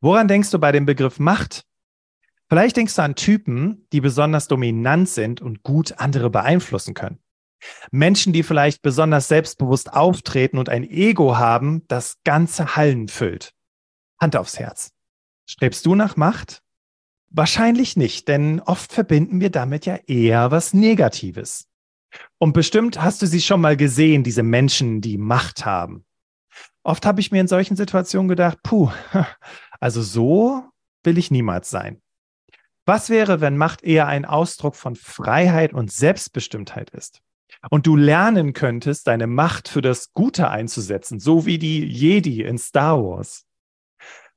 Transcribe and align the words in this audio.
Woran 0.00 0.28
denkst 0.28 0.50
du 0.50 0.58
bei 0.58 0.72
dem 0.72 0.86
Begriff 0.86 1.18
Macht? 1.18 1.64
Vielleicht 2.48 2.76
denkst 2.76 2.94
du 2.94 3.02
an 3.02 3.14
Typen, 3.16 3.86
die 3.92 4.00
besonders 4.00 4.46
dominant 4.46 5.08
sind 5.08 5.40
und 5.40 5.62
gut 5.62 5.98
andere 5.98 6.30
beeinflussen 6.30 6.94
können. 6.94 7.18
Menschen, 7.90 8.32
die 8.32 8.42
vielleicht 8.42 8.82
besonders 8.82 9.28
selbstbewusst 9.28 9.92
auftreten 9.92 10.58
und 10.58 10.68
ein 10.68 10.84
Ego 10.84 11.36
haben, 11.36 11.82
das 11.88 12.18
ganze 12.24 12.76
Hallen 12.76 13.08
füllt. 13.08 13.52
Hand 14.20 14.36
aufs 14.36 14.58
Herz. 14.58 14.92
Strebst 15.46 15.84
du 15.86 15.94
nach 15.94 16.16
Macht? 16.16 16.62
Wahrscheinlich 17.30 17.96
nicht, 17.96 18.28
denn 18.28 18.60
oft 18.60 18.92
verbinden 18.92 19.40
wir 19.40 19.50
damit 19.50 19.86
ja 19.86 19.96
eher 20.06 20.50
was 20.50 20.74
Negatives. 20.74 21.68
Und 22.38 22.52
bestimmt 22.52 23.02
hast 23.02 23.22
du 23.22 23.26
sie 23.26 23.40
schon 23.40 23.60
mal 23.60 23.76
gesehen, 23.76 24.22
diese 24.22 24.42
Menschen, 24.42 25.00
die 25.00 25.18
Macht 25.18 25.66
haben. 25.66 26.04
Oft 26.82 27.04
habe 27.04 27.20
ich 27.20 27.32
mir 27.32 27.40
in 27.40 27.48
solchen 27.48 27.76
Situationen 27.76 28.28
gedacht, 28.28 28.58
puh, 28.62 28.90
also 29.80 30.02
so 30.02 30.64
will 31.04 31.18
ich 31.18 31.30
niemals 31.30 31.70
sein. 31.70 32.00
Was 32.84 33.10
wäre, 33.10 33.40
wenn 33.40 33.56
Macht 33.56 33.82
eher 33.82 34.06
ein 34.06 34.24
Ausdruck 34.24 34.76
von 34.76 34.94
Freiheit 34.94 35.72
und 35.72 35.90
Selbstbestimmtheit 35.90 36.90
ist? 36.90 37.20
Und 37.70 37.86
du 37.86 37.96
lernen 37.96 38.52
könntest, 38.52 39.06
deine 39.08 39.26
Macht 39.26 39.68
für 39.68 39.82
das 39.82 40.12
Gute 40.12 40.50
einzusetzen, 40.50 41.18
so 41.18 41.46
wie 41.46 41.58
die 41.58 41.84
Jedi 41.84 42.42
in 42.42 42.58
Star 42.58 43.02
Wars. 43.02 43.44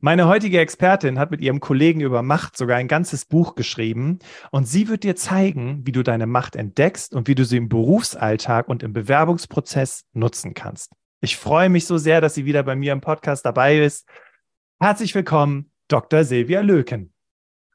Meine 0.01 0.27
heutige 0.27 0.61
Expertin 0.61 1.19
hat 1.19 1.29
mit 1.29 1.41
ihrem 1.41 1.59
Kollegen 1.59 1.99
über 1.99 2.23
Macht 2.23 2.55
sogar 2.55 2.77
ein 2.77 2.87
ganzes 2.87 3.25
Buch 3.25 3.55
geschrieben 3.55 4.19
und 4.49 4.65
sie 4.65 4.87
wird 4.87 5.03
dir 5.03 5.17
zeigen, 5.17 5.85
wie 5.85 5.91
du 5.91 6.03
deine 6.03 6.25
Macht 6.25 6.55
entdeckst 6.55 7.13
und 7.13 7.27
wie 7.27 7.35
du 7.35 7.43
sie 7.43 7.57
im 7.57 7.67
Berufsalltag 7.67 8.69
und 8.69 8.81
im 8.81 8.93
Bewerbungsprozess 8.93 10.05
nutzen 10.13 10.53
kannst. 10.53 10.93
Ich 11.19 11.35
freue 11.35 11.67
mich 11.67 11.85
so 11.85 11.97
sehr, 11.97 12.21
dass 12.21 12.33
sie 12.33 12.45
wieder 12.45 12.63
bei 12.63 12.77
mir 12.77 12.93
im 12.93 13.01
Podcast 13.01 13.45
dabei 13.45 13.79
ist. 13.79 14.07
Herzlich 14.81 15.13
willkommen, 15.13 15.69
Dr. 15.89 16.23
Silvia 16.23 16.61
Löken. 16.61 17.13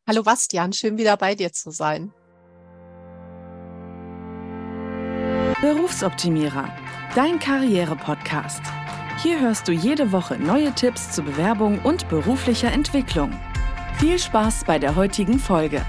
Hallo 0.08 0.22
Bastian, 0.22 0.72
schön 0.72 0.96
wieder 0.96 1.18
bei 1.18 1.34
dir 1.34 1.52
zu 1.52 1.70
sein. 1.70 2.14
Berufsoptimierer, 5.60 6.74
dein 7.14 7.38
Karriere-Podcast. 7.38 8.62
Hier 9.22 9.38
hörst 9.38 9.68
du 9.68 9.72
jede 9.72 10.12
Woche 10.12 10.38
neue 10.38 10.72
Tipps 10.72 11.12
zur 11.12 11.24
Bewerbung 11.24 11.78
und 11.80 12.08
beruflicher 12.08 12.72
Entwicklung. 12.72 13.38
Viel 13.98 14.18
Spaß 14.18 14.64
bei 14.64 14.78
der 14.78 14.96
heutigen 14.96 15.38
Folge. 15.38 15.84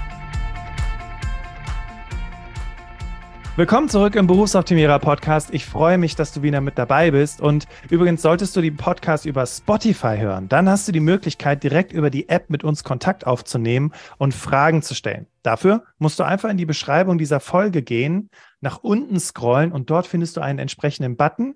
Willkommen 3.58 3.88
zurück 3.88 4.16
im 4.16 4.26
Berufsoptimierer 4.26 4.98
Podcast. 4.98 5.48
Ich 5.50 5.64
freue 5.64 5.96
mich, 5.96 6.14
dass 6.14 6.30
du 6.30 6.42
wieder 6.42 6.60
mit 6.60 6.76
dabei 6.76 7.10
bist. 7.10 7.40
Und 7.40 7.66
übrigens 7.88 8.20
solltest 8.20 8.54
du 8.54 8.60
den 8.60 8.76
Podcast 8.76 9.24
über 9.24 9.46
Spotify 9.46 10.18
hören. 10.18 10.46
Dann 10.50 10.68
hast 10.68 10.86
du 10.86 10.92
die 10.92 11.00
Möglichkeit, 11.00 11.62
direkt 11.62 11.90
über 11.90 12.10
die 12.10 12.28
App 12.28 12.50
mit 12.50 12.64
uns 12.64 12.84
Kontakt 12.84 13.26
aufzunehmen 13.26 13.94
und 14.18 14.34
Fragen 14.34 14.82
zu 14.82 14.94
stellen. 14.94 15.26
Dafür 15.42 15.84
musst 15.96 16.18
du 16.18 16.24
einfach 16.24 16.50
in 16.50 16.58
die 16.58 16.66
Beschreibung 16.66 17.16
dieser 17.16 17.40
Folge 17.40 17.80
gehen, 17.80 18.28
nach 18.60 18.80
unten 18.82 19.18
scrollen 19.18 19.72
und 19.72 19.88
dort 19.88 20.06
findest 20.06 20.36
du 20.36 20.42
einen 20.42 20.58
entsprechenden 20.58 21.16
Button 21.16 21.54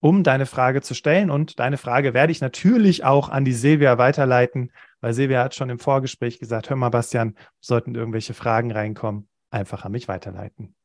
um 0.00 0.22
deine 0.24 0.46
Frage 0.46 0.82
zu 0.82 0.94
stellen. 0.94 1.30
Und 1.30 1.58
deine 1.58 1.78
Frage 1.78 2.12
werde 2.12 2.30
ich 2.30 2.40
natürlich 2.40 3.04
auch 3.04 3.28
an 3.28 3.44
die 3.44 3.54
Silvia 3.54 3.98
weiterleiten, 3.98 4.70
weil 5.00 5.14
Silvia 5.14 5.42
hat 5.42 5.54
schon 5.54 5.70
im 5.70 5.78
Vorgespräch 5.78 6.38
gesagt, 6.38 6.70
hör 6.70 6.76
mal, 6.76 6.90
Bastian, 6.90 7.34
sollten 7.60 7.94
irgendwelche 7.94 8.34
Fragen 8.34 8.70
reinkommen, 8.72 9.28
einfach 9.50 9.84
an 9.84 9.92
mich 9.92 10.06
weiterleiten. 10.06 10.75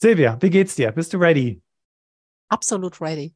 Silvia, 0.00 0.38
wie 0.40 0.50
geht's 0.50 0.76
dir? 0.76 0.92
Bist 0.92 1.12
du 1.12 1.18
ready? 1.18 1.60
Absolut 2.48 3.00
ready. 3.00 3.34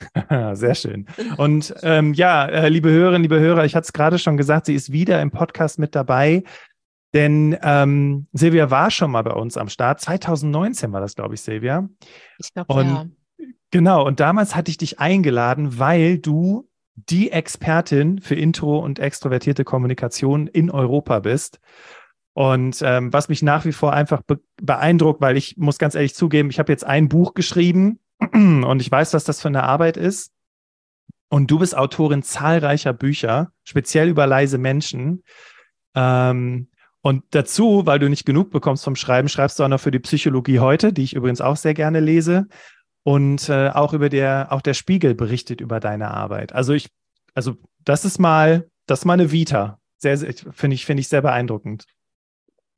Sehr 0.54 0.74
schön. 0.74 1.06
Und 1.36 1.74
ähm, 1.82 2.14
ja, 2.14 2.46
äh, 2.46 2.68
liebe 2.68 2.90
Hörerinnen, 2.90 3.22
liebe 3.22 3.38
Hörer, 3.38 3.64
ich 3.64 3.76
hatte 3.76 3.84
es 3.84 3.92
gerade 3.92 4.18
schon 4.18 4.36
gesagt, 4.36 4.66
sie 4.66 4.74
ist 4.74 4.92
wieder 4.92 5.20
im 5.22 5.30
Podcast 5.30 5.78
mit 5.78 5.94
dabei. 5.94 6.42
Denn 7.12 7.56
ähm, 7.62 8.26
Silvia 8.32 8.70
war 8.70 8.90
schon 8.90 9.10
mal 9.10 9.22
bei 9.22 9.32
uns 9.32 9.56
am 9.56 9.68
Start. 9.68 10.00
2019 10.00 10.92
war 10.92 11.00
das, 11.00 11.14
glaube 11.14 11.34
ich, 11.34 11.40
Silvia. 11.42 11.88
Ich 12.38 12.52
glaube, 12.52 12.82
ja. 12.82 13.06
Genau, 13.70 14.04
und 14.04 14.18
damals 14.18 14.56
hatte 14.56 14.70
ich 14.70 14.78
dich 14.78 14.98
eingeladen, 14.98 15.78
weil 15.78 16.18
du 16.18 16.68
die 16.96 17.30
Expertin 17.30 18.20
für 18.20 18.34
Intro 18.34 18.78
und 18.78 18.98
extrovertierte 18.98 19.64
Kommunikation 19.64 20.48
in 20.48 20.70
Europa 20.70 21.20
bist. 21.20 21.60
Und 22.32 22.80
ähm, 22.82 23.12
was 23.12 23.28
mich 23.28 23.42
nach 23.42 23.64
wie 23.64 23.72
vor 23.72 23.92
einfach 23.92 24.22
be 24.22 24.40
beeindruckt, 24.62 25.20
weil 25.20 25.36
ich 25.36 25.56
muss 25.56 25.78
ganz 25.78 25.94
ehrlich 25.94 26.14
zugeben, 26.14 26.50
ich 26.50 26.58
habe 26.58 26.70
jetzt 26.70 26.84
ein 26.84 27.08
Buch 27.08 27.34
geschrieben 27.34 27.98
und 28.32 28.80
ich 28.80 28.90
weiß, 28.90 29.14
was 29.14 29.24
das 29.24 29.40
für 29.40 29.48
eine 29.48 29.64
Arbeit 29.64 29.96
ist. 29.96 30.32
Und 31.28 31.50
du 31.50 31.58
bist 31.58 31.76
Autorin 31.76 32.22
zahlreicher 32.22 32.92
Bücher, 32.92 33.52
speziell 33.62 34.08
über 34.08 34.26
leise 34.26 34.58
Menschen. 34.58 35.22
Ähm, 35.94 36.68
und 37.02 37.24
dazu, 37.30 37.86
weil 37.86 37.98
du 37.98 38.10
nicht 38.10 38.26
genug 38.26 38.50
bekommst 38.50 38.84
vom 38.84 38.96
Schreiben, 38.96 39.28
schreibst 39.28 39.58
du 39.58 39.64
auch 39.64 39.68
noch 39.68 39.80
für 39.80 39.90
die 39.90 40.00
Psychologie 40.00 40.58
heute, 40.58 40.92
die 40.92 41.02
ich 41.02 41.14
übrigens 41.14 41.40
auch 41.40 41.56
sehr 41.56 41.74
gerne 41.74 42.00
lese. 42.00 42.46
Und 43.02 43.48
äh, 43.48 43.70
auch 43.70 43.94
über 43.94 44.10
der, 44.10 44.48
auch 44.50 44.60
der 44.60 44.74
Spiegel 44.74 45.14
berichtet 45.14 45.60
über 45.60 45.80
deine 45.80 46.10
Arbeit. 46.10 46.52
Also 46.52 46.74
ich, 46.74 46.90
also 47.32 47.56
das 47.78 48.04
ist 48.04 48.18
mal, 48.18 48.68
das 48.86 49.00
ist 49.00 49.04
mal 49.06 49.14
eine 49.14 49.32
Vita. 49.32 49.78
Sehr, 49.96 50.18
sehr 50.18 50.34
finde 50.52 50.74
ich, 50.74 50.84
finde 50.84 51.00
ich 51.00 51.08
sehr 51.08 51.22
beeindruckend. 51.22 51.86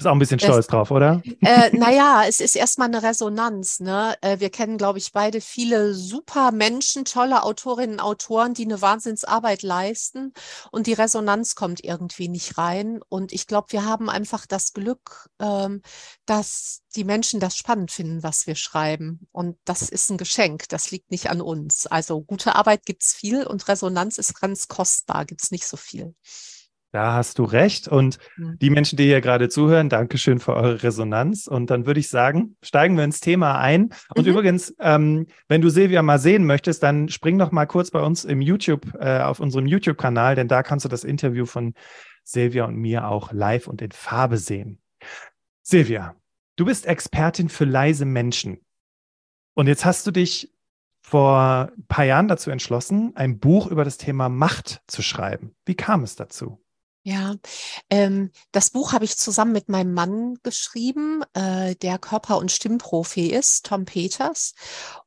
Ist 0.03 0.07
auch 0.07 0.15
ein 0.15 0.19
bisschen 0.19 0.41
stolz 0.41 0.59
es, 0.59 0.67
drauf, 0.67 0.91
oder? 0.91 1.23
Äh, 1.43 1.77
naja, 1.77 2.25
es 2.27 2.41
ist 2.41 2.57
erstmal 2.57 2.89
eine 2.89 3.03
Resonanz. 3.03 3.79
Ne? 3.81 4.17
Äh, 4.21 4.41
wir 4.41 4.51
kennen, 4.51 4.79
glaube 4.79 4.99
ich, 4.99 5.13
beide 5.13 5.41
viele 5.41 5.95
super 5.95 6.51
Menschen, 6.51 7.05
tolle 7.05 7.43
Autorinnen 7.45 7.97
und 7.97 8.01
Autoren, 8.01 8.55
die 8.55 8.65
eine 8.65 8.83
Wahnsinnsarbeit 8.83 9.63
leisten 9.63 10.33
und 10.73 10.89
die 10.89 10.93
Resonanz 10.93 11.55
kommt 11.55 11.85
irgendwie 11.85 12.29
nicht 12.29 12.59
rein. 12.59 13.01
Und 13.09 13.33
ich 13.33 13.47
glaube, 13.47 13.69
wir 13.71 13.85
haben 13.85 14.11
einfach 14.11 14.45
das 14.45 14.73
Glück, 14.73 15.29
ähm, 15.41 15.83
dass 16.27 16.83
die 16.97 17.05
Menschen 17.05 17.39
das 17.39 17.57
spannend 17.57 17.93
finden, 17.93 18.25
was 18.25 18.49
wir 18.49 18.57
schreiben. 18.57 19.29
Und 19.31 19.57
das 19.65 19.83
ist 19.83 20.11
ein 20.11 20.19
Geschenk, 20.19 20.69
das 20.69 20.91
liegt 20.91 21.13
nicht 21.13 21.31
an 21.31 21.41
uns. 21.41 21.87
Also 21.87 22.23
gute 22.23 22.57
Arbeit 22.57 22.85
gibt 22.87 23.05
es 23.05 23.13
viel 23.13 23.47
und 23.47 23.69
Resonanz 23.69 24.19
ist 24.19 24.41
ganz 24.41 24.67
kostbar, 24.67 25.25
gibt 25.27 25.45
es 25.45 25.53
nicht 25.53 25.67
so 25.67 25.77
viel. 25.77 26.15
Da 26.93 27.15
hast 27.15 27.39
du 27.39 27.45
recht. 27.45 27.89
Und 27.89 28.19
die 28.37 28.69
Menschen, 28.69 28.99
die 28.99 29.05
hier 29.05 29.23
gerade 29.23 29.49
zuhören, 29.49 29.89
Dankeschön 29.89 30.39
für 30.39 30.55
eure 30.55 30.83
Resonanz. 30.83 31.47
Und 31.47 31.71
dann 31.71 31.87
würde 31.87 32.01
ich 32.01 32.11
sagen, 32.11 32.57
steigen 32.63 32.99
wir 32.99 33.05
ins 33.05 33.21
Thema 33.21 33.59
ein. 33.59 33.95
Und 34.15 34.27
mhm. 34.27 34.33
übrigens, 34.33 34.75
ähm, 34.79 35.27
wenn 35.49 35.63
du 35.63 35.71
Silvia 35.71 36.03
mal 36.03 36.19
sehen 36.19 36.45
möchtest, 36.45 36.83
dann 36.83 37.09
spring 37.09 37.39
doch 37.39 37.51
mal 37.51 37.65
kurz 37.65 37.91
bei 37.91 38.01
uns 38.01 38.27
im 38.27 38.43
YouTube, 38.43 38.93
äh, 39.01 39.21
auf 39.21 39.41
unserem 39.41 39.67
YouTube-Kanal, 39.67 40.35
denn 40.35 40.49
da 40.49 40.63
kannst 40.63 40.85
du 40.85 40.91
das 40.91 41.03
Interview 41.03 41.47
von 41.47 41.73
Silvia 42.25 42.67
und 42.67 42.77
mir 42.77 43.09
auch 43.09 43.33
live 43.33 43.69
und 43.69 43.81
in 43.81 43.93
Farbe 43.93 44.37
sehen. 44.37 44.79
Silvia, 45.63 46.15
du 46.57 46.67
bist 46.67 46.85
Expertin 46.85 47.49
für 47.49 47.65
leise 47.65 48.05
Menschen. 48.05 48.61
Und 49.55 49.67
jetzt 49.67 49.87
hast 49.87 50.07
du 50.07 50.11
dich 50.11 50.53
vor 51.01 51.73
ein 51.77 51.87
paar 51.89 52.05
Jahren 52.05 52.29
dazu 52.29 52.51
entschlossen, 52.51 53.13
ein 53.17 53.39
Buch 53.39 53.67
über 53.67 53.85
das 53.85 53.97
Thema 53.97 54.29
Macht 54.29 54.83
zu 54.87 55.03
schreiben. 55.03 55.55
Wie 55.65 55.75
kam 55.75 56.05
es 56.05 56.17
dazu? 56.17 56.62
Ja, 57.05 57.35
ähm, 57.91 58.31
das 58.53 58.71
Buch 58.71 58.93
habe 58.93 59.05
ich 59.05 59.17
zusammen 59.17 59.51
mit 59.53 59.69
meinem 59.69 59.93
Mann 59.93 60.39
geschrieben, 60.45 61.23
äh, 61.35 61.75
der 61.77 61.99
Körper- 61.99 62.39
und 62.39 62.53
Stimmprofi 62.53 63.27
ist, 63.27 63.67
Tom 63.67 63.85
Peters. 63.87 64.55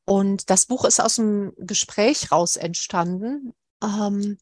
Und 0.04 0.50
das 0.50 0.66
Buch 0.66 0.84
ist 0.84 1.00
aus 1.00 1.16
dem 1.16 1.54
Gespräch 1.56 2.30
raus 2.30 2.56
entstanden, 2.56 3.54
ähm, 3.82 4.36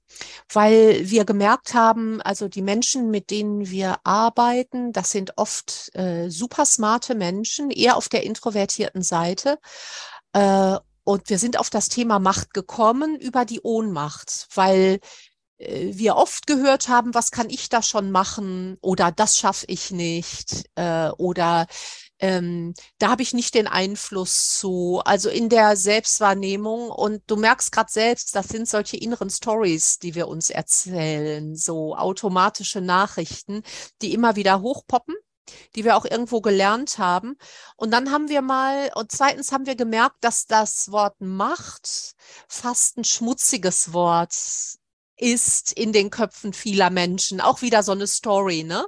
weil 0.53 1.09
wir 1.09 1.25
gemerkt 1.25 1.75
haben, 1.75 2.21
also 2.23 2.49
die 2.49 2.63
Menschen, 2.63 3.11
mit 3.11 3.31
denen 3.31 3.71
wir 3.71 3.99
arbeiten, 4.05 4.93
das 4.93 5.13
sind 5.13 5.39
oft 5.39 5.95
äh, 5.95 6.31
super 6.31 6.65
smarte 6.67 7.15
Menschen, 7.15 7.71
eher 7.71 7.97
auf 7.97 8.09
der 8.09 8.25
introvertierten 8.25 9.03
Seite. 9.03 9.59
Äh, 10.33 10.77
und 11.05 11.29
wir 11.29 11.39
sind 11.39 11.59
auf 11.59 11.71
das 11.71 11.89
Thema 11.89 12.19
Macht 12.19 12.55
gekommen 12.55 13.17
über 13.17 13.45
die 13.45 13.61
Ohnmacht, 13.61 14.49
weil 14.55 15.01
wir 15.59 16.17
oft 16.17 16.47
gehört 16.47 16.89
haben, 16.89 17.15
was 17.15 17.31
kann 17.31 17.49
ich 17.49 17.69
da 17.69 17.83
schon 17.83 18.11
machen 18.11 18.77
oder 18.81 19.13
das 19.13 19.39
schaffe 19.39 19.67
ich 19.69 19.91
nicht 19.91 20.69
äh, 20.75 21.11
oder 21.11 21.67
ähm, 22.19 22.75
da 22.99 23.11
habe 23.11 23.23
ich 23.23 23.35
nicht 23.35 23.55
den 23.55 23.67
Einfluss 23.67 24.59
zu. 24.59 25.01
Also 25.05 25.29
in 25.29 25.49
der 25.49 25.77
Selbstwahrnehmung 25.77 26.91
und 26.91 27.23
du 27.27 27.37
merkst 27.37 27.73
gerade 27.73 27.93
selbst, 27.93 28.35
das 28.35 28.49
sind 28.49 28.69
solche 28.69 28.97
inneren 28.97 29.31
Stories, 29.31 29.99
die 29.99 30.15
wir 30.15 30.29
uns 30.29 30.51
erzählen, 30.51 31.55
so 31.57 31.97
automatische 31.97 32.81
Nachrichten, 32.81 33.63
die 34.03 34.13
immer 34.13 34.37
wieder 34.37 34.61
hochpoppen 34.61 35.15
die 35.75 35.85
wir 35.85 35.95
auch 35.97 36.07
irgendwo 36.07 36.41
gelernt 36.41 36.97
haben. 36.97 37.37
Und 37.77 37.91
dann 37.91 38.11
haben 38.11 38.31
wir 38.31 38.41
mal, 38.41 38.91
und 38.95 39.13
zweitens 39.13 39.53
haben 39.53 39.67
wir 39.67 39.77
gemerkt, 39.77 40.17
dass 40.23 40.47
das 40.47 40.91
Wort 40.91 41.21
Macht 41.21 42.15
fast 42.49 42.97
ein 42.97 43.05
schmutziges 43.05 43.93
Wort 43.93 44.33
ist 45.17 45.73
in 45.73 45.93
den 45.93 46.11
Köpfen 46.11 46.53
vieler 46.53 46.91
Menschen. 46.91 47.41
Auch 47.41 47.63
wieder 47.63 47.83
so 47.83 47.93
eine 47.93 48.07
Story, 48.07 48.65
ne? 48.65 48.85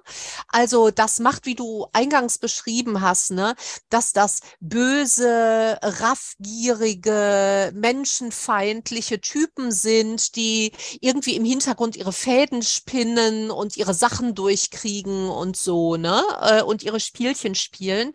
Also 0.49 0.91
das 0.91 1.21
macht, 1.21 1.47
wie 1.47 1.55
du 1.55 1.87
eingangs 1.93 2.39
beschrieben 2.39 3.01
hast, 3.01 3.31
ne, 3.31 3.55
dass 3.91 4.13
das 4.13 4.41
böse, 4.61 5.79
raffgierige, 5.83 7.73
menschenfeindliche 7.75 9.21
Typen 9.21 9.71
sind, 9.73 10.37
die 10.37 10.73
irgendwie 11.01 11.37
im 11.37 11.45
Hintergrund 11.45 11.97
ihre 11.97 12.13
Fäden 12.13 12.63
spinnen 12.63 13.51
und 13.51 13.77
ihre 13.77 13.95
Sachen 13.95 14.35
durchkriegen 14.35 15.29
und 15.29 15.57
so, 15.57 15.97
ne? 15.97 16.23
Äh, 16.41 16.63
und 16.63 16.83
ihre 16.83 17.01
Spielchen 17.01 17.55
spielen. 17.55 18.13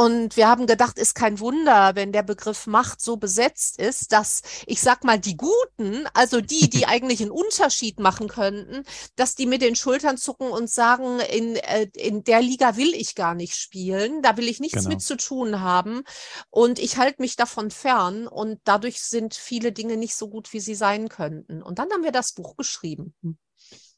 Und 0.00 0.38
wir 0.38 0.48
haben 0.48 0.66
gedacht, 0.66 0.98
ist 0.98 1.14
kein 1.14 1.40
Wunder, 1.40 1.94
wenn 1.94 2.10
der 2.10 2.22
Begriff 2.22 2.66
Macht 2.66 3.02
so 3.02 3.18
besetzt 3.18 3.78
ist, 3.78 4.12
dass 4.12 4.40
ich 4.64 4.80
sag 4.80 5.04
mal, 5.04 5.20
die 5.20 5.36
Guten, 5.36 6.06
also 6.14 6.40
die, 6.40 6.70
die 6.70 6.86
eigentlich 6.86 7.20
einen 7.20 7.30
Unterschied 7.30 8.00
machen 8.00 8.26
könnten, 8.26 8.84
dass 9.16 9.34
die 9.34 9.44
mit 9.44 9.60
den 9.60 9.76
Schultern 9.76 10.16
zucken 10.16 10.52
und 10.52 10.70
sagen, 10.70 11.20
in, 11.20 11.56
äh, 11.56 11.90
in 11.94 12.24
der 12.24 12.40
Liga 12.40 12.78
will 12.78 12.94
ich 12.94 13.14
gar 13.14 13.34
nicht 13.34 13.54
spielen, 13.56 14.22
da 14.22 14.38
will 14.38 14.48
ich 14.48 14.58
nichts 14.58 14.78
genau. 14.78 14.88
mit 14.88 15.02
zu 15.02 15.18
tun 15.18 15.60
haben 15.60 16.02
und 16.48 16.78
ich 16.78 16.96
halte 16.96 17.20
mich 17.20 17.36
davon 17.36 17.70
fern 17.70 18.26
und 18.26 18.58
dadurch 18.64 19.02
sind 19.02 19.34
viele 19.34 19.70
Dinge 19.70 19.98
nicht 19.98 20.14
so 20.14 20.30
gut, 20.30 20.54
wie 20.54 20.60
sie 20.60 20.76
sein 20.76 21.10
könnten. 21.10 21.62
Und 21.62 21.78
dann 21.78 21.90
haben 21.92 22.04
wir 22.04 22.12
das 22.12 22.32
Buch 22.32 22.56
geschrieben. 22.56 23.14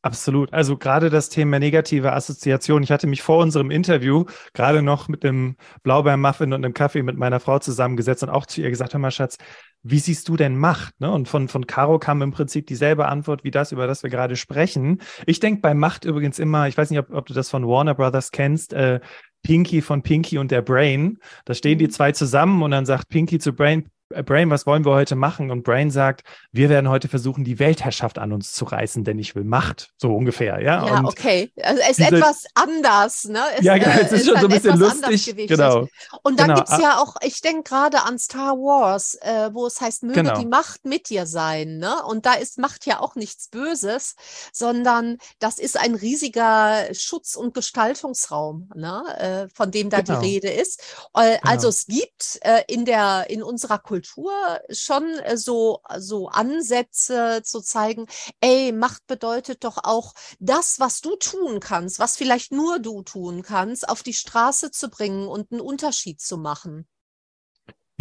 Absolut. 0.04 0.52
Also 0.52 0.76
gerade 0.76 1.10
das 1.10 1.28
Thema 1.28 1.60
negative 1.60 2.12
Assoziation. 2.12 2.82
Ich 2.82 2.90
hatte 2.90 3.06
mich 3.06 3.22
vor 3.22 3.38
unserem 3.38 3.70
Interview 3.70 4.24
gerade 4.52 4.82
noch 4.82 5.06
mit 5.06 5.24
einem 5.24 5.56
Blaubeermuffin 5.84 6.52
und 6.52 6.64
einem 6.64 6.74
Kaffee 6.74 7.04
mit 7.04 7.16
meiner 7.16 7.38
Frau 7.38 7.60
zusammengesetzt 7.60 8.24
und 8.24 8.28
auch 8.28 8.44
zu 8.46 8.60
ihr 8.60 8.70
gesagt, 8.70 8.94
hör 8.94 9.00
mal, 9.00 9.12
Schatz, 9.12 9.36
wie 9.84 10.00
siehst 10.00 10.28
du 10.28 10.36
denn 10.36 10.56
Macht? 10.56 11.00
Ne? 11.00 11.08
Und 11.08 11.28
von, 11.28 11.46
von 11.46 11.68
Caro 11.68 12.00
kam 12.00 12.20
im 12.20 12.32
Prinzip 12.32 12.66
dieselbe 12.66 13.06
Antwort 13.06 13.44
wie 13.44 13.52
das, 13.52 13.70
über 13.70 13.86
das 13.86 14.02
wir 14.02 14.10
gerade 14.10 14.34
sprechen. 14.34 15.00
Ich 15.24 15.38
denke 15.38 15.60
bei 15.60 15.72
Macht 15.72 16.04
übrigens 16.04 16.40
immer, 16.40 16.66
ich 16.66 16.76
weiß 16.76 16.90
nicht, 16.90 16.98
ob, 16.98 17.12
ob 17.12 17.26
du 17.26 17.34
das 17.34 17.48
von 17.48 17.66
Warner 17.66 17.94
Brothers 17.94 18.32
kennst, 18.32 18.72
äh, 18.72 18.98
Pinky 19.44 19.82
von 19.82 20.02
Pinky 20.02 20.38
und 20.38 20.50
der 20.50 20.62
Brain. 20.62 21.18
Da 21.44 21.54
stehen 21.54 21.78
die 21.78 21.86
mhm. 21.86 21.90
zwei 21.90 22.10
zusammen 22.10 22.62
und 22.62 22.72
dann 22.72 22.86
sagt 22.86 23.08
Pinky 23.08 23.38
zu 23.38 23.52
Brain, 23.52 23.88
Brain, 24.24 24.50
was 24.50 24.66
wollen 24.66 24.84
wir 24.84 24.92
heute 24.92 25.16
machen? 25.16 25.50
Und 25.50 25.62
Brain 25.62 25.90
sagt, 25.90 26.22
wir 26.52 26.68
werden 26.68 26.88
heute 26.88 27.08
versuchen, 27.08 27.44
die 27.44 27.58
Weltherrschaft 27.58 28.18
an 28.18 28.32
uns 28.32 28.52
zu 28.52 28.64
reißen, 28.64 29.04
denn 29.04 29.18
ich 29.18 29.34
will 29.34 29.44
Macht, 29.44 29.90
so 29.96 30.14
ungefähr, 30.14 30.60
ja. 30.60 30.86
Ja, 30.86 30.98
und 30.98 31.06
okay. 31.06 31.50
Also 31.62 31.80
es 31.82 31.90
ist 31.90 31.98
diese, 31.98 32.16
etwas 32.16 32.44
anders, 32.54 33.24
ne? 33.24 33.40
Es, 33.56 33.64
ja, 33.64 33.78
genau, 33.78 33.90
es 34.00 34.12
ist, 34.12 34.22
äh, 34.22 34.30
schon 34.30 34.40
so 34.40 34.46
ein 34.46 34.52
bisschen 34.52 34.78
lustig. 34.78 35.48
Genau. 35.48 35.88
Und 36.22 36.38
dann 36.38 36.48
genau. 36.48 36.60
gibt 36.60 36.68
es 36.70 36.78
ja 36.78 36.98
auch, 36.98 37.16
ich 37.22 37.40
denke 37.40 37.70
gerade 37.70 38.02
an 38.02 38.18
Star 38.18 38.52
Wars, 38.56 39.14
äh, 39.22 39.50
wo 39.52 39.66
es 39.66 39.80
heißt, 39.80 40.02
möge 40.02 40.22
genau. 40.22 40.38
die 40.38 40.46
Macht 40.46 40.84
mit 40.84 41.08
dir 41.08 41.26
sein, 41.26 41.78
ne? 41.78 42.02
Und 42.04 42.26
da 42.26 42.34
ist 42.34 42.58
Macht 42.58 42.86
ja 42.86 43.00
auch 43.00 43.14
nichts 43.14 43.48
Böses, 43.48 44.14
sondern 44.52 45.18
das 45.38 45.58
ist 45.58 45.78
ein 45.78 45.94
riesiger 45.94 46.92
Schutz- 46.92 47.36
und 47.36 47.54
Gestaltungsraum, 47.54 48.70
ne? 48.74 49.02
Äh, 49.18 49.48
von 49.54 49.70
dem 49.70 49.90
da 49.90 49.98
die 49.98 50.06
genau. 50.06 50.20
Rede 50.20 50.48
ist. 50.48 50.82
Äh, 51.14 51.38
also 51.42 51.62
genau. 51.62 51.68
es 51.68 51.86
gibt 51.86 52.38
äh, 52.42 52.62
in 52.68 52.84
der, 52.84 53.26
in 53.28 53.42
unserer 53.42 53.78
Kultur 53.78 54.01
Kultur 54.02 54.60
schon 54.70 55.04
äh, 55.20 55.36
so, 55.36 55.80
so 55.98 56.28
Ansätze 56.28 57.42
zu 57.44 57.60
zeigen, 57.60 58.06
ey, 58.40 58.72
Macht 58.72 59.06
bedeutet 59.06 59.64
doch 59.64 59.78
auch 59.82 60.14
das, 60.40 60.80
was 60.80 61.00
du 61.00 61.16
tun 61.16 61.60
kannst, 61.60 61.98
was 61.98 62.16
vielleicht 62.16 62.52
nur 62.52 62.78
du 62.80 63.02
tun 63.02 63.42
kannst, 63.42 63.88
auf 63.88 64.02
die 64.02 64.14
Straße 64.14 64.70
zu 64.70 64.88
bringen 64.90 65.28
und 65.28 65.52
einen 65.52 65.60
Unterschied 65.60 66.20
zu 66.20 66.36
machen. 66.36 66.86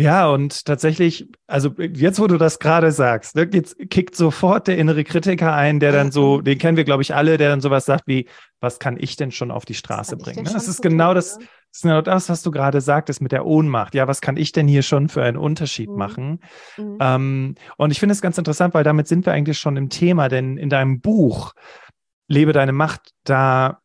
Ja, 0.02 0.28
und 0.30 0.66
tatsächlich, 0.66 1.30
also 1.48 1.72
jetzt, 1.78 2.20
wo 2.20 2.28
du 2.28 2.38
das 2.38 2.60
gerade 2.60 2.92
sagst, 2.92 3.36
ne, 3.36 3.50
jetzt 3.52 3.78
kickt 3.90 4.16
sofort 4.16 4.68
der 4.68 4.78
innere 4.78 5.04
Kritiker 5.04 5.54
ein, 5.54 5.80
der 5.80 5.92
dann 5.92 6.12
so, 6.12 6.42
den 6.42 6.58
kennen 6.58 6.78
wir, 6.78 6.84
glaube 6.84 7.04
ich, 7.04 7.14
alle, 7.16 7.38
der 7.38 7.50
dann 7.50 7.62
sowas 7.62 7.86
sagt 7.86 8.08
wie, 8.08 8.28
was 8.60 8.80
kann 8.80 8.98
ich 9.00 9.16
denn 9.16 9.32
schon 9.32 9.52
auf 9.52 9.66
die 9.66 9.74
Straße 9.74 10.18
bringen? 10.18 10.44
Ne? 10.44 10.52
Das 10.52 10.68
ist 10.68 10.82
genau 10.82 11.14
das, 11.14 11.38
das 11.38 11.48
ist 11.74 11.84
genau 11.84 12.02
das, 12.02 12.30
was 12.30 12.44
du 12.44 12.52
gerade 12.52 12.82
sagtest 12.82 13.22
mit 13.22 13.32
der 13.32 13.46
Ohnmacht. 13.46 13.96
Ja, 13.96 14.08
was 14.08 14.22
kann 14.22 14.38
ich 14.38 14.52
denn 14.52 14.68
hier 14.68 14.84
schon 14.84 15.10
für 15.10 15.24
einen 15.24 15.38
Unterschied 15.38 15.90
mhm. 15.90 15.98
machen? 15.98 16.40
Mhm. 16.78 16.98
Ähm, 17.00 17.56
und 17.78 17.92
ich 17.92 18.00
finde 18.00 18.14
es 18.14 18.22
ganz 18.22 18.38
interessant, 18.38 18.74
weil 18.74 18.84
damit 18.84 19.08
sind 19.08 19.26
wir 19.26 19.34
eigentlich 19.34 19.60
schon 19.60 19.78
im 19.78 19.90
Thema, 19.90 20.30
denn 20.30 20.58
in 20.58 20.70
deinem 20.70 21.02
Buch 21.02 21.54
Lebe 22.28 22.54
deine 22.54 22.72
Macht, 22.72 23.12
da 23.26 23.81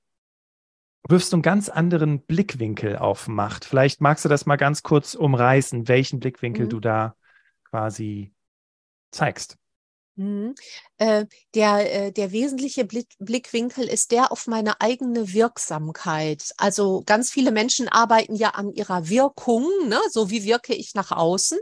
wirfst 1.08 1.32
du 1.32 1.36
einen 1.36 1.42
ganz 1.42 1.68
anderen 1.68 2.20
Blickwinkel 2.20 2.96
auf 2.96 3.28
Macht. 3.28 3.64
Vielleicht 3.64 4.00
magst 4.00 4.24
du 4.24 4.28
das 4.28 4.46
mal 4.46 4.56
ganz 4.56 4.82
kurz 4.82 5.14
umreißen, 5.14 5.88
welchen 5.88 6.20
Blickwinkel 6.20 6.66
mhm. 6.66 6.70
du 6.70 6.80
da 6.80 7.16
quasi 7.70 8.32
zeigst. 9.10 9.56
Mhm. 10.16 10.54
Äh, 10.96 11.26
der, 11.54 12.06
äh, 12.06 12.12
der 12.12 12.32
wesentliche 12.32 12.86
Blick, 12.86 13.08
Blickwinkel 13.18 13.86
ist 13.86 14.12
der 14.12 14.32
auf 14.32 14.46
meine 14.46 14.80
eigene 14.80 15.32
Wirksamkeit. 15.34 16.52
Also 16.56 17.02
ganz 17.04 17.30
viele 17.30 17.52
Menschen 17.52 17.88
arbeiten 17.88 18.34
ja 18.34 18.50
an 18.50 18.72
ihrer 18.72 19.08
Wirkung, 19.08 19.66
ne? 19.88 20.00
so 20.10 20.30
wie 20.30 20.44
wirke 20.44 20.74
ich 20.74 20.94
nach 20.94 21.12
außen. 21.12 21.58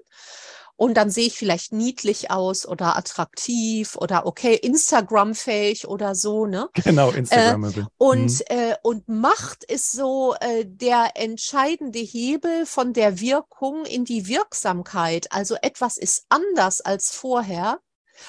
Und 0.76 0.94
dann 0.94 1.11
sehe 1.11 1.26
ich 1.26 1.38
vielleicht 1.38 1.73
niedlich 1.73 2.31
aus 2.31 2.67
oder 2.67 2.97
attraktiv 2.97 3.97
oder 3.97 4.26
okay, 4.26 4.55
Instagram-fähig 4.55 5.87
oder 5.87 6.15
so, 6.15 6.47
ne? 6.47 6.69
Genau, 6.85 7.11
Instagram. 7.11 7.65
Äh, 7.65 7.85
und, 7.97 8.41
mhm. 8.41 8.44
äh, 8.49 8.75
und 8.82 9.09
Macht 9.09 9.65
ist 9.65 9.93
so 9.93 10.35
äh, 10.41 10.65
der 10.67 11.12
entscheidende 11.15 12.00
Hebel 12.00 12.67
von 12.67 12.93
der 12.93 13.21
Wirkung 13.21 13.85
in 13.85 14.05
die 14.05 14.26
Wirksamkeit. 14.26 15.31
Also 15.31 15.55
etwas 15.62 15.97
ist 15.97 16.26
anders 16.29 16.81
als 16.81 17.11
vorher 17.12 17.79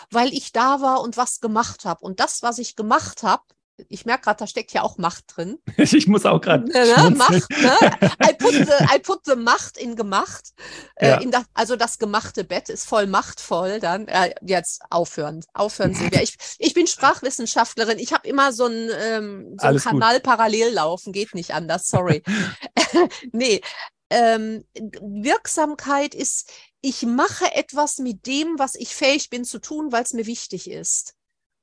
weil 0.10 0.34
ich 0.34 0.52
da 0.52 0.82
war 0.82 1.02
und 1.02 1.16
was 1.16 1.40
gemacht 1.40 1.86
habe. 1.86 2.04
Und 2.04 2.20
das, 2.20 2.42
was 2.42 2.58
ich 2.58 2.76
gemacht 2.76 3.24
habe, 3.24 3.44
ich 3.90 4.06
merke 4.06 4.24
gerade, 4.24 4.40
da 4.40 4.48
steckt 4.48 4.72
ja 4.74 4.82
auch 4.82 4.98
Macht 4.98 5.26
drin. 5.36 5.58
Ich 5.78 6.08
muss 6.08 6.26
auch 6.26 6.42
gerade. 6.42 6.66
Ne, 6.66 7.12
Macht, 7.16 7.50
ne? 7.50 7.78
I, 8.24 8.34
put 8.34 8.54
the, 8.54 8.96
I 8.96 9.00
put 9.00 9.20
the 9.26 9.36
Macht 9.36 9.78
in 9.78 9.96
gemacht. 9.96 10.54
Äh, 10.96 11.10
ja. 11.10 11.18
Äh, 11.18 11.24
in 11.24 11.32
das, 11.32 11.44
also 11.54 11.76
das 11.76 11.98
gemachte 12.00 12.44
Bett 12.44 12.70
ist 12.70 12.88
voll 12.88 13.08
machtvoll. 13.08 13.80
Dann 13.80 14.08
äh, 14.08 14.34
jetzt 14.42 14.82
aufhören. 14.90 15.44
Aufhören 15.54 15.94
Sie. 15.94 16.08
Ich, 16.22 16.38
ich 16.60 16.74
bin 16.74 16.88
Sprachwissenschaftlerin. 16.88 18.00
Ich 18.00 18.14
habe 18.14 18.28
immer 18.28 18.52
so 18.52 18.66
einen, 18.66 18.90
ähm, 19.00 19.58
so 19.60 19.68
einen 19.68 19.80
Kanal 19.80 20.16
gut. 20.16 20.24
parallel 20.24 20.74
laufen. 20.74 21.14
Geht 21.14 21.36
nicht 21.36 21.54
anders. 21.54 21.88
Sorry. 21.88 22.24
nee. 23.32 23.62
Ähm, 24.10 24.66
Wirksamkeit 25.02 26.14
ist 26.14 26.52
ich 26.86 27.02
mache 27.02 27.52
etwas 27.56 27.98
mit 27.98 28.28
dem, 28.28 28.60
was 28.60 28.76
ich 28.76 28.94
fähig 28.94 29.32
bin 29.32 29.44
zu 29.44 29.58
tun, 29.58 29.92
weil 29.92 30.04
es 30.04 30.14
mir 30.14 30.28
wichtig 30.28 30.70
ist. 30.70 31.16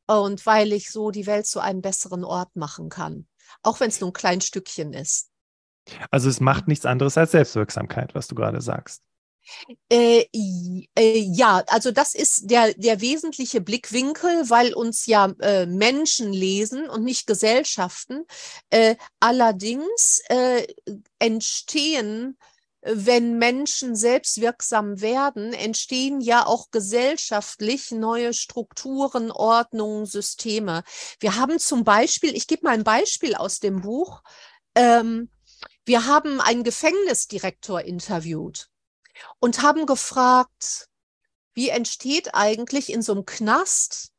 Und 0.07 0.45
weil 0.47 0.73
ich 0.73 0.91
so 0.91 1.11
die 1.11 1.27
Welt 1.27 1.47
zu 1.47 1.61
einem 1.61 1.83
besseren 1.83 2.25
Ort 2.25 2.55
machen 2.57 2.89
kann. 2.89 3.27
Auch 3.63 3.81
wenn 3.81 3.89
es 3.89 4.01
nur 4.01 4.11
ein 4.11 4.15
kleines 4.15 4.47
Stückchen 4.47 4.93
ist. 4.93 5.31
Also 6.11 6.29
es 6.29 6.41
macht 6.41 6.69
nichts 6.69 6.87
anderes 6.87 7.19
als 7.19 7.33
Selbstwirksamkeit, 7.33 8.15
was 8.15 8.29
du 8.29 8.35
gerade 8.35 8.61
sagst. 8.61 9.03
Äh, 9.91 10.25
äh, 10.33 11.19
ja, 11.19 11.65
also 11.67 11.91
das 11.91 12.15
ist 12.15 12.51
der, 12.51 12.75
der 12.75 13.01
wesentliche 13.01 13.61
Blickwinkel, 13.61 14.49
weil 14.49 14.73
uns 14.73 15.07
ja 15.07 15.33
äh, 15.41 15.67
Menschen 15.67 16.33
lesen 16.33 16.89
und 16.89 17.03
nicht 17.03 17.27
Gesellschaften. 17.27 18.25
Äh, 18.71 18.97
allerdings 19.21 20.23
äh, 20.29 20.67
entstehen 21.19 22.39
wenn 22.83 23.39
Menschen 23.39 23.95
selbstwirksam 23.95 25.01
werden, 25.01 25.53
entstehen 25.53 26.21
ja 26.21 26.47
auch 26.47 26.71
gesellschaftlich 26.71 27.93
neue 27.93 28.35
Strukturen, 28.35 29.31
Ordnungen, 29.31 30.05
Systeme. 30.05 30.83
Wir 31.21 31.37
haben 31.37 31.59
zum 31.59 31.85
Beispiel, 31.85 32.37
ich 32.37 32.47
gebe 32.47 32.65
mal 32.65 32.75
ein 32.75 32.85
Beispiel 32.85 33.37
aus 33.37 33.61
dem 33.61 33.83
Buch, 33.83 34.23
ähm, 34.75 35.31
wir 35.85 36.07
haben 36.07 36.41
einen 36.41 36.65
Gefängnisdirektor 36.65 37.83
interviewt 37.83 38.69
und 39.39 39.63
haben 39.63 39.87
gefragt, 39.87 40.89
wie 41.55 41.69
entsteht 41.69 42.35
eigentlich 42.35 42.93
in 42.93 43.03
so 43.03 43.13
einem 43.13 43.27
Knast 43.27 44.12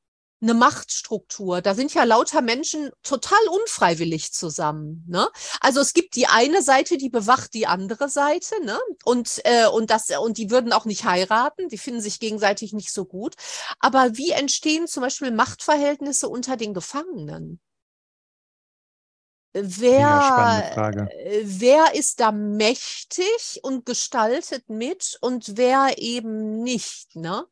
eine 0.43 0.53
Machtstruktur. 0.53 1.61
Da 1.61 1.73
sind 1.73 1.93
ja 1.93 2.03
lauter 2.03 2.41
Menschen 2.41 2.91
total 3.01 3.39
unfreiwillig 3.49 4.33
zusammen. 4.33 5.05
Ne? 5.07 5.29
Also 5.61 5.79
es 5.79 5.93
gibt 5.93 6.15
die 6.15 6.27
eine 6.27 6.61
Seite, 6.61 6.97
die 6.97 7.09
bewacht 7.09 7.53
die 7.53 7.65
andere 7.65 8.09
Seite, 8.09 8.53
ne? 8.63 8.77
Und, 9.05 9.41
äh, 9.45 9.67
und, 9.67 9.89
das, 9.89 10.09
und 10.19 10.37
die 10.37 10.51
würden 10.51 10.73
auch 10.73 10.85
nicht 10.85 11.05
heiraten, 11.05 11.69
die 11.69 11.77
finden 11.77 12.01
sich 12.01 12.19
gegenseitig 12.19 12.73
nicht 12.73 12.91
so 12.91 13.05
gut. 13.05 13.35
Aber 13.79 14.17
wie 14.17 14.31
entstehen 14.31 14.87
zum 14.87 15.01
Beispiel 15.01 15.31
Machtverhältnisse 15.31 16.27
unter 16.27 16.57
den 16.57 16.73
Gefangenen? 16.73 17.59
Wer, 19.55 21.07
äh, 21.11 21.41
wer 21.43 21.93
ist 21.93 22.19
da 22.19 22.31
mächtig 22.31 23.59
und 23.61 23.85
gestaltet 23.85 24.67
mit 24.67 25.19
und 25.21 25.57
wer 25.57 25.99
eben 25.99 26.63
nicht? 26.63 27.15
Ne? 27.15 27.45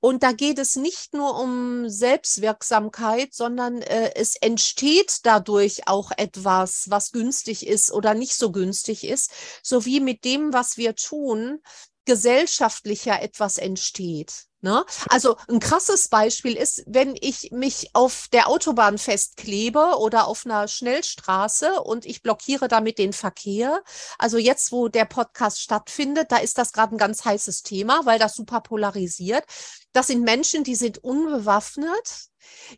Und 0.00 0.24
da 0.24 0.32
geht 0.32 0.58
es 0.58 0.74
nicht 0.74 1.14
nur 1.14 1.38
um 1.38 1.88
Selbstwirksamkeit, 1.88 3.34
sondern 3.34 3.82
äh, 3.82 4.12
es 4.16 4.34
entsteht 4.34 5.20
dadurch 5.22 5.86
auch 5.86 6.10
etwas, 6.16 6.86
was 6.88 7.12
günstig 7.12 7.66
ist 7.66 7.92
oder 7.92 8.14
nicht 8.14 8.34
so 8.34 8.50
günstig 8.50 9.04
ist, 9.04 9.30
sowie 9.62 10.00
mit 10.00 10.24
dem, 10.24 10.52
was 10.52 10.76
wir 10.76 10.96
tun, 10.96 11.60
gesellschaftlicher 12.08 13.20
etwas 13.22 13.58
entsteht. 13.58 14.48
Ne? 14.60 14.84
Also 15.08 15.36
ein 15.48 15.60
krasses 15.60 16.08
Beispiel 16.08 16.56
ist, 16.56 16.82
wenn 16.86 17.14
ich 17.20 17.52
mich 17.52 17.90
auf 17.92 18.26
der 18.32 18.48
Autobahn 18.48 18.98
festklebe 18.98 19.98
oder 19.98 20.26
auf 20.26 20.46
einer 20.46 20.66
Schnellstraße 20.66 21.80
und 21.80 22.06
ich 22.06 22.22
blockiere 22.22 22.66
damit 22.66 22.98
den 22.98 23.12
Verkehr. 23.12 23.84
Also 24.18 24.36
jetzt, 24.36 24.72
wo 24.72 24.88
der 24.88 25.04
Podcast 25.04 25.60
stattfindet, 25.60 26.32
da 26.32 26.38
ist 26.38 26.58
das 26.58 26.72
gerade 26.72 26.96
ein 26.96 26.98
ganz 26.98 27.24
heißes 27.24 27.62
Thema, 27.62 28.00
weil 28.04 28.18
das 28.18 28.34
super 28.34 28.60
polarisiert. 28.60 29.44
Das 29.92 30.08
sind 30.08 30.24
Menschen, 30.24 30.64
die 30.64 30.76
sind 30.76 30.98
unbewaffnet. 31.04 32.28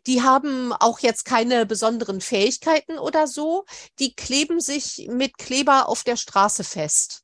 Die 0.05 0.21
haben 0.21 0.73
auch 0.73 0.99
jetzt 0.99 1.23
keine 1.23 1.65
besonderen 1.65 2.21
Fähigkeiten 2.21 2.99
oder 2.99 3.25
so. 3.25 3.65
Die 3.97 4.13
kleben 4.13 4.59
sich 4.59 5.07
mit 5.09 5.37
Kleber 5.39 5.87
auf 5.87 6.03
der 6.03 6.17
Straße 6.17 6.63
fest 6.63 7.23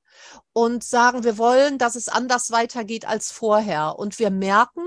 und 0.54 0.84
sagen, 0.84 1.24
wir 1.24 1.38
wollen, 1.38 1.78
dass 1.78 1.96
es 1.96 2.10
anders 2.10 2.52
weitergeht 2.52 3.06
als 3.06 3.32
vorher. 3.32 3.98
Und 3.98 4.20
wir 4.20 4.30
merken, 4.30 4.86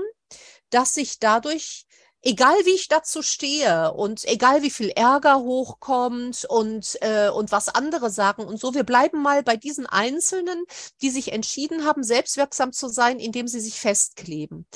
dass 0.69 0.93
sich 0.93 1.19
dadurch 1.19 1.85
egal 2.21 2.53
wie 2.65 2.75
ich 2.75 2.87
dazu 2.87 3.21
stehe 3.21 3.93
und 3.93 4.23
egal 4.25 4.61
wie 4.61 4.69
viel 4.69 4.89
Ärger 4.89 5.39
hochkommt 5.39 6.45
und, 6.47 6.97
äh, 7.01 7.29
und 7.29 7.51
was 7.51 7.69
andere 7.69 8.09
sagen 8.09 8.43
und 8.43 8.59
so, 8.59 8.73
wir 8.73 8.83
bleiben 8.83 9.21
mal 9.21 9.43
bei 9.43 9.57
diesen 9.57 9.87
Einzelnen, 9.87 10.63
die 11.01 11.09
sich 11.09 11.33
entschieden 11.33 11.85
haben, 11.85 12.03
selbstwirksam 12.03 12.71
zu 12.71 12.87
sein, 12.87 13.19
indem 13.19 13.47
sie 13.47 13.59
sich 13.59 13.79
festkleben. 13.79 14.67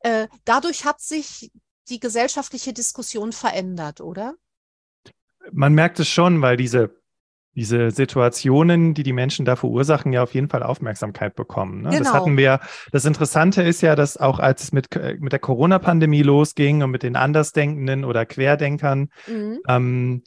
Äh, 0.00 0.28
dadurch 0.44 0.84
hat 0.84 1.00
sich 1.00 1.50
die 1.88 2.00
gesellschaftliche 2.00 2.72
Diskussion 2.72 3.32
verändert, 3.32 4.00
oder? 4.00 4.34
Man 5.52 5.74
merkt 5.74 6.00
es 6.00 6.08
schon, 6.08 6.42
weil 6.42 6.56
diese 6.56 7.00
diese 7.56 7.90
Situationen, 7.90 8.92
die 8.92 9.02
die 9.02 9.14
Menschen 9.14 9.46
da 9.46 9.56
verursachen, 9.56 10.12
ja 10.12 10.22
auf 10.22 10.34
jeden 10.34 10.48
Fall 10.48 10.62
Aufmerksamkeit 10.62 11.34
bekommen. 11.34 11.82
Ne? 11.82 11.90
Genau. 11.90 12.02
Das 12.02 12.12
hatten 12.12 12.36
wir. 12.36 12.60
Das 12.92 13.06
Interessante 13.06 13.62
ist 13.62 13.80
ja, 13.80 13.96
dass 13.96 14.18
auch 14.18 14.38
als 14.38 14.64
es 14.64 14.72
mit, 14.72 14.88
mit 15.18 15.32
der 15.32 15.38
Corona-Pandemie 15.38 16.22
losging 16.22 16.82
und 16.82 16.90
mit 16.90 17.02
den 17.02 17.16
Andersdenkenden 17.16 18.04
oder 18.04 18.26
Querdenkern, 18.26 19.08
mhm. 19.26 19.58
ähm, 19.66 20.22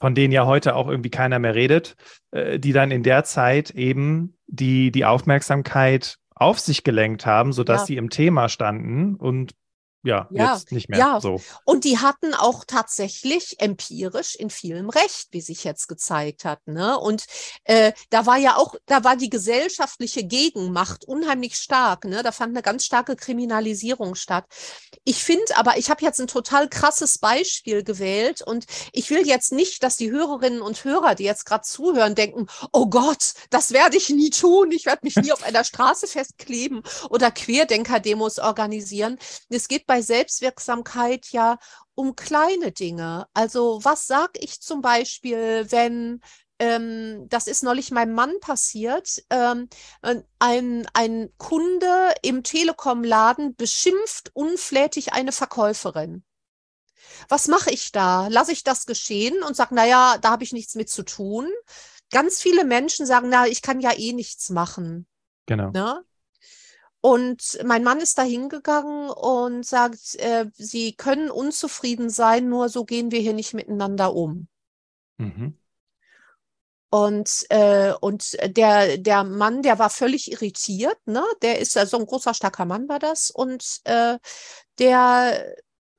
von 0.00 0.16
denen 0.16 0.32
ja 0.32 0.44
heute 0.44 0.74
auch 0.74 0.88
irgendwie 0.88 1.10
keiner 1.10 1.38
mehr 1.38 1.54
redet, 1.54 1.94
äh, 2.32 2.58
die 2.58 2.72
dann 2.72 2.90
in 2.90 3.04
der 3.04 3.22
Zeit 3.22 3.70
eben 3.70 4.36
die, 4.48 4.90
die 4.90 5.04
Aufmerksamkeit 5.04 6.16
auf 6.34 6.58
sich 6.58 6.82
gelenkt 6.82 7.26
haben, 7.26 7.52
sodass 7.52 7.82
ja. 7.82 7.86
sie 7.86 7.96
im 7.96 8.10
Thema 8.10 8.48
standen 8.48 9.14
und 9.14 9.52
ja, 10.04 10.28
ja, 10.30 10.54
jetzt 10.54 10.70
nicht 10.70 10.88
mehr 10.90 10.98
ja. 10.98 11.20
so. 11.20 11.40
Und 11.64 11.84
die 11.84 11.98
hatten 11.98 12.34
auch 12.34 12.64
tatsächlich 12.66 13.56
empirisch 13.58 14.34
in 14.34 14.50
vielem 14.50 14.90
Recht, 14.90 15.28
wie 15.30 15.40
sich 15.40 15.64
jetzt 15.64 15.88
gezeigt 15.88 16.44
hat. 16.44 16.60
Ne? 16.66 16.98
Und 16.98 17.24
äh, 17.64 17.92
da 18.10 18.26
war 18.26 18.36
ja 18.36 18.56
auch, 18.56 18.74
da 18.84 19.02
war 19.02 19.16
die 19.16 19.30
gesellschaftliche 19.30 20.24
Gegenmacht 20.24 21.06
unheimlich 21.06 21.56
stark. 21.56 22.04
Ne? 22.04 22.22
Da 22.22 22.32
fand 22.32 22.50
eine 22.50 22.62
ganz 22.62 22.84
starke 22.84 23.16
Kriminalisierung 23.16 24.14
statt. 24.14 24.44
Ich 25.04 25.24
finde 25.24 25.56
aber, 25.56 25.78
ich 25.78 25.88
habe 25.88 26.04
jetzt 26.04 26.20
ein 26.20 26.26
total 26.26 26.68
krasses 26.68 27.18
Beispiel 27.18 27.82
gewählt 27.82 28.42
und 28.42 28.66
ich 28.92 29.08
will 29.08 29.26
jetzt 29.26 29.52
nicht, 29.52 29.82
dass 29.82 29.96
die 29.96 30.10
Hörerinnen 30.10 30.60
und 30.60 30.84
Hörer, 30.84 31.14
die 31.14 31.24
jetzt 31.24 31.46
gerade 31.46 31.64
zuhören, 31.64 32.14
denken, 32.14 32.46
oh 32.72 32.86
Gott, 32.86 33.32
das 33.48 33.72
werde 33.72 33.96
ich 33.96 34.10
nie 34.10 34.30
tun. 34.30 34.70
Ich 34.70 34.84
werde 34.84 35.00
mich 35.02 35.16
nie 35.16 35.32
auf 35.32 35.42
einer 35.42 35.64
Straße 35.64 36.06
festkleben 36.06 36.82
oder 37.08 37.30
Querdenker-Demos 37.30 38.38
organisieren. 38.38 39.18
Es 39.48 39.68
geht 39.68 39.86
bei 39.86 39.93
bei 39.94 40.02
Selbstwirksamkeit 40.02 41.28
ja 41.30 41.56
um 41.94 42.16
kleine 42.16 42.72
Dinge. 42.72 43.28
Also 43.32 43.78
was 43.84 44.08
sage 44.08 44.40
ich 44.40 44.60
zum 44.60 44.82
Beispiel, 44.82 45.70
wenn 45.70 46.20
ähm, 46.58 47.28
das 47.28 47.46
ist 47.46 47.62
neulich 47.62 47.92
meinem 47.92 48.12
Mann 48.14 48.40
passiert. 48.40 49.22
Ähm, 49.30 49.68
ein, 50.40 50.88
ein 50.94 51.28
Kunde 51.38 52.12
im 52.22 52.42
Telekom-Laden 52.42 53.54
beschimpft 53.54 54.32
unflätig 54.34 55.12
eine 55.12 55.30
Verkäuferin. 55.30 56.24
Was 57.28 57.46
mache 57.46 57.70
ich 57.70 57.92
da? 57.92 58.26
Lasse 58.26 58.50
ich 58.50 58.64
das 58.64 58.86
geschehen 58.86 59.44
und 59.44 59.54
sage, 59.54 59.76
naja, 59.76 60.18
da 60.20 60.30
habe 60.30 60.42
ich 60.42 60.52
nichts 60.52 60.74
mit 60.74 60.90
zu 60.90 61.04
tun. 61.04 61.48
Ganz 62.10 62.42
viele 62.42 62.64
Menschen 62.64 63.06
sagen, 63.06 63.28
na, 63.28 63.46
ich 63.46 63.62
kann 63.62 63.78
ja 63.78 63.92
eh 63.96 64.12
nichts 64.12 64.50
machen. 64.50 65.06
Genau. 65.46 65.70
Ne? 65.70 66.04
Und 67.04 67.58
mein 67.66 67.84
Mann 67.84 68.00
ist 68.00 68.16
da 68.16 68.22
hingegangen 68.22 69.10
und 69.10 69.66
sagt, 69.66 70.14
äh, 70.14 70.46
Sie 70.54 70.94
können 70.94 71.30
unzufrieden 71.30 72.08
sein, 72.08 72.48
nur 72.48 72.70
so 72.70 72.86
gehen 72.86 73.10
wir 73.10 73.20
hier 73.20 73.34
nicht 73.34 73.52
miteinander 73.52 74.14
um. 74.14 74.48
Mhm. 75.18 75.58
Und, 76.88 77.44
äh, 77.50 77.92
und 78.00 78.38
der, 78.56 78.96
der 78.96 79.22
Mann, 79.22 79.60
der 79.60 79.78
war 79.78 79.90
völlig 79.90 80.32
irritiert, 80.32 80.96
ne? 81.04 81.22
Der 81.42 81.58
ist 81.58 81.72
so 81.72 81.98
ein 81.98 82.06
großer, 82.06 82.32
starker 82.32 82.64
Mann 82.64 82.88
war 82.88 83.00
das. 83.00 83.30
Und 83.30 83.82
äh, 83.84 84.18
der 84.78 85.56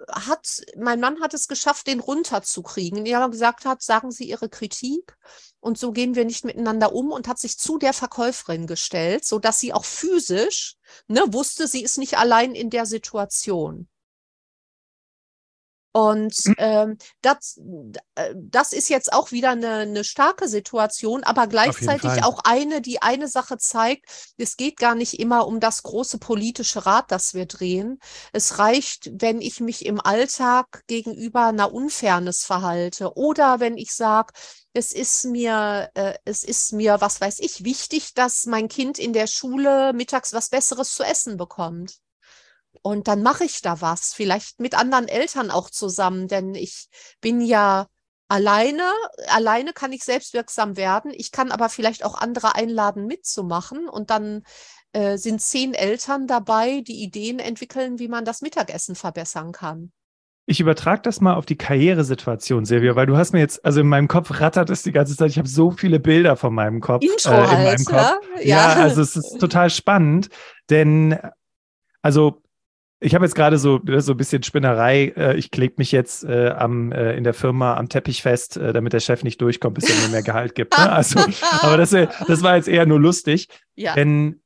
hat, 0.09 0.63
mein 0.75 1.00
Mann 1.00 1.21
hat 1.21 1.35
es 1.35 1.47
geschafft, 1.47 1.85
den 1.85 2.00
runterzukriegen, 2.00 2.97
indem 2.97 3.21
er 3.21 3.29
gesagt 3.29 3.65
hat, 3.65 3.83
sagen 3.83 4.09
Sie 4.09 4.24
Ihre 4.24 4.50
Kritik 4.50 5.15
und 5.65 5.79
so 5.79 5.91
gehen 5.91 6.13
wir 6.13 6.25
nicht 6.25 6.45
miteinander 6.45 6.93
um 6.93 7.12
und 7.12 7.27
hat 7.27 7.39
sich 7.39 7.57
zu 7.57 7.79
der 7.79 7.93
Verkäuferin 7.93 8.67
gestellt, 8.67 9.25
so 9.25 9.39
dass 9.39 9.60
sie 9.60 9.74
auch 9.74 9.84
physisch 9.84 10.75
ne, 11.07 11.24
wusste, 11.29 11.67
sie 11.67 11.81
ist 11.81 11.98
nicht 11.98 12.19
allein 12.19 12.53
in 12.53 12.69
der 12.69 12.86
Situation. 12.86 13.88
Und 15.91 16.36
hm. 16.36 16.55
ähm, 16.57 16.98
das, 17.22 17.57
äh, 18.15 18.36
das 18.36 18.74
ist 18.74 18.89
jetzt 18.89 19.13
auch 19.13 19.31
wieder 19.31 19.51
eine, 19.51 19.75
eine 19.75 20.03
starke 20.03 20.50
Situation, 20.50 21.24
aber 21.24 21.48
gleichzeitig 21.48 22.22
auch 22.22 22.41
eine, 22.43 22.81
die 22.81 23.01
eine 23.01 23.29
Sache 23.29 23.57
zeigt, 23.57 24.34
es 24.38 24.57
geht 24.57 24.75
gar 24.75 24.93
nicht 24.93 25.19
immer 25.19 25.48
um 25.48 25.62
das 25.62 25.84
große 25.84 26.17
politische 26.17 26.86
Rad, 26.86 27.12
das 27.12 27.34
wir 27.34 27.45
drehen. 27.45 28.00
Es 28.34 28.60
reicht, 28.60 29.10
wenn 29.13 29.39
ich 29.39 29.62
mich 29.62 29.86
im 29.86 30.01
Alltag 30.01 30.84
gegenüber 30.88 31.45
einer 31.45 31.74
Unfairness 31.74 32.43
verhalte 32.43 33.15
oder 33.15 33.62
wenn 33.62 33.77
ich 33.77 33.93
sage, 33.93 34.34
es 34.75 34.91
ist 34.91 35.25
mir, 35.25 35.89
äh, 35.94 36.15
es 36.25 36.44
ist 36.44 36.74
mir, 36.74 37.00
was 37.00 37.22
weiß 37.22 37.39
ich, 37.39 37.63
wichtig, 37.63 38.13
dass 38.13 38.46
mein 38.46 38.67
Kind 38.67 39.00
in 39.00 39.13
der 39.13 39.25
Schule 39.25 39.94
mittags 39.94 40.34
was 40.34 40.50
Besseres 40.50 40.94
zu 40.94 41.03
essen 41.03 41.38
bekommt. 41.38 42.00
Und 42.82 43.08
dann 43.08 43.24
mache 43.24 43.46
ich 43.46 43.62
da 43.62 43.79
was, 43.79 44.13
vielleicht 44.13 44.60
mit 44.60 44.75
anderen 44.75 45.08
Eltern 45.08 45.50
auch 45.50 45.70
zusammen, 45.70 46.27
denn 46.27 46.55
ich 46.55 46.89
bin 47.22 47.39
ja 47.39 47.88
alleine, 48.27 48.91
alleine 49.29 49.72
kann 49.72 49.94
ich 49.94 50.03
selbstwirksam 50.03 50.75
werden. 50.75 51.12
Ich 51.15 51.32
kann 51.32 51.53
aber 51.53 51.70
vielleicht 51.70 52.03
auch 52.03 52.15
andere 52.15 52.55
einladen, 52.55 53.05
mitzumachen. 53.05 53.88
Und 53.88 54.10
dann 54.10 54.44
äh, 54.91 55.17
sind 55.17 55.41
zehn 55.41 55.74
Eltern 55.74 56.27
dabei, 56.27 56.82
die 56.82 57.01
Ideen 57.01 57.39
entwickeln, 57.39 57.98
wie 57.98 58.10
man 58.10 58.25
das 58.25 58.41
Mittagessen 58.41 58.96
verbessern 58.96 59.53
kann. 59.53 59.94
Ich 60.47 60.59
übertrage 60.59 61.01
das 61.01 61.21
mal 61.21 61.33
auf 61.33 61.47
die 61.47 61.57
Karrieresituation, 61.57 62.65
Silvia, 62.65 62.95
weil 62.95 63.07
du 63.07 63.17
hast 63.17 63.33
mir 63.33 63.39
jetzt, 63.39 63.65
also 63.65 63.81
in 63.81 63.87
meinem 63.87 64.07
Kopf 64.07 64.39
rattert 64.39 64.69
es 64.69 64.83
die 64.83 64.91
ganze 64.91 65.17
Zeit. 65.17 65.31
Ich 65.31 65.39
habe 65.39 65.47
so 65.47 65.71
viele 65.71 65.99
Bilder 65.99 66.35
von 66.35 66.53
meinem 66.53 66.81
Kopf. 66.81 67.03
Intro 67.03 67.31
äh, 67.31 67.43
in 67.43 67.47
halt, 67.49 67.63
meinem 67.63 67.85
Kopf. 67.85 68.27
Ja? 68.37 68.43
ja, 68.43 68.73
also 68.73 69.01
es 69.01 69.15
ist 69.15 69.39
total 69.39 69.71
spannend, 69.71 70.29
denn 70.69 71.17
also 72.03 72.43
ich 72.99 73.13
habe 73.13 73.25
jetzt 73.25 73.35
gerade 73.35 73.57
so, 73.57 73.81
so 73.97 74.13
ein 74.13 74.17
bisschen 74.17 74.43
Spinnerei. 74.43 75.13
Äh, 75.17 75.35
ich 75.35 75.51
klebe 75.51 75.75
mich 75.77 75.91
jetzt 75.91 76.23
äh, 76.23 76.49
am, 76.49 76.91
äh, 76.91 77.15
in 77.15 77.23
der 77.23 77.33
Firma 77.33 77.75
am 77.75 77.89
Teppich 77.89 78.21
fest, 78.21 78.57
äh, 78.57 78.73
damit 78.73 78.93
der 78.93 78.99
Chef 78.99 79.23
nicht 79.23 79.41
durchkommt, 79.41 79.75
bis 79.75 79.89
er 79.89 79.95
mir 80.03 80.11
mehr 80.11 80.23
Gehalt 80.23 80.55
gibt. 80.55 80.77
Ne? 80.77 80.91
Also, 80.91 81.19
aber 81.61 81.77
das, 81.77 81.93
äh, 81.93 82.07
das 82.27 82.41
war 82.41 82.55
jetzt 82.55 82.67
eher 82.67 82.85
nur 82.85 82.99
lustig. 82.99 83.49
Ja. 83.75 83.93
Denn, 83.95 84.41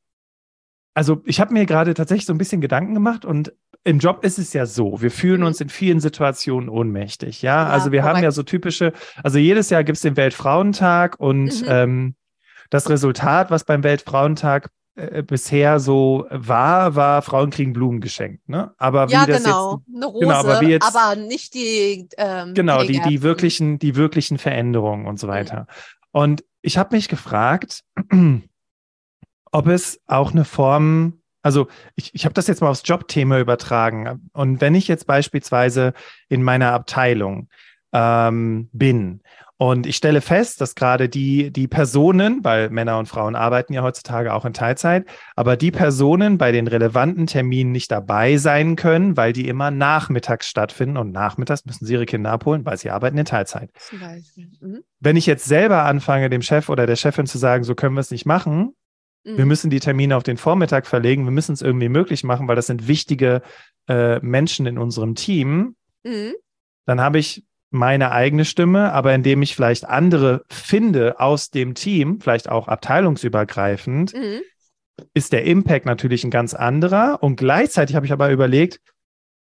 also 0.94 1.22
ich 1.26 1.40
habe 1.40 1.54
mir 1.54 1.66
gerade 1.66 1.94
tatsächlich 1.94 2.26
so 2.26 2.34
ein 2.34 2.38
bisschen 2.38 2.62
Gedanken 2.62 2.94
gemacht 2.94 3.24
und 3.24 3.54
im 3.84 4.00
Job 4.00 4.24
ist 4.24 4.40
es 4.40 4.54
ja 4.54 4.66
so, 4.66 5.02
wir 5.02 5.12
fühlen 5.12 5.42
mhm. 5.42 5.48
uns 5.48 5.62
in 5.62 5.70
vielen 5.70 6.00
Situationen 6.00 6.70
ohnmächtig. 6.70 7.42
Ja, 7.42 7.64
ja 7.64 7.70
also 7.70 7.92
wir 7.92 8.02
korrekt. 8.02 8.18
haben 8.18 8.24
ja 8.24 8.32
so 8.32 8.44
typische, 8.44 8.94
also 9.24 9.38
jedes 9.38 9.70
Jahr 9.70 9.84
gibt 9.84 9.98
es 9.98 10.02
den 10.02 10.18
Weltfrauentag 10.18 11.20
und 11.20 11.62
mhm. 11.62 11.68
ähm, 11.68 12.16
das 12.70 12.90
Resultat, 12.90 13.50
was 13.52 13.64
beim 13.64 13.84
Weltfrauentag 13.84 14.70
äh, 14.96 15.24
bisher 15.24 15.80
so 15.80 16.28
war, 16.30 16.96
war 16.96 17.22
Frauen 17.22 17.50
kriegen 17.52 17.74
Blumen 17.74 18.02
geschenkt. 18.02 18.48
Ne? 18.50 18.74
Aber 18.78 19.10
wie 19.10 19.14
ja, 19.14 19.26
das 19.26 19.44
genau, 19.44 19.82
jetzt, 19.88 19.96
eine 19.96 20.06
Rose, 20.06 20.26
genau, 20.26 20.36
aber, 20.36 20.64
jetzt, 20.64 20.96
aber 20.96 21.16
nicht 21.16 21.54
die 21.54 22.10
ähm, 22.18 22.54
genau 22.54 22.84
die 22.84 23.00
die 23.08 23.22
wirklichen 23.22 23.80
die 23.80 23.96
wirklichen 23.96 24.38
Veränderungen 24.38 25.06
und 25.06 25.20
so 25.20 25.28
mhm. 25.28 25.32
weiter. 25.32 25.60
Mhm. 25.62 25.66
Und 26.12 26.44
ich 26.62 26.78
habe 26.78 26.96
mich 26.96 27.08
gefragt, 27.08 27.84
ob 29.52 29.68
es 29.68 30.02
auch 30.06 30.32
eine 30.32 30.46
Form 30.46 31.19
also 31.42 31.68
ich, 31.96 32.14
ich 32.14 32.26
habe 32.26 32.34
das 32.34 32.48
jetzt 32.48 32.62
mal 32.62 32.70
aufs 32.70 32.84
Jobthema 32.86 33.40
übertragen. 33.40 34.30
Und 34.34 34.62
wenn 34.62 34.76
ich 34.76 34.88
jetzt 34.88 35.08
beispielsweise 35.08 35.94
in 36.28 36.44
meiner 36.44 36.74
Abteilung 36.74 37.50
ähm, 37.94 38.70
bin 38.72 39.22
und 39.62 39.86
ich 39.86 39.98
stelle 39.98 40.22
fest, 40.22 40.62
dass 40.62 40.74
gerade 40.74 41.10
die, 41.10 41.52
die 41.52 41.68
Personen, 41.68 42.44
weil 42.44 42.70
Männer 42.70 42.98
und 42.98 43.08
Frauen 43.08 43.36
arbeiten 43.36 43.74
ja 43.74 43.84
heutzutage 43.84 44.34
auch 44.34 44.46
in 44.46 44.54
Teilzeit, 44.54 45.06
aber 45.36 45.58
die 45.58 45.72
Personen 45.72 46.38
bei 46.38 46.54
den 46.54 46.68
relevanten 46.68 47.28
Terminen 47.28 47.74
nicht 47.74 47.92
dabei 47.92 48.38
sein 48.38 48.78
können, 48.78 49.18
weil 49.18 49.34
die 49.34 49.50
immer 49.50 49.70
nachmittags 49.70 50.48
stattfinden 50.48 50.96
und 50.96 51.12
nachmittags 51.12 51.66
müssen 51.66 51.86
sie 51.86 51.94
ihre 51.94 52.06
Kinder 52.06 52.32
abholen, 52.32 52.66
weil 52.66 52.78
sie 52.78 52.90
arbeiten 52.90 53.18
in 53.18 53.26
Teilzeit. 53.26 53.70
Mhm. 54.62 54.80
Wenn 55.02 55.18
ich 55.18 55.26
jetzt 55.26 55.46
selber 55.46 55.84
anfange, 55.84 56.30
dem 56.30 56.42
Chef 56.42 56.70
oder 56.70 56.86
der 56.86 56.96
Chefin 56.96 57.26
zu 57.26 57.38
sagen, 57.38 57.66
so 57.66 57.76
können 57.76 57.96
wir 57.96 58.02
es 58.02 58.12
nicht 58.12 58.26
machen, 58.26 58.76
Wir 59.24 59.44
Mhm. 59.44 59.48
müssen 59.48 59.70
die 59.70 59.80
Termine 59.80 60.16
auf 60.16 60.24
den 60.24 60.38
Vormittag 60.38 60.88
verlegen. 60.88 61.26
Wir 61.26 61.32
müssen 61.32 61.54
es 61.54 61.62
irgendwie 61.62 61.90
möglich 61.90 62.24
machen, 62.24 62.48
weil 62.48 62.56
das 62.56 62.68
sind 62.68 62.88
wichtige 62.88 63.42
äh, 63.88 64.20
Menschen 64.20 64.66
in 64.66 64.78
unserem 64.78 65.16
Team. 65.16 65.76
Mhm. 66.04 66.34
Dann 66.86 67.02
habe 67.02 67.20
ich 67.20 67.44
meine 67.72 68.12
eigene 68.12 68.46
Stimme, 68.46 68.92
aber 68.94 69.14
indem 69.14 69.42
ich 69.42 69.56
vielleicht 69.56 69.86
andere 69.86 70.44
finde 70.50 71.20
aus 71.20 71.50
dem 71.50 71.76
Team, 71.76 72.20
vielleicht 72.22 72.50
auch 72.50 72.68
abteilungsübergreifend, 72.68 74.14
Mhm. 74.14 74.42
ist 75.14 75.34
der 75.34 75.44
Impact 75.46 75.86
natürlich 75.86 76.24
ein 76.24 76.32
ganz 76.32 76.54
anderer. 76.54 77.22
Und 77.22 77.36
gleichzeitig 77.36 77.96
habe 77.96 78.06
ich 78.06 78.12
aber 78.12 78.32
überlegt, 78.32 78.80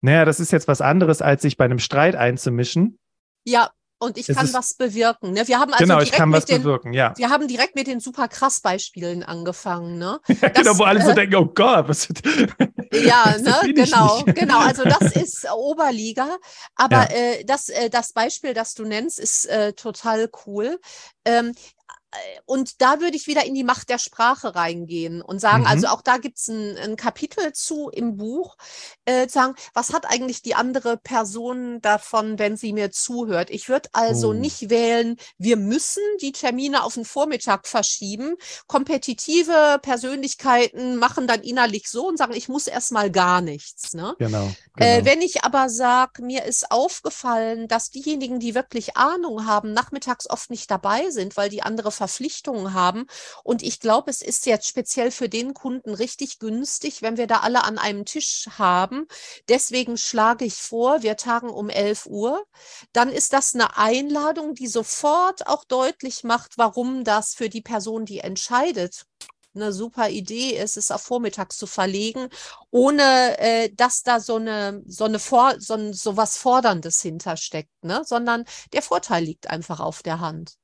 naja, 0.00 0.24
das 0.24 0.40
ist 0.40 0.52
jetzt 0.52 0.68
was 0.68 0.80
anderes, 0.80 1.22
als 1.22 1.42
sich 1.42 1.56
bei 1.56 1.64
einem 1.64 1.78
Streit 1.78 2.16
einzumischen. 2.16 2.98
Ja, 3.44 3.70
und 4.04 4.18
ich 4.18 4.28
kann 4.28 4.52
was 4.52 4.74
bewirken. 4.74 5.32
Ne? 5.32 5.46
Wir 5.48 5.58
haben 5.58 5.72
also 5.72 5.84
genau, 5.84 5.98
ich 5.98 6.04
direkt 6.04 6.18
kann 6.18 6.28
mit 6.30 6.36
was 6.38 6.44
den, 6.44 6.62
bewirken, 6.62 6.92
ja. 6.92 7.12
wir 7.16 7.30
haben 7.30 7.48
direkt 7.48 7.74
mit 7.74 7.86
den 7.86 8.00
super 8.00 8.28
krass 8.28 8.60
Beispielen 8.60 9.22
angefangen. 9.22 9.98
Ne? 9.98 10.20
ja 10.28 10.48
genau, 10.50 10.78
wo 10.78 10.84
alle 10.84 11.02
so 11.02 11.10
äh, 11.10 11.14
denken, 11.14 11.36
oh 11.36 11.46
Gott, 11.46 11.88
was 11.88 12.08
Ja, 12.92 13.34
das 13.36 13.42
ne, 13.42 13.74
genau, 13.74 14.22
genau. 14.24 14.58
Also 14.60 14.84
das 14.84 15.12
ist 15.12 15.46
Oberliga. 15.50 16.36
Aber 16.76 17.10
Ja. 17.10 17.16
äh, 17.16 17.44
das, 17.44 17.68
äh, 17.68 17.90
das 17.90 18.12
Beispiel, 18.12 18.54
das 18.54 18.74
du 18.74 18.84
nennst, 18.84 19.18
ist 19.18 19.46
äh, 19.46 19.72
total 19.72 20.30
cool. 20.46 20.78
Ähm, 21.24 21.54
äh, 22.03 22.03
und 22.46 22.80
da 22.80 23.00
würde 23.00 23.16
ich 23.16 23.26
wieder 23.26 23.44
in 23.44 23.54
die 23.54 23.64
Macht 23.64 23.88
der 23.88 23.98
Sprache 23.98 24.54
reingehen 24.54 25.22
und 25.22 25.40
sagen, 25.40 25.62
Mhm. 25.62 25.66
also 25.68 25.86
auch 25.88 26.02
da 26.02 26.18
gibt 26.18 26.38
es 26.38 26.48
ein, 26.48 26.76
ein 26.76 26.96
Kapitel 26.96 27.52
zu 27.52 27.88
im 27.90 28.16
Buch, 28.16 28.56
äh, 29.04 29.26
zu 29.26 29.34
sagen, 29.34 29.54
was 29.74 29.92
hat 29.92 30.06
eigentlich 30.06 30.42
die 30.42 30.54
andere 30.54 30.96
Person 30.96 31.80
davon, 31.80 32.38
wenn 32.38 32.56
sie 32.56 32.72
mir 32.72 32.90
zuhört? 32.90 33.50
Ich 33.50 33.68
würde 33.68 33.88
also 33.92 34.28
Oh. 34.30 34.32
nicht 34.32 34.70
wählen, 34.70 35.16
wir 35.38 35.56
müssen 35.56 36.02
die 36.20 36.32
Termine 36.32 36.84
auf 36.84 36.94
den 36.94 37.04
Vormittag 37.04 37.66
verschieben. 37.66 38.36
Kompetitive 38.66 39.78
Persönlichkeiten 39.82 40.96
machen 40.96 41.26
dann 41.26 41.40
innerlich 41.42 41.88
so 41.88 42.06
und 42.06 42.16
sagen, 42.18 42.34
ich 42.34 42.48
muss 42.48 42.66
erstmal 42.66 43.10
gar 43.10 43.40
nichts. 43.40 43.94
Ne? 43.94 44.14
Genau. 44.18 44.50
Äh, 44.76 44.98
genau. 45.00 45.04
wenn 45.10 45.22
ich 45.22 45.44
aber 45.44 45.68
sage, 45.68 46.22
mir 46.22 46.44
ist 46.44 46.70
aufgefallen, 46.70 47.68
dass 47.68 47.90
diejenigen, 47.90 48.40
die 48.40 48.54
wirklich 48.54 48.96
Ahnung 48.96 49.46
haben, 49.46 49.72
nachmittags 49.72 50.28
oft 50.28 50.50
nicht 50.50 50.70
dabei 50.70 51.10
sind, 51.10 51.36
weil 51.36 51.48
die 51.48 51.62
andere 51.62 51.90
Verpflichtungen 52.04 52.74
haben. 52.74 53.06
Und 53.42 53.62
ich 53.62 53.80
glaube, 53.80 54.10
es 54.10 54.22
ist 54.22 54.46
jetzt 54.46 54.66
speziell 54.66 55.10
für 55.10 55.28
den 55.28 55.54
Kunden 55.54 55.94
richtig 55.94 56.38
günstig, 56.38 57.02
wenn 57.02 57.16
wir 57.16 57.26
da 57.26 57.38
alle 57.40 57.64
an 57.64 57.78
einem 57.78 58.04
Tisch 58.04 58.46
haben. 58.58 59.06
Deswegen 59.48 59.96
schlage 59.96 60.44
ich 60.44 60.54
vor, 60.54 61.02
wir 61.02 61.16
tagen 61.16 61.50
um 61.50 61.68
11 61.68 62.06
Uhr. 62.06 62.44
Dann 62.92 63.10
ist 63.10 63.32
das 63.32 63.54
eine 63.54 63.76
Einladung, 63.76 64.54
die 64.54 64.66
sofort 64.66 65.46
auch 65.46 65.64
deutlich 65.64 66.24
macht, 66.24 66.58
warum 66.58 67.04
das 67.04 67.34
für 67.34 67.48
die 67.48 67.62
Person, 67.62 68.04
die 68.04 68.20
entscheidet, 68.20 69.06
eine 69.54 69.72
super 69.72 70.08
Idee 70.08 70.50
ist, 70.58 70.76
es 70.76 70.90
auf 70.90 71.02
vormittags 71.02 71.56
zu 71.56 71.66
verlegen, 71.68 72.28
ohne 72.70 73.38
äh, 73.38 73.70
dass 73.72 74.02
da 74.02 74.18
so 74.18 74.36
eine 74.36 74.82
so 74.86 75.04
eine 75.04 75.20
Vor 75.20 75.54
so, 75.60 75.74
ein, 75.74 75.92
so 75.92 76.16
was 76.16 76.36
Forderndes 76.36 77.00
hintersteckt, 77.02 77.70
ne? 77.84 78.02
Sondern 78.04 78.44
der 78.72 78.82
Vorteil 78.82 79.22
liegt 79.24 79.48
einfach 79.48 79.78
auf 79.78 80.02
der 80.02 80.18
Hand. 80.18 80.56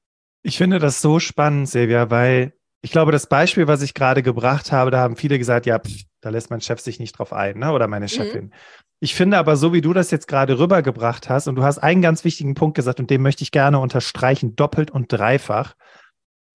Ich 0.42 0.56
finde 0.56 0.78
das 0.78 1.00
so 1.00 1.18
spannend, 1.18 1.68
Silvia, 1.68 2.10
weil 2.10 2.54
ich 2.82 2.92
glaube, 2.92 3.12
das 3.12 3.26
Beispiel, 3.26 3.66
was 3.66 3.82
ich 3.82 3.94
gerade 3.94 4.22
gebracht 4.22 4.72
habe, 4.72 4.90
da 4.90 5.00
haben 5.00 5.16
viele 5.16 5.38
gesagt, 5.38 5.66
ja, 5.66 5.78
pff, 5.78 6.04
da 6.20 6.30
lässt 6.30 6.50
mein 6.50 6.60
Chef 6.60 6.80
sich 6.80 6.98
nicht 6.98 7.18
drauf 7.18 7.32
ein, 7.32 7.58
ne? 7.58 7.72
oder 7.72 7.88
meine 7.88 8.08
Chefin. 8.08 8.52
Ich 9.00 9.14
finde 9.14 9.38
aber, 9.38 9.56
so 9.56 9.72
wie 9.72 9.80
du 9.80 9.92
das 9.92 10.10
jetzt 10.10 10.28
gerade 10.28 10.58
rübergebracht 10.58 11.28
hast, 11.28 11.48
und 11.48 11.56
du 11.56 11.62
hast 11.62 11.78
einen 11.78 12.02
ganz 12.02 12.24
wichtigen 12.24 12.54
Punkt 12.54 12.76
gesagt, 12.76 13.00
und 13.00 13.10
den 13.10 13.22
möchte 13.22 13.42
ich 13.42 13.50
gerne 13.50 13.78
unterstreichen, 13.78 14.56
doppelt 14.56 14.90
und 14.90 15.12
dreifach, 15.12 15.74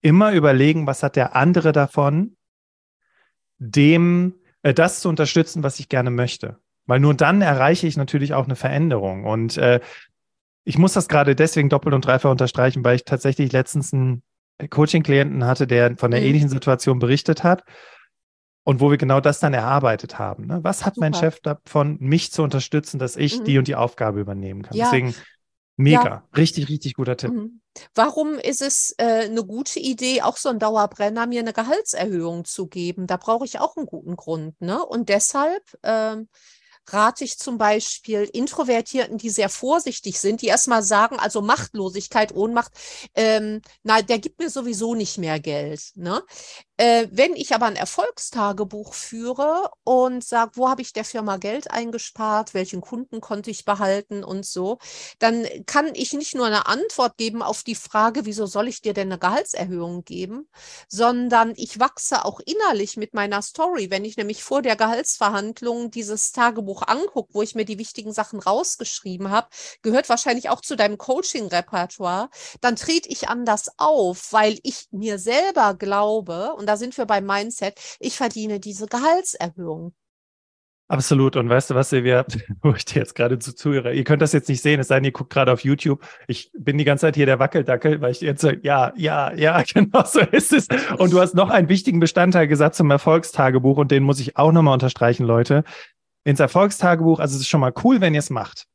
immer 0.00 0.32
überlegen, 0.32 0.86
was 0.86 1.02
hat 1.02 1.16
der 1.16 1.34
andere 1.34 1.72
davon, 1.72 2.36
dem 3.58 4.34
äh, 4.62 4.74
das 4.74 5.00
zu 5.00 5.08
unterstützen, 5.08 5.62
was 5.62 5.80
ich 5.80 5.88
gerne 5.88 6.10
möchte. 6.10 6.58
Weil 6.86 7.00
nur 7.00 7.14
dann 7.14 7.42
erreiche 7.42 7.86
ich 7.86 7.96
natürlich 7.96 8.34
auch 8.34 8.44
eine 8.44 8.56
Veränderung. 8.56 9.24
Und 9.24 9.56
äh, 9.58 9.80
ich 10.66 10.78
muss 10.78 10.92
das 10.92 11.08
gerade 11.08 11.36
deswegen 11.36 11.68
doppelt 11.68 11.94
und 11.94 12.04
dreifach 12.04 12.30
unterstreichen, 12.30 12.84
weil 12.84 12.96
ich 12.96 13.04
tatsächlich 13.04 13.52
letztens 13.52 13.92
einen 13.94 14.22
Coaching-Klienten 14.68 15.44
hatte, 15.44 15.66
der 15.66 15.96
von 15.96 16.10
der 16.10 16.20
Mhm. 16.20 16.26
ähnlichen 16.26 16.48
Situation 16.48 16.98
berichtet 16.98 17.44
hat 17.44 17.62
und 18.64 18.80
wo 18.80 18.90
wir 18.90 18.98
genau 18.98 19.20
das 19.20 19.38
dann 19.38 19.54
erarbeitet 19.54 20.18
haben. 20.18 20.46
Ne? 20.46 20.58
Was 20.62 20.84
hat 20.84 20.96
mein 20.96 21.12
Super. 21.12 21.26
Chef 21.26 21.40
davon, 21.40 21.98
mich 22.00 22.32
zu 22.32 22.42
unterstützen, 22.42 22.98
dass 22.98 23.16
ich 23.16 23.38
Mhm. 23.38 23.44
die 23.44 23.58
und 23.58 23.68
die 23.68 23.76
Aufgabe 23.76 24.20
übernehmen 24.20 24.62
kann? 24.62 24.76
Ja. 24.76 24.86
Deswegen 24.86 25.14
mega, 25.76 26.24
richtig, 26.36 26.68
richtig 26.68 26.94
guter 26.94 27.16
Tipp. 27.16 27.32
Mhm. 27.32 27.60
Warum 27.94 28.34
ist 28.34 28.62
es 28.62 28.92
äh, 28.98 29.26
eine 29.26 29.44
gute 29.44 29.78
Idee, 29.78 30.22
auch 30.22 30.36
so 30.36 30.48
ein 30.48 30.58
Dauerbrenner, 30.58 31.26
mir 31.28 31.40
eine 31.40 31.52
Gehaltserhöhung 31.52 32.44
zu 32.44 32.66
geben? 32.66 33.06
Da 33.06 33.18
brauche 33.18 33.44
ich 33.44 33.60
auch 33.60 33.76
einen 33.76 33.86
guten 33.86 34.16
Grund. 34.16 34.60
Ne? 34.60 34.84
Und 34.84 35.10
deshalb 35.10 35.62
ähm, 35.84 36.28
rate 36.92 37.24
ich 37.24 37.38
zum 37.38 37.58
Beispiel 37.58 38.28
Introvertierten, 38.32 39.18
die 39.18 39.30
sehr 39.30 39.48
vorsichtig 39.48 40.20
sind, 40.20 40.42
die 40.42 40.46
erstmal 40.46 40.82
sagen, 40.82 41.18
also 41.18 41.42
Machtlosigkeit, 41.42 42.34
Ohnmacht, 42.34 42.72
ähm, 43.14 43.62
na, 43.82 44.02
der 44.02 44.18
gibt 44.18 44.38
mir 44.38 44.50
sowieso 44.50 44.94
nicht 44.94 45.18
mehr 45.18 45.40
Geld. 45.40 45.92
Ne? 45.94 46.22
Äh, 46.78 47.08
wenn 47.10 47.34
ich 47.36 47.54
aber 47.54 47.66
ein 47.66 47.76
Erfolgstagebuch 47.76 48.92
führe 48.92 49.70
und 49.84 50.22
sage, 50.22 50.52
wo 50.54 50.68
habe 50.68 50.82
ich 50.82 50.92
der 50.92 51.04
Firma 51.04 51.38
Geld 51.38 51.70
eingespart, 51.70 52.52
welchen 52.52 52.82
Kunden 52.82 53.20
konnte 53.20 53.50
ich 53.50 53.64
behalten 53.64 54.22
und 54.22 54.44
so, 54.44 54.78
dann 55.18 55.46
kann 55.64 55.94
ich 55.94 56.12
nicht 56.12 56.34
nur 56.34 56.46
eine 56.46 56.66
Antwort 56.66 57.16
geben 57.16 57.42
auf 57.42 57.62
die 57.62 57.74
Frage, 57.74 58.26
wieso 58.26 58.46
soll 58.46 58.68
ich 58.68 58.82
dir 58.82 58.92
denn 58.92 59.08
eine 59.08 59.18
Gehaltserhöhung 59.18 60.04
geben, 60.04 60.48
sondern 60.88 61.54
ich 61.56 61.80
wachse 61.80 62.24
auch 62.24 62.40
innerlich 62.40 62.96
mit 62.96 63.14
meiner 63.14 63.40
Story. 63.40 63.90
Wenn 63.90 64.04
ich 64.04 64.16
nämlich 64.18 64.44
vor 64.44 64.60
der 64.60 64.76
Gehaltsverhandlung 64.76 65.90
dieses 65.90 66.32
Tagebuch 66.32 66.75
angucke, 66.82 67.34
wo 67.34 67.42
ich 67.42 67.54
mir 67.54 67.64
die 67.64 67.78
wichtigen 67.78 68.12
Sachen 68.12 68.40
rausgeschrieben 68.40 69.30
habe, 69.30 69.48
gehört 69.82 70.08
wahrscheinlich 70.08 70.50
auch 70.50 70.60
zu 70.60 70.76
deinem 70.76 70.98
Coaching-Repertoire, 70.98 72.30
dann 72.60 72.76
trete 72.76 73.08
ich 73.08 73.28
anders 73.28 73.70
auf, 73.78 74.32
weil 74.32 74.58
ich 74.62 74.86
mir 74.90 75.18
selber 75.18 75.74
glaube, 75.74 76.54
und 76.54 76.66
da 76.66 76.76
sind 76.76 76.96
wir 76.96 77.06
beim 77.06 77.26
Mindset, 77.26 77.78
ich 78.00 78.16
verdiene 78.16 78.60
diese 78.60 78.86
Gehaltserhöhung. 78.86 79.94
Absolut. 80.88 81.34
Und 81.34 81.48
weißt 81.48 81.70
du 81.70 81.74
was, 81.74 81.90
Silvia, 81.90 82.24
wo 82.62 82.72
ich 82.72 82.84
dir 82.84 83.00
jetzt 83.00 83.14
gerade 83.14 83.38
zu 83.38 83.54
zuhöre? 83.54 83.92
Ihr 83.92 84.04
könnt 84.04 84.22
das 84.22 84.32
jetzt 84.32 84.48
nicht 84.48 84.62
sehen, 84.62 84.78
es 84.78 84.88
sei 84.88 84.96
denn, 84.96 85.04
ihr 85.04 85.12
guckt 85.12 85.32
gerade 85.32 85.52
auf 85.52 85.64
YouTube. 85.64 86.06
Ich 86.28 86.52
bin 86.56 86.78
die 86.78 86.84
ganze 86.84 87.06
Zeit 87.06 87.16
hier 87.16 87.26
der 87.26 87.40
Wackeldackel, 87.40 88.00
weil 88.00 88.12
ich 88.12 88.20
jetzt 88.20 88.40
so, 88.40 88.50
ja, 88.62 88.92
ja, 88.96 89.32
ja, 89.34 89.62
genau 89.74 90.04
so 90.04 90.20
ist 90.20 90.52
es. 90.52 90.68
Und 90.98 91.12
du 91.12 91.20
hast 91.20 91.34
noch 91.34 91.50
einen 91.50 91.68
wichtigen 91.68 91.98
Bestandteil 91.98 92.46
gesagt 92.46 92.76
zum 92.76 92.90
Erfolgstagebuch 92.90 93.78
und 93.78 93.90
den 93.90 94.04
muss 94.04 94.20
ich 94.20 94.36
auch 94.36 94.52
nochmal 94.52 94.74
unterstreichen, 94.74 95.26
Leute. 95.26 95.64
Ins 96.26 96.40
Erfolgstagebuch, 96.40 97.20
also 97.20 97.36
es 97.36 97.42
ist 97.42 97.48
schon 97.48 97.60
mal 97.60 97.72
cool, 97.84 98.00
wenn 98.00 98.12
ihr 98.12 98.18
es 98.18 98.30
macht. 98.30 98.66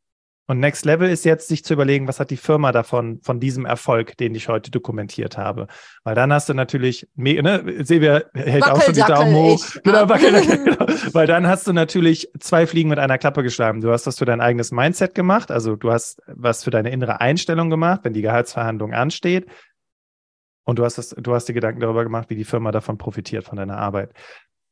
Und 0.47 0.59
Next 0.59 0.85
Level 0.85 1.09
ist 1.09 1.25
jetzt, 1.25 1.49
sich 1.49 1.65
zu 1.65 1.73
überlegen, 1.73 2.07
was 2.07 2.21
hat 2.21 2.29
die 2.29 2.37
Firma 2.37 2.71
davon, 2.71 3.19
von 3.23 3.41
diesem 3.41 3.65
Erfolg, 3.65 4.15
den 4.15 4.33
ich 4.35 4.47
heute 4.47 4.71
dokumentiert 4.71 5.37
habe. 5.37 5.67
Weil 6.05 6.15
dann 6.15 6.31
hast 6.31 6.47
du 6.47 6.53
natürlich, 6.53 7.09
ne, 7.15 7.83
Silvia 7.83 8.23
hält 8.33 8.63
auch 8.69 8.81
schon 8.81 8.93
die 8.93 9.01
Daumen 9.01 9.35
hoch. 9.35 9.65
Genau, 9.83 10.05
genau. 10.07 10.85
Weil 11.11 11.27
dann 11.27 11.45
hast 11.45 11.67
du 11.67 11.73
natürlich 11.73 12.29
zwei 12.39 12.65
Fliegen 12.67 12.89
mit 12.89 12.99
einer 12.99 13.17
Klappe 13.17 13.43
geschlagen. 13.43 13.81
Du 13.81 13.91
hast 13.91 14.07
was 14.07 14.17
für 14.17 14.25
dein 14.25 14.39
eigenes 14.39 14.71
Mindset 14.71 15.13
gemacht, 15.13 15.51
also 15.51 15.75
du 15.75 15.91
hast 15.91 16.21
was 16.27 16.63
für 16.63 16.71
deine 16.71 16.89
innere 16.89 17.19
Einstellung 17.19 17.69
gemacht, 17.69 18.01
wenn 18.03 18.13
die 18.13 18.21
Gehaltsverhandlung 18.21 18.93
ansteht. 18.93 19.45
Und 20.63 20.79
du 20.79 20.85
hast, 20.85 20.97
das, 20.97 21.09
du 21.09 21.33
hast 21.33 21.49
dir 21.49 21.53
Gedanken 21.53 21.81
darüber 21.81 22.03
gemacht, 22.03 22.29
wie 22.29 22.35
die 22.35 22.45
Firma 22.45 22.71
davon 22.71 22.97
profitiert, 22.97 23.43
von 23.43 23.57
deiner 23.57 23.77
Arbeit. 23.77 24.13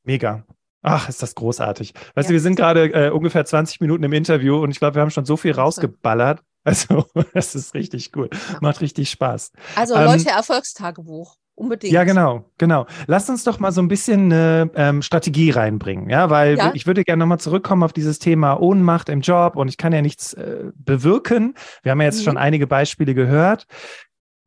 Mega. 0.04 0.46
Ach, 0.82 1.10
ist 1.10 1.22
das 1.22 1.36
großartig. 1.36 1.94
Weißt 2.16 2.28
Ja. 2.28 2.30
du, 2.30 2.34
wir 2.34 2.40
sind 2.40 2.56
gerade 2.56 2.86
äh, 2.94 3.10
ungefähr 3.10 3.44
20 3.46 3.82
Minuten 3.82 4.04
im 4.04 4.14
Interview 4.14 4.58
und 4.58 4.72
ich 4.72 4.80
glaube, 4.80 4.96
wir 4.96 5.02
haben 5.02 5.12
schon 5.12 5.26
so 5.26 5.38
viel 5.38 5.52
rausgeballert. 5.54 6.42
Also, 6.66 7.06
das 7.34 7.56
ist 7.56 7.74
richtig 7.74 8.12
cool. 8.18 8.30
Macht 8.60 8.82
richtig 8.82 9.10
Spaß. 9.10 9.54
Also 9.78 9.96
Ähm, 9.96 10.04
Leute, 10.06 10.30
Erfolgstagebuch. 10.30 11.36
Unbedingt. 11.56 11.94
Ja, 11.94 12.04
genau, 12.04 12.46
genau. 12.58 12.86
Lasst 13.08 13.30
uns 13.30 13.46
doch 13.46 13.60
mal 13.60 13.72
so 13.72 13.82
ein 13.82 13.88
bisschen 13.88 14.26
eine 14.32 14.70
ähm, 14.76 15.02
Strategie 15.02 15.52
reinbringen, 15.52 16.10
ja, 16.10 16.30
weil 16.30 16.58
Ja. 16.58 16.72
ich 16.74 16.86
würde 16.86 17.04
gerne 17.06 17.22
nochmal 17.22 17.40
zurückkommen 17.40 17.82
auf 17.84 17.94
dieses 17.94 18.20
Thema 18.20 18.60
Ohnmacht 18.62 19.08
im 19.08 19.22
Job 19.22 19.56
und 19.56 19.70
ich 19.70 19.78
kann 19.78 19.94
ja 19.94 20.02
nichts 20.02 20.34
äh, 20.34 20.66
bewirken. 20.76 21.56
Wir 21.82 21.94
haben 21.94 22.02
ja 22.02 22.08
jetzt 22.08 22.20
Mhm. 22.20 22.24
schon 22.26 22.38
einige 22.38 22.68
Beispiele 22.68 23.14
gehört. 23.16 23.66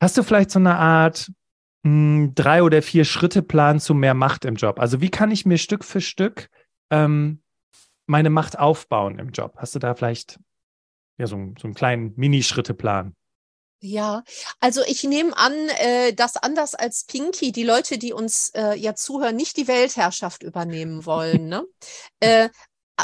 Hast 0.01 0.17
du 0.19 0.23
vielleicht 0.23 0.51
so 0.51 0.59
eine 0.59 0.77
Art 0.77 1.31
mh, 1.83 2.33
drei 2.35 2.63
oder 2.63 2.83
vier 2.83 3.05
Schritte 3.05 3.43
Plan 3.43 3.81
zu 3.81 3.95
mehr 3.95 4.15
Macht 4.15 4.45
im 4.45 4.57
Job? 4.57 4.79
Also 4.81 5.01
wie 5.01 5.11
kann 5.11 5.31
ich 5.31 5.47
mir 5.47 5.59
Stück 5.59 5.85
für 5.85 6.01
Stück 6.01 6.49
ähm, 6.91 7.43
meine 8.07 8.31
Macht 8.31 8.59
aufbauen 8.59 9.19
im 9.19 9.31
Job? 9.31 9.55
Hast 9.57 9.75
du 9.75 9.79
da 9.79 9.95
vielleicht 9.95 10.39
ja 11.19 11.27
so, 11.27 11.37
einen- 11.37 11.57
so 11.61 11.67
einen 11.67 11.75
kleinen 11.75 12.13
Minischritteplan? 12.17 13.15
Ja, 13.85 14.23
also 14.61 14.83
ich 14.87 15.03
nehme 15.03 15.37
an, 15.37 15.53
äh, 15.81 16.13
dass 16.13 16.37
anders 16.37 16.77
als 16.77 17.05
Pinky 17.05 17.51
die 17.51 17.65
Leute, 17.65 17.99
die 17.99 18.13
uns 18.13 18.51
äh, 18.55 18.77
ja 18.77 18.95
zuhören, 18.95 19.35
nicht 19.35 19.57
die 19.57 19.67
Weltherrschaft 19.67 20.45
übernehmen 20.45 21.05
wollen. 21.05 21.49
Ne? 21.49 21.65
äh, 22.21 22.49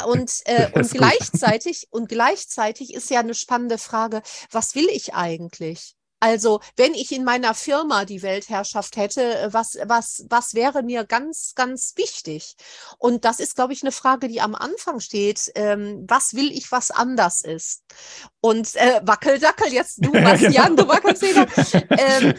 und, 0.05 0.31
äh, 0.45 0.69
und 0.73 0.89
gleichzeitig 0.91 1.87
und 1.89 2.07
gleichzeitig 2.07 2.93
ist 2.93 3.09
ja 3.09 3.19
eine 3.19 3.33
spannende 3.33 3.77
Frage, 3.77 4.21
was 4.51 4.73
will 4.73 4.87
ich 4.89 5.13
eigentlich? 5.13 5.95
Also, 6.19 6.59
wenn 6.75 6.93
ich 6.93 7.11
in 7.11 7.23
meiner 7.23 7.53
Firma 7.53 8.05
die 8.05 8.21
Weltherrschaft 8.21 8.97
hätte, 8.97 9.39
äh, 9.39 9.53
was, 9.53 9.77
was, 9.85 10.25
was 10.29 10.53
wäre 10.53 10.83
mir 10.83 11.05
ganz, 11.05 11.53
ganz 11.55 11.93
wichtig? 11.95 12.55
Und 12.97 13.25
das 13.25 13.39
ist, 13.39 13.55
glaube 13.55 13.73
ich, 13.73 13.83
eine 13.83 13.91
Frage, 13.91 14.27
die 14.27 14.41
am 14.41 14.55
Anfang 14.55 14.99
steht. 14.99 15.51
Ähm, 15.55 16.05
was 16.07 16.33
will 16.33 16.51
ich, 16.51 16.71
was 16.71 16.91
anders 16.91 17.41
ist? 17.41 17.83
Und 18.41 18.75
äh, 18.75 19.01
Wackeldackel, 19.03 19.71
jetzt 19.71 20.03
du, 20.03 20.11
Bastian, 20.11 20.75
genau. 20.75 20.83
du 20.83 20.87
wackelst 20.87 21.21
wieder. 21.21 21.47
Ähm, 21.89 22.33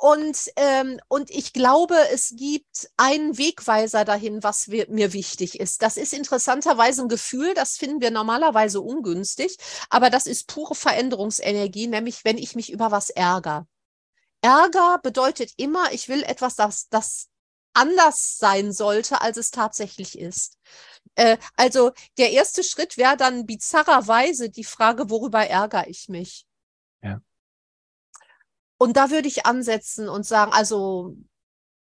und, 0.00 0.50
ähm, 0.56 0.98
und 1.08 1.28
ich 1.28 1.52
glaube, 1.52 1.94
es 2.10 2.32
gibt 2.34 2.88
einen 2.96 3.36
Wegweiser 3.36 4.06
dahin, 4.06 4.42
was 4.42 4.70
wir, 4.70 4.86
mir 4.88 5.12
wichtig 5.12 5.60
ist. 5.60 5.82
Das 5.82 5.98
ist 5.98 6.14
interessanterweise 6.14 7.02
ein 7.02 7.08
Gefühl, 7.08 7.52
das 7.52 7.76
finden 7.76 8.00
wir 8.00 8.10
normalerweise 8.10 8.80
ungünstig, 8.80 9.58
aber 9.90 10.08
das 10.08 10.26
ist 10.26 10.46
pure 10.46 10.74
Veränderungsenergie, 10.74 11.86
nämlich 11.86 12.24
wenn 12.24 12.38
ich 12.38 12.54
mich 12.54 12.72
über 12.72 12.90
was 12.90 13.10
ärgere. 13.10 13.66
Ärger 14.40 15.00
bedeutet 15.02 15.52
immer, 15.58 15.92
ich 15.92 16.08
will 16.08 16.22
etwas, 16.22 16.56
das, 16.56 16.88
das 16.88 17.28
anders 17.74 18.38
sein 18.38 18.72
sollte, 18.72 19.20
als 19.20 19.36
es 19.36 19.50
tatsächlich 19.50 20.18
ist. 20.18 20.56
Äh, 21.14 21.36
also 21.56 21.92
der 22.16 22.30
erste 22.30 22.64
Schritt 22.64 22.96
wäre 22.96 23.18
dann 23.18 23.44
bizarrerweise 23.44 24.48
die 24.48 24.64
Frage, 24.64 25.10
worüber 25.10 25.46
ärgere 25.46 25.88
ich 25.88 26.08
mich? 26.08 26.46
Und 28.80 28.96
da 28.96 29.10
würde 29.10 29.28
ich 29.28 29.44
ansetzen 29.44 30.08
und 30.08 30.24
sagen, 30.24 30.52
also 30.54 31.14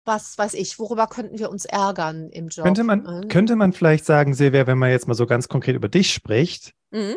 was 0.05 0.38
weiß 0.38 0.55
ich, 0.55 0.79
worüber 0.79 1.09
könnten 1.09 1.40
wir 1.40 1.51
uns 1.51 1.64
ärgern 1.64 2.31
im 2.31 2.46
Job? 2.46 2.64
Könnte 2.64 2.85
man, 2.85 3.03
mhm. 3.03 3.29
könnte 3.29 3.57
man 3.57 3.72
vielleicht 3.72 4.05
sagen, 4.05 4.35
Silvia, 4.35 4.68
wenn 4.68 4.79
man 4.79 4.90
jetzt 4.90 5.09
mal 5.09 5.14
so 5.14 5.27
ganz 5.27 5.49
konkret 5.49 5.75
über 5.75 5.88
dich 5.88 6.12
spricht, 6.12 6.75
mhm. 6.92 7.16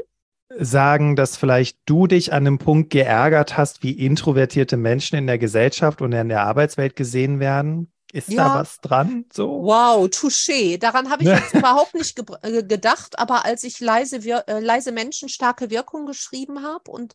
sagen, 0.58 1.16
dass 1.16 1.38
vielleicht 1.38 1.78
du 1.86 2.08
dich 2.08 2.34
an 2.34 2.48
einem 2.48 2.58
Punkt 2.58 2.90
geärgert 2.90 3.58
hast, 3.58 3.84
wie 3.84 3.92
introvertierte 3.92 4.76
Menschen 4.76 5.18
in 5.20 5.28
der 5.28 5.38
Gesellschaft 5.38 6.02
und 6.02 6.14
in 6.14 6.30
der 6.30 6.42
Arbeitswelt 6.42 6.96
gesehen 6.96 7.40
werden? 7.40 7.92
Ist 8.12 8.30
ja. 8.30 8.44
da 8.44 8.56
was 8.56 8.80
dran? 8.82 9.26
So? 9.32 9.64
Wow, 9.64 10.08
touché. 10.08 10.80
Daran 10.80 11.12
habe 11.12 11.24
ich 11.24 11.30
jetzt 11.30 11.54
überhaupt 11.54 11.94
nicht 11.94 12.16
ge 12.16 12.26
äh, 12.42 12.64
gedacht, 12.64 13.20
aber 13.20 13.46
als 13.46 13.64
ich 13.64 13.80
leise, 13.80 14.24
wir 14.24 14.46
äh, 14.48 14.60
leise 14.60 14.92
Menschen 14.92 15.30
starke 15.30 15.70
Wirkung 15.70 16.08
geschrieben 16.08 16.64
habe 16.64 16.90
und 16.90 17.14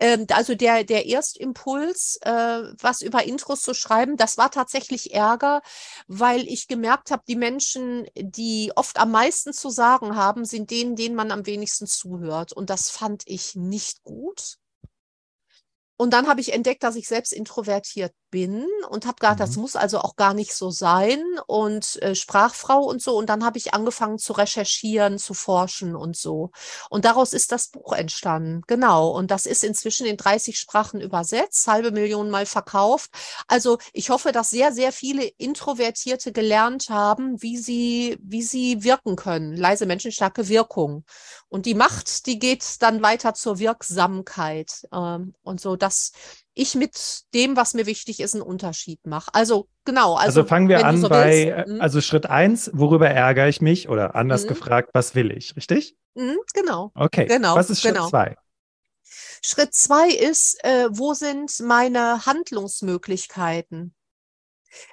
ähm, 0.00 0.26
also 0.30 0.54
der, 0.54 0.84
der 0.84 1.06
Erstimpuls, 1.06 2.18
äh, 2.22 2.62
was 2.80 3.02
über 3.02 3.24
Intros 3.24 3.62
zu 3.62 3.74
schreiben, 3.74 4.16
das 4.16 4.38
war 4.38 4.50
tatsächlich 4.50 5.12
Ärger, 5.14 5.62
weil 6.06 6.46
ich 6.46 6.68
gemerkt 6.68 7.10
habe, 7.10 7.24
die 7.26 7.36
Menschen, 7.36 8.06
die 8.16 8.72
oft 8.76 8.98
am 8.98 9.10
meisten 9.10 9.52
zu 9.52 9.68
sagen 9.70 10.14
haben, 10.14 10.44
sind 10.44 10.70
denen, 10.70 10.94
denen 10.94 11.16
man 11.16 11.32
am 11.32 11.46
wenigsten 11.46 11.86
zuhört. 11.86 12.52
Und 12.52 12.70
das 12.70 12.90
fand 12.90 13.22
ich 13.26 13.56
nicht 13.56 14.04
gut. 14.04 14.58
Und 15.96 16.12
dann 16.12 16.28
habe 16.28 16.40
ich 16.40 16.52
entdeckt, 16.52 16.82
dass 16.82 16.96
ich 16.96 17.08
selbst 17.08 17.32
introvertiert 17.32 18.12
bin 18.30 18.66
und 18.88 19.06
habe 19.06 19.16
gedacht, 19.16 19.36
mhm. 19.36 19.40
das 19.40 19.56
muss 19.56 19.76
also 19.76 19.98
auch 19.98 20.16
gar 20.16 20.34
nicht 20.34 20.54
so 20.54 20.70
sein 20.70 21.22
und 21.46 22.00
äh, 22.02 22.14
Sprachfrau 22.14 22.80
und 22.80 23.02
so. 23.02 23.16
Und 23.16 23.28
dann 23.28 23.44
habe 23.44 23.58
ich 23.58 23.74
angefangen 23.74 24.18
zu 24.18 24.32
recherchieren, 24.32 25.18
zu 25.18 25.34
forschen 25.34 25.94
und 25.96 26.16
so. 26.16 26.50
Und 26.90 27.04
daraus 27.04 27.32
ist 27.32 27.52
das 27.52 27.68
Buch 27.68 27.92
entstanden. 27.92 28.62
Genau. 28.66 29.08
Und 29.10 29.30
das 29.30 29.46
ist 29.46 29.64
inzwischen 29.64 30.06
in 30.06 30.16
30 30.16 30.58
Sprachen 30.58 31.00
übersetzt, 31.00 31.66
halbe 31.68 31.90
Million 31.90 32.30
Mal 32.30 32.46
verkauft. 32.46 33.10
Also 33.46 33.78
ich 33.92 34.10
hoffe, 34.10 34.32
dass 34.32 34.50
sehr, 34.50 34.72
sehr 34.72 34.92
viele 34.92 35.24
Introvertierte 35.24 36.32
gelernt 36.32 36.88
haben, 36.90 37.40
wie 37.42 37.56
sie, 37.56 38.18
wie 38.20 38.42
sie 38.42 38.84
wirken 38.84 39.16
können. 39.16 39.56
Leise 39.56 39.86
Menschen, 39.86 40.12
starke 40.12 40.48
Wirkung. 40.48 41.04
Und 41.48 41.66
die 41.66 41.74
Macht, 41.74 42.26
die 42.26 42.38
geht 42.38 42.64
dann 42.80 43.02
weiter 43.02 43.34
zur 43.34 43.58
Wirksamkeit. 43.58 44.86
Ähm, 44.92 45.34
und 45.42 45.60
so, 45.60 45.76
dass 45.76 46.12
ich 46.56 46.74
mit 46.74 47.24
dem, 47.34 47.56
was 47.56 47.74
mir 47.74 47.86
wichtig 47.86 48.18
ist, 48.20 48.34
einen 48.34 48.42
Unterschied 48.42 49.06
mache. 49.06 49.30
Also 49.34 49.68
genau. 49.84 50.14
Also, 50.14 50.40
also 50.40 50.44
fangen 50.44 50.68
wir 50.68 50.84
an 50.84 51.00
so 51.00 51.08
bei, 51.08 51.54
willst, 51.54 51.70
hm? 51.70 51.80
also 51.80 52.00
Schritt 52.00 52.26
eins, 52.26 52.70
worüber 52.72 53.08
ärgere 53.08 53.48
ich 53.48 53.60
mich? 53.60 53.88
Oder 53.88 54.16
anders 54.16 54.44
mhm. 54.44 54.48
gefragt, 54.48 54.90
was 54.94 55.14
will 55.14 55.30
ich, 55.30 55.54
richtig? 55.54 55.96
Mhm, 56.14 56.38
genau. 56.54 56.92
Okay. 56.94 57.26
Genau. 57.26 57.54
Was 57.54 57.70
ist 57.70 57.82
Schritt 57.82 57.94
genau. 57.94 58.08
zwei? 58.08 58.36
Schritt 59.42 59.74
zwei 59.74 60.08
ist, 60.08 60.64
äh, 60.64 60.88
wo 60.90 61.14
sind 61.14 61.60
meine 61.60 62.24
Handlungsmöglichkeiten? 62.24 63.94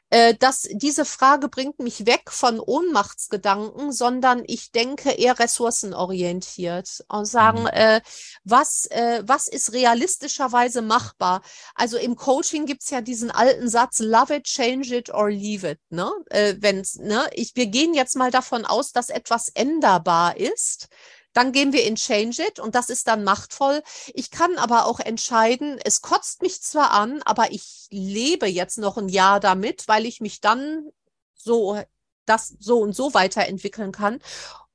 Äh, 0.09 0.35
dass 0.35 0.67
diese 0.71 1.05
Frage 1.05 1.49
bringt 1.49 1.79
mich 1.79 2.05
weg 2.05 2.29
von 2.29 2.59
Ohnmachtsgedanken, 2.59 3.91
sondern 3.91 4.43
ich 4.45 4.71
denke 4.71 5.09
eher 5.09 5.39
ressourcenorientiert 5.39 7.03
und 7.07 7.25
sagen, 7.25 7.61
mhm. 7.61 7.67
äh, 7.67 8.01
was, 8.43 8.85
äh, 8.91 9.23
was 9.25 9.47
ist 9.47 9.73
realistischerweise 9.73 10.83
machbar? 10.83 11.41
Also 11.73 11.97
im 11.97 12.15
Coaching 12.15 12.67
gibt's 12.67 12.91
ja 12.91 13.01
diesen 13.01 13.31
alten 13.31 13.67
Satz, 13.67 13.99
love 13.99 14.35
it, 14.35 14.43
change 14.43 14.95
it 14.95 15.09
or 15.11 15.31
leave 15.31 15.67
it. 15.67 15.79
Ne? 15.89 16.11
Äh, 16.29 16.57
wenn's, 16.59 16.95
ne? 16.95 17.27
ich, 17.33 17.55
wir 17.55 17.65
gehen 17.65 17.95
jetzt 17.95 18.15
mal 18.15 18.29
davon 18.29 18.65
aus, 18.65 18.91
dass 18.91 19.09
etwas 19.09 19.49
änderbar 19.55 20.37
ist. 20.37 20.89
Dann 21.33 21.51
gehen 21.51 21.73
wir 21.73 21.83
in 21.83 21.95
Change 21.95 22.43
It 22.47 22.59
und 22.59 22.75
das 22.75 22.89
ist 22.89 23.07
dann 23.07 23.23
machtvoll. 23.23 23.81
Ich 24.13 24.31
kann 24.31 24.57
aber 24.57 24.85
auch 24.85 24.99
entscheiden, 24.99 25.79
es 25.83 26.01
kotzt 26.01 26.41
mich 26.41 26.61
zwar 26.61 26.91
an, 26.91 27.21
aber 27.23 27.51
ich 27.51 27.87
lebe 27.89 28.47
jetzt 28.47 28.77
noch 28.77 28.97
ein 28.97 29.09
Jahr 29.09 29.39
damit, 29.39 29.87
weil 29.87 30.05
ich 30.05 30.21
mich 30.21 30.41
dann 30.41 30.89
so 31.35 31.81
das 32.25 32.55
so 32.59 32.79
und 32.79 32.95
so 32.95 33.13
weiterentwickeln 33.13 33.91
kann. 33.91 34.21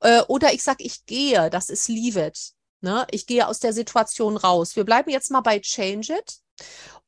Äh, 0.00 0.22
oder 0.28 0.52
ich 0.52 0.62
sage, 0.62 0.84
ich 0.84 1.06
gehe, 1.06 1.50
das 1.50 1.70
ist 1.70 1.88
Leave 1.88 2.26
It. 2.26 2.52
Ne? 2.80 3.06
Ich 3.10 3.26
gehe 3.26 3.48
aus 3.48 3.60
der 3.60 3.72
Situation 3.72 4.36
raus. 4.36 4.76
Wir 4.76 4.84
bleiben 4.84 5.10
jetzt 5.10 5.30
mal 5.30 5.40
bei 5.40 5.58
Change 5.60 6.18
It. 6.18 6.40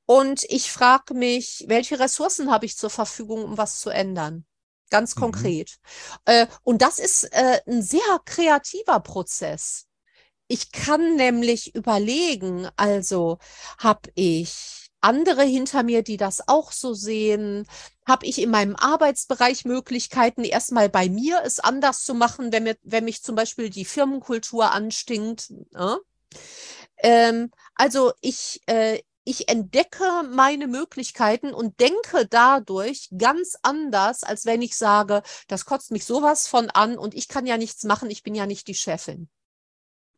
Und 0.07 0.45
ich 0.49 0.73
frage 0.73 1.15
mich, 1.15 1.65
welche 1.69 2.01
Ressourcen 2.01 2.51
habe 2.51 2.67
ich 2.67 2.77
zur 2.77 2.91
Verfügung, 2.91 3.45
um 3.45 3.59
was 3.59 3.79
zu 3.79 3.91
ändern? 3.91 4.45
Ganz 4.90 5.16
mhm. 5.16 5.20
konkret. 5.20 5.79
Äh, 6.24 6.46
und 6.62 6.83
das 6.83 6.98
ist 6.98 7.24
äh, 7.33 7.61
ein 7.66 7.83
sehr 7.83 8.20
kreativer 8.24 9.00
Prozess. 9.00 9.87
Ich 10.48 10.72
kann 10.72 11.16
nämlich 11.16 11.74
überlegen, 11.74 12.68
also 12.76 13.38
habe 13.79 14.11
ich 14.16 14.81
andere 15.00 15.44
hinter 15.44 15.83
mir, 15.83 16.03
die 16.03 16.16
das 16.16 16.46
auch 16.48 16.72
so 16.72 16.94
sehen? 16.94 17.66
Habe 18.07 18.26
ich 18.26 18.40
in 18.40 18.50
meinem 18.50 18.76
Arbeitsbereich 18.76 19.64
Möglichkeiten, 19.64 20.44
erstmal 20.44 20.88
bei 20.88 21.09
mir 21.09 21.40
es 21.44 21.61
anders 21.61 22.05
zu 22.05 22.14
machen, 22.14 22.53
wenn, 22.53 22.64
mir, 22.64 22.76
wenn 22.83 23.05
mich 23.05 23.22
zum 23.22 23.35
Beispiel 23.35 23.70
die 23.70 23.85
Firmenkultur 23.85 24.72
anstinkt? 24.72 25.53
Ne? 25.72 25.98
Ähm, 26.98 27.50
also 27.74 28.12
ich, 28.20 28.61
äh, 28.66 29.00
ich 29.24 29.48
entdecke 29.48 30.04
meine 30.33 30.66
Möglichkeiten 30.66 31.52
und 31.52 31.78
denke 31.80 32.26
dadurch 32.28 33.09
ganz 33.16 33.56
anders, 33.62 34.22
als 34.22 34.46
wenn 34.46 34.62
ich 34.62 34.76
sage, 34.76 35.22
das 35.48 35.64
kotzt 35.64 35.90
mich 35.90 36.04
sowas 36.04 36.48
von 36.48 36.70
an 36.70 36.98
und 36.98 37.14
ich 37.14 37.28
kann 37.28 37.46
ja 37.46 37.56
nichts 37.56 37.85
machen, 37.85 38.11
ich 38.11 38.22
bin 38.22 38.35
ja 38.35 38.46
nicht 38.46 38.66
die 38.68 38.74
Chefin. 38.74 39.28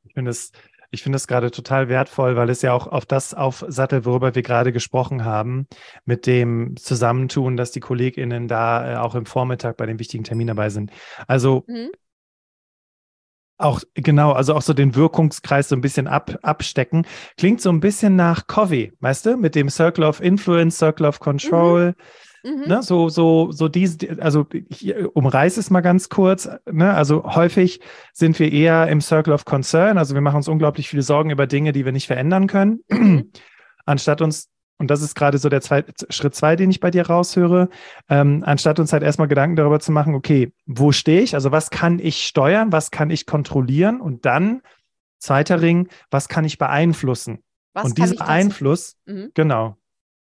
Ich 0.04 0.14
finde 0.14 0.30
es 0.30 0.52
ich 0.94 1.02
finde 1.02 1.16
es 1.16 1.26
gerade 1.26 1.50
total 1.50 1.88
wertvoll, 1.88 2.36
weil 2.36 2.50
es 2.50 2.60
ja 2.60 2.74
auch 2.74 2.86
auf 2.86 3.06
das 3.06 3.32
aufsattelt, 3.32 4.04
worüber 4.04 4.34
wir 4.34 4.42
gerade 4.42 4.72
gesprochen 4.72 5.24
haben, 5.24 5.66
mit 6.04 6.26
dem 6.26 6.76
Zusammentun, 6.76 7.56
dass 7.56 7.72
die 7.72 7.80
KollegInnen 7.80 8.46
da 8.46 8.92
äh, 8.92 8.96
auch 8.98 9.14
im 9.14 9.24
Vormittag 9.24 9.78
bei 9.78 9.86
den 9.86 9.98
wichtigen 9.98 10.22
Terminen 10.22 10.48
dabei 10.48 10.68
sind. 10.68 10.92
Also 11.26 11.64
mhm. 11.66 11.92
Auch 13.62 13.80
genau, 13.94 14.32
also 14.32 14.54
auch 14.54 14.62
so 14.62 14.74
den 14.74 14.94
Wirkungskreis 14.94 15.68
so 15.68 15.76
ein 15.76 15.80
bisschen 15.80 16.08
ab, 16.08 16.36
abstecken. 16.42 17.06
Klingt 17.38 17.60
so 17.60 17.70
ein 17.70 17.80
bisschen 17.80 18.16
nach 18.16 18.46
Covey, 18.46 18.92
weißt 19.00 19.26
du, 19.26 19.36
mit 19.36 19.54
dem 19.54 19.68
Circle 19.68 20.04
of 20.04 20.20
Influence, 20.20 20.78
Circle 20.78 21.06
of 21.06 21.20
Control. 21.20 21.88
Mhm. 21.88 21.94
Mhm. 22.44 22.64
Ne, 22.66 22.82
so, 22.82 23.08
so, 23.08 23.52
so 23.52 23.68
diese, 23.68 23.98
also 24.20 24.46
ich 24.68 24.92
umreiße 25.14 25.60
es 25.60 25.70
mal 25.70 25.80
ganz 25.80 26.08
kurz. 26.08 26.48
Ne, 26.70 26.92
also 26.92 27.22
häufig 27.24 27.80
sind 28.12 28.38
wir 28.40 28.50
eher 28.50 28.88
im 28.88 29.00
Circle 29.00 29.32
of 29.32 29.44
Concern, 29.44 29.96
also 29.96 30.14
wir 30.14 30.22
machen 30.22 30.36
uns 30.36 30.48
unglaublich 30.48 30.88
viele 30.88 31.02
Sorgen 31.02 31.30
über 31.30 31.46
Dinge, 31.46 31.70
die 31.72 31.84
wir 31.84 31.92
nicht 31.92 32.08
verändern 32.08 32.48
können, 32.48 32.80
mhm. 32.88 33.30
anstatt 33.86 34.20
uns 34.22 34.51
und 34.82 34.90
das 34.90 35.00
ist 35.00 35.14
gerade 35.14 35.38
so 35.38 35.48
der 35.48 35.60
zweite, 35.60 35.92
Schritt 36.10 36.34
zwei, 36.34 36.56
den 36.56 36.68
ich 36.68 36.80
bei 36.80 36.90
dir 36.90 37.06
raushöre, 37.06 37.68
ähm, 38.08 38.42
anstatt 38.44 38.80
uns 38.80 38.92
halt 38.92 39.04
erstmal 39.04 39.28
Gedanken 39.28 39.54
darüber 39.54 39.78
zu 39.78 39.92
machen, 39.92 40.16
okay, 40.16 40.52
wo 40.66 40.90
stehe 40.90 41.20
ich? 41.20 41.34
Also 41.36 41.52
was 41.52 41.70
kann 41.70 42.00
ich 42.00 42.26
steuern, 42.26 42.72
was 42.72 42.90
kann 42.90 43.08
ich 43.08 43.24
kontrollieren? 43.24 44.00
Und 44.00 44.26
dann, 44.26 44.60
zweiter 45.18 45.62
Ring, 45.62 45.88
was 46.10 46.28
kann 46.28 46.44
ich 46.44 46.58
beeinflussen? 46.58 47.44
Was 47.74 47.84
und 47.84 47.98
dieser 47.98 48.26
Einfluss, 48.26 48.96
mhm. 49.06 49.30
genau, 49.34 49.76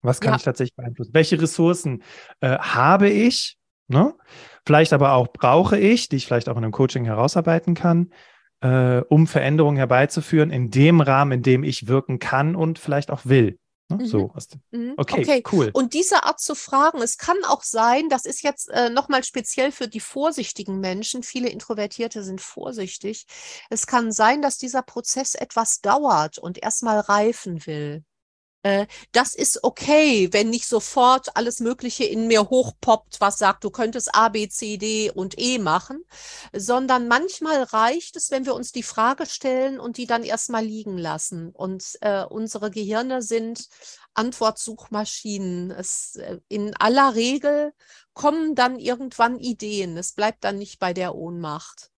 was 0.02 0.20
kann 0.20 0.32
ja. 0.32 0.36
ich 0.36 0.42
tatsächlich 0.42 0.76
beeinflussen? 0.76 1.14
Welche 1.14 1.40
Ressourcen 1.40 2.02
äh, 2.40 2.58
habe 2.58 3.08
ich? 3.08 3.56
Ne? 3.88 4.14
Vielleicht 4.66 4.92
aber 4.92 5.14
auch 5.14 5.28
brauche 5.28 5.78
ich, 5.78 6.10
die 6.10 6.16
ich 6.16 6.26
vielleicht 6.26 6.50
auch 6.50 6.58
in 6.58 6.64
einem 6.64 6.72
Coaching 6.72 7.06
herausarbeiten 7.06 7.72
kann, 7.72 8.12
äh, 8.60 9.00
um 9.08 9.26
Veränderungen 9.26 9.78
herbeizuführen 9.78 10.50
in 10.50 10.70
dem 10.70 11.00
Rahmen, 11.00 11.32
in 11.32 11.42
dem 11.42 11.64
ich 11.64 11.88
wirken 11.88 12.18
kann 12.18 12.54
und 12.54 12.78
vielleicht 12.78 13.10
auch 13.10 13.24
will. 13.24 13.58
Ne? 13.88 13.96
Mhm. 13.96 14.06
So. 14.06 14.32
Mhm. 14.70 14.94
Okay, 14.96 15.22
okay, 15.22 15.42
cool. 15.52 15.70
Und 15.72 15.94
diese 15.94 16.24
Art 16.24 16.40
zu 16.40 16.54
fragen, 16.54 17.02
es 17.02 17.18
kann 17.18 17.36
auch 17.44 17.62
sein, 17.62 18.08
das 18.08 18.24
ist 18.24 18.42
jetzt 18.42 18.68
äh, 18.70 18.90
nochmal 18.90 19.24
speziell 19.24 19.72
für 19.72 19.88
die 19.88 20.00
vorsichtigen 20.00 20.80
Menschen, 20.80 21.22
viele 21.22 21.48
Introvertierte 21.48 22.22
sind 22.22 22.40
vorsichtig. 22.40 23.26
Es 23.70 23.86
kann 23.86 24.12
sein, 24.12 24.42
dass 24.42 24.58
dieser 24.58 24.82
Prozess 24.82 25.34
etwas 25.34 25.80
dauert 25.80 26.38
und 26.38 26.62
erstmal 26.62 27.00
reifen 27.00 27.66
will. 27.66 28.04
Äh, 28.64 28.86
das 29.12 29.34
ist 29.34 29.62
okay, 29.62 30.32
wenn 30.32 30.48
nicht 30.48 30.66
sofort 30.66 31.36
alles 31.36 31.60
Mögliche 31.60 32.04
in 32.04 32.26
mir 32.26 32.48
hochpoppt, 32.48 33.20
was 33.20 33.36
sagt, 33.36 33.62
du 33.62 33.70
könntest 33.70 34.14
A, 34.14 34.30
B, 34.30 34.48
C, 34.48 34.78
D 34.78 35.10
und 35.10 35.34
E 35.38 35.58
machen, 35.58 36.02
sondern 36.54 37.06
manchmal 37.06 37.62
reicht 37.62 38.16
es, 38.16 38.30
wenn 38.30 38.46
wir 38.46 38.54
uns 38.54 38.72
die 38.72 38.82
Frage 38.82 39.26
stellen 39.26 39.78
und 39.78 39.98
die 39.98 40.06
dann 40.06 40.24
erstmal 40.24 40.64
liegen 40.64 40.96
lassen. 40.96 41.50
Und 41.50 41.98
äh, 42.00 42.24
unsere 42.24 42.70
Gehirne 42.70 43.20
sind 43.20 43.68
Antwortsuchmaschinen. 44.14 45.70
Es, 45.70 46.16
äh, 46.16 46.40
in 46.48 46.74
aller 46.74 47.14
Regel 47.14 47.74
kommen 48.14 48.54
dann 48.54 48.78
irgendwann 48.78 49.38
Ideen. 49.38 49.98
Es 49.98 50.12
bleibt 50.12 50.42
dann 50.42 50.56
nicht 50.56 50.78
bei 50.78 50.94
der 50.94 51.14
Ohnmacht. 51.14 51.90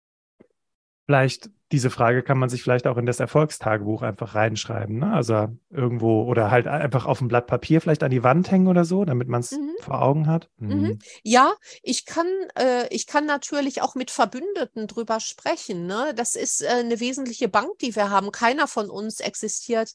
Vielleicht, 1.05 1.48
diese 1.77 1.91
Frage 1.91 2.23
kann 2.23 2.39
man 2.39 2.49
sich 2.49 2.62
vielleicht 2.62 2.87
auch 2.87 2.97
in 2.97 3.05
das 3.05 3.21
Erfolgstagebuch 3.21 4.01
einfach 4.01 4.35
reinschreiben. 4.35 5.01
Ne? 5.01 5.12
Also 5.12 5.49
irgendwo 5.69 6.23
oder 6.23 6.51
halt 6.51 6.67
einfach 6.67 7.05
auf 7.05 7.21
ein 7.21 7.29
Blatt 7.29 7.47
Papier 7.47 7.83
vielleicht 7.83 8.03
an 8.03 8.11
die 8.11 8.23
Wand 8.23 8.51
hängen 8.51 8.67
oder 8.67 8.87
so, 8.87 9.05
damit 9.05 9.29
man 9.29 9.41
es 9.41 9.53
mhm. 9.53 9.73
vor 9.81 10.01
Augen 10.01 10.27
hat. 10.27 10.49
Mhm. 10.57 10.81
Mhm. 10.81 10.99
Ja, 11.23 11.53
ich 11.83 12.07
kann, 12.07 12.29
äh, 12.59 12.89
ich 12.89 13.07
kann 13.07 13.27
natürlich 13.27 13.83
auch 13.83 13.95
mit 13.95 14.11
Verbündeten 14.11 14.87
drüber 14.87 15.21
sprechen. 15.21 15.85
Ne? 15.85 16.15
Das 16.17 16.35
ist 16.35 16.62
äh, 16.62 16.69
eine 16.69 16.99
wesentliche 16.99 17.49
Bank, 17.49 17.79
die 17.83 17.95
wir 17.95 18.09
haben. 18.09 18.33
Keiner 18.33 18.69
von 18.69 18.89
uns 18.89 19.21
existiert 19.21 19.93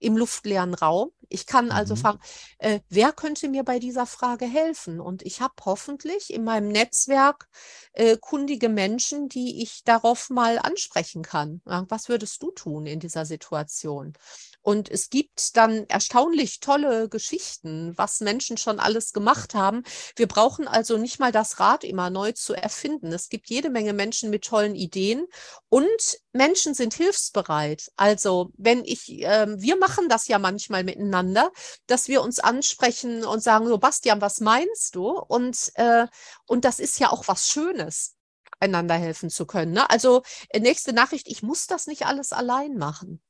im 0.00 0.16
luftleeren 0.16 0.74
Raum. 0.74 1.12
Ich 1.28 1.46
kann 1.46 1.70
also 1.70 1.94
mhm. 1.94 1.98
fragen, 1.98 2.18
äh, 2.58 2.80
wer 2.88 3.12
könnte 3.12 3.48
mir 3.48 3.62
bei 3.62 3.78
dieser 3.78 4.06
Frage 4.06 4.46
helfen? 4.46 5.00
Und 5.00 5.22
ich 5.22 5.40
habe 5.40 5.54
hoffentlich 5.64 6.32
in 6.32 6.42
meinem 6.42 6.68
Netzwerk 6.68 7.48
äh, 7.92 8.16
kundige 8.16 8.68
Menschen, 8.68 9.28
die 9.28 9.62
ich 9.62 9.84
darauf 9.84 10.30
mal 10.30 10.58
ansprechen 10.58 11.22
kann. 11.22 11.60
Was 11.64 12.08
würdest 12.08 12.42
du 12.42 12.50
tun 12.50 12.86
in 12.86 12.98
dieser 12.98 13.24
Situation? 13.26 14.14
Und 14.62 14.90
es 14.90 15.08
gibt 15.08 15.56
dann 15.56 15.86
erstaunlich 15.88 16.60
tolle 16.60 17.08
Geschichten, 17.08 17.96
was 17.96 18.20
Menschen 18.20 18.56
schon 18.56 18.78
alles 18.78 19.12
gemacht 19.12 19.54
haben. 19.54 19.82
Wir 20.16 20.28
brauchen 20.28 20.68
also 20.68 20.98
nicht 20.98 21.18
mal 21.18 21.32
das 21.32 21.60
Rad 21.60 21.82
immer 21.84 22.10
neu 22.10 22.32
zu 22.32 22.54
erfinden. 22.54 23.12
Es 23.12 23.28
gibt 23.28 23.48
jede 23.48 23.70
Menge 23.70 23.92
Menschen 23.92 24.30
mit 24.30 24.44
tollen 24.44 24.74
Ideen 24.74 25.26
und 25.68 25.88
Menschen 26.32 26.74
sind 26.74 26.94
hilfsbereit. 26.94 27.90
Also 27.96 28.50
wenn 28.56 28.84
ich, 28.84 29.22
äh, 29.22 29.46
wir 29.58 29.76
machen 29.76 30.08
das 30.08 30.28
ja 30.28 30.38
manchmal 30.38 30.84
miteinander, 30.84 31.50
dass 31.86 32.08
wir 32.08 32.22
uns 32.22 32.38
ansprechen 32.38 33.24
und 33.24 33.42
sagen, 33.42 33.66
so 33.66 33.78
Bastian, 33.78 34.20
was 34.20 34.40
meinst 34.40 34.94
du? 34.94 35.08
Und, 35.08 35.72
äh, 35.74 36.06
und 36.46 36.64
das 36.64 36.80
ist 36.80 37.00
ja 37.00 37.10
auch 37.10 37.28
was 37.28 37.48
Schönes 37.48 38.16
einander 38.60 38.94
helfen 38.94 39.30
zu 39.30 39.46
können. 39.46 39.72
Ne? 39.72 39.88
Also 39.88 40.22
äh, 40.50 40.60
nächste 40.60 40.92
Nachricht, 40.92 41.28
ich 41.28 41.42
muss 41.42 41.66
das 41.66 41.86
nicht 41.86 42.06
alles 42.06 42.32
allein 42.32 42.76
machen. 42.76 43.22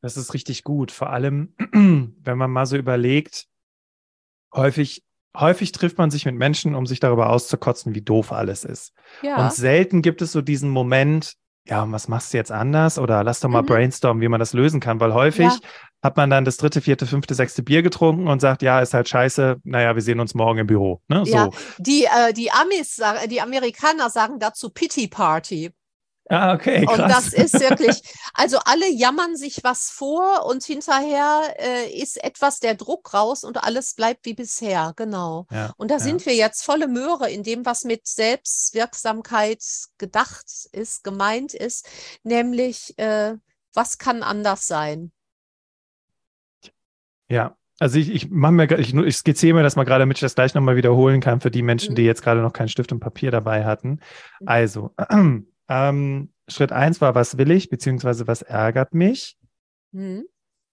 Das 0.00 0.16
ist 0.16 0.34
richtig 0.34 0.64
gut. 0.64 0.92
Vor 0.92 1.10
allem, 1.10 1.54
wenn 1.72 2.38
man 2.38 2.50
mal 2.50 2.66
so 2.66 2.76
überlegt, 2.76 3.46
häufig, 4.54 5.02
häufig 5.36 5.72
trifft 5.72 5.98
man 5.98 6.10
sich 6.10 6.26
mit 6.26 6.34
Menschen, 6.34 6.74
um 6.74 6.86
sich 6.86 7.00
darüber 7.00 7.30
auszukotzen, 7.30 7.94
wie 7.94 8.02
doof 8.02 8.32
alles 8.32 8.64
ist. 8.64 8.92
Ja. 9.22 9.42
Und 9.42 9.52
selten 9.52 10.02
gibt 10.02 10.22
es 10.22 10.32
so 10.32 10.42
diesen 10.42 10.70
Moment, 10.70 11.36
ja, 11.66 11.90
was 11.90 12.08
machst 12.08 12.32
du 12.32 12.36
jetzt 12.36 12.52
anders? 12.52 12.98
Oder 12.98 13.24
lass 13.24 13.40
doch 13.40 13.48
mal 13.48 13.62
mhm. 13.62 13.66
brainstormen, 13.66 14.20
wie 14.20 14.28
man 14.28 14.40
das 14.40 14.52
lösen 14.52 14.80
kann, 14.80 15.00
weil 15.00 15.14
häufig 15.14 15.46
ja. 15.46 15.58
hat 16.02 16.16
man 16.16 16.28
dann 16.28 16.44
das 16.44 16.58
dritte, 16.58 16.82
vierte, 16.82 17.06
fünfte, 17.06 17.34
sechste 17.34 17.62
Bier 17.62 17.82
getrunken 17.82 18.28
und 18.28 18.40
sagt, 18.40 18.62
ja, 18.62 18.80
ist 18.80 18.92
halt 18.92 19.08
scheiße, 19.08 19.60
naja, 19.64 19.94
wir 19.94 20.02
sehen 20.02 20.20
uns 20.20 20.34
morgen 20.34 20.58
im 20.58 20.66
Büro. 20.66 21.00
Ne? 21.08 21.24
So. 21.24 21.32
Ja, 21.32 21.50
die, 21.78 22.04
äh, 22.04 22.32
die 22.34 22.50
Amis, 22.50 23.00
die 23.30 23.40
Amerikaner 23.40 24.10
sagen 24.10 24.38
dazu 24.38 24.68
Pity 24.68 25.08
Party. 25.08 25.72
Ah, 26.30 26.54
okay. 26.54 26.86
Krass. 26.86 26.98
Und 26.98 27.08
das 27.08 27.32
ist 27.32 27.60
wirklich, 27.60 28.02
also 28.34 28.58
alle 28.64 28.90
jammern 28.90 29.36
sich 29.36 29.62
was 29.62 29.90
vor 29.90 30.46
und 30.46 30.64
hinterher 30.64 31.54
äh, 31.58 31.90
ist 31.90 32.22
etwas 32.22 32.60
der 32.60 32.74
Druck 32.74 33.12
raus 33.12 33.44
und 33.44 33.62
alles 33.62 33.94
bleibt 33.94 34.24
wie 34.24 34.34
bisher, 34.34 34.94
genau. 34.96 35.46
Ja, 35.50 35.72
und 35.76 35.90
da 35.90 35.96
ja. 35.96 36.00
sind 36.00 36.24
wir 36.24 36.34
jetzt 36.34 36.64
volle 36.64 36.88
Möhre 36.88 37.30
in 37.30 37.42
dem, 37.42 37.66
was 37.66 37.84
mit 37.84 38.06
Selbstwirksamkeit 38.06 39.62
gedacht 39.98 40.46
ist, 40.72 41.04
gemeint 41.04 41.52
ist, 41.52 41.86
nämlich 42.22 42.98
äh, 42.98 43.34
was 43.74 43.98
kann 43.98 44.22
anders 44.22 44.66
sein? 44.66 45.12
Ja, 47.28 47.56
also 47.80 47.98
ich, 47.98 48.10
ich 48.10 48.30
mache 48.30 48.52
mir, 48.52 48.78
ich, 48.78 48.94
ich 48.94 49.16
skizziere 49.16 49.54
mir 49.54 49.62
das 49.62 49.76
mal 49.76 49.84
gerade, 49.84 50.02
damit 50.02 50.16
ich 50.18 50.20
das 50.20 50.34
gleich 50.36 50.54
nochmal 50.54 50.76
wiederholen 50.76 51.20
kann 51.20 51.40
für 51.40 51.50
die 51.50 51.62
Menschen, 51.62 51.92
mhm. 51.92 51.96
die 51.96 52.04
jetzt 52.04 52.22
gerade 52.22 52.40
noch 52.40 52.52
keinen 52.52 52.68
Stift 52.68 52.92
und 52.92 53.00
Papier 53.00 53.30
dabei 53.30 53.64
hatten. 53.64 54.00
Mhm. 54.40 54.48
Also, 54.48 54.94
Ähm, 55.68 56.32
Schritt 56.48 56.72
eins 56.72 57.00
war, 57.00 57.14
was 57.14 57.38
will 57.38 57.50
ich, 57.50 57.70
beziehungsweise 57.70 58.26
was 58.26 58.42
ärgert 58.42 58.94
mich? 58.94 59.38
Mhm. 59.92 60.26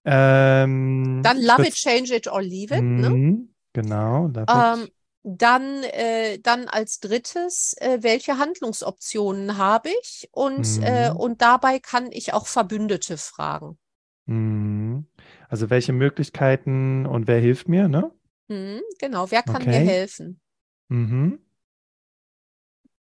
Ähm, 0.04 1.22
dann 1.24 1.38
love 1.42 1.64
Schritt, 1.64 1.68
it, 1.68 1.76
change 1.76 2.16
it 2.16 2.28
or 2.28 2.42
leave 2.42 2.76
it. 2.76 2.82
Ne? 2.82 3.10
Mhm, 3.10 3.54
genau. 3.74 4.32
Ähm, 4.50 4.90
dann, 5.24 5.84
äh, 5.84 6.40
dann 6.40 6.68
als 6.68 7.00
drittes, 7.00 7.76
äh, 7.78 8.00
welche 8.02 8.40
Handlungsoptionen 8.40 9.58
habe 9.58 9.90
ich? 10.02 10.28
Und, 10.32 10.80
äh, 10.82 11.12
mhm. 11.12 11.16
und 11.18 11.42
dabei 11.42 11.80
kann 11.80 12.12
ich 12.12 12.34
auch 12.34 12.48
Verbündete 12.48 13.18
fragen. 13.18 13.78
Mhm. 14.26 15.06
Also 15.50 15.70
welche 15.70 15.94
Möglichkeiten 15.94 17.06
und 17.06 17.28
wer 17.28 17.40
hilft 17.40 17.70
mir, 17.70 17.88
ne? 17.88 18.12
Mhm, 18.48 18.82
genau, 19.00 19.30
wer 19.30 19.44
kann 19.44 19.62
okay. 19.62 19.70
mir 19.70 19.80
helfen? 19.80 20.42
Mhm. 20.90 21.40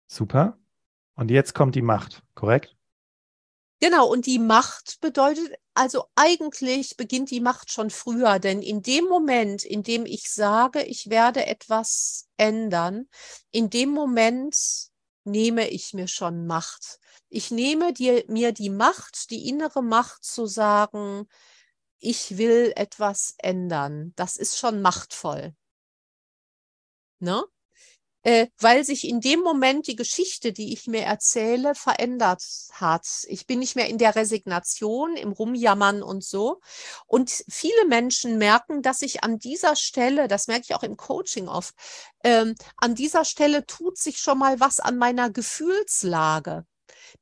Super. 0.07 0.57
Und 1.15 1.31
jetzt 1.31 1.53
kommt 1.53 1.75
die 1.75 1.81
Macht, 1.81 2.23
korrekt? 2.35 2.75
Genau, 3.79 4.07
und 4.07 4.27
die 4.27 4.37
Macht 4.37 4.99
bedeutet, 5.01 5.55
also 5.73 6.05
eigentlich 6.15 6.97
beginnt 6.97 7.31
die 7.31 7.41
Macht 7.41 7.71
schon 7.71 7.89
früher, 7.89 8.37
denn 8.37 8.61
in 8.61 8.83
dem 8.83 9.05
Moment, 9.05 9.63
in 9.63 9.81
dem 9.81 10.05
ich 10.05 10.29
sage, 10.31 10.83
ich 10.83 11.09
werde 11.09 11.47
etwas 11.47 12.27
ändern, 12.37 13.09
in 13.51 13.71
dem 13.71 13.89
Moment 13.89 14.55
nehme 15.23 15.67
ich 15.69 15.93
mir 15.93 16.07
schon 16.07 16.45
Macht. 16.45 16.99
Ich 17.29 17.49
nehme 17.49 17.91
dir, 17.93 18.23
mir 18.27 18.51
die 18.51 18.69
Macht, 18.69 19.31
die 19.31 19.47
innere 19.49 19.81
Macht 19.81 20.23
zu 20.23 20.45
sagen, 20.45 21.27
ich 21.99 22.37
will 22.37 22.73
etwas 22.75 23.35
ändern. 23.37 24.13
Das 24.15 24.37
ist 24.37 24.57
schon 24.57 24.81
machtvoll. 24.81 25.55
Ne? 27.19 27.43
Äh, 28.23 28.47
weil 28.59 28.83
sich 28.83 29.07
in 29.07 29.19
dem 29.21 29.41
Moment 29.41 29.87
die 29.87 29.95
Geschichte, 29.95 30.53
die 30.53 30.73
ich 30.73 30.87
mir 30.87 31.03
erzähle, 31.03 31.75
verändert 31.75 32.43
hat. 32.73 33.07
Ich 33.27 33.47
bin 33.47 33.59
nicht 33.59 33.75
mehr 33.75 33.87
in 33.87 33.97
der 33.97 34.15
Resignation, 34.15 35.15
im 35.15 35.31
Rumjammern 35.31 36.03
und 36.03 36.23
so. 36.23 36.61
Und 37.07 37.43
viele 37.49 37.85
Menschen 37.87 38.37
merken, 38.37 38.81
dass 38.81 39.01
ich 39.01 39.23
an 39.23 39.39
dieser 39.39 39.75
Stelle, 39.75 40.27
das 40.27 40.47
merke 40.47 40.65
ich 40.69 40.75
auch 40.75 40.83
im 40.83 40.97
Coaching 40.97 41.47
oft, 41.47 41.73
ähm, 42.23 42.55
an 42.77 42.95
dieser 42.95 43.25
Stelle 43.25 43.65
tut 43.65 43.97
sich 43.97 44.19
schon 44.19 44.37
mal 44.37 44.59
was 44.59 44.79
an 44.79 44.97
meiner 44.97 45.29
Gefühlslage. 45.29 46.65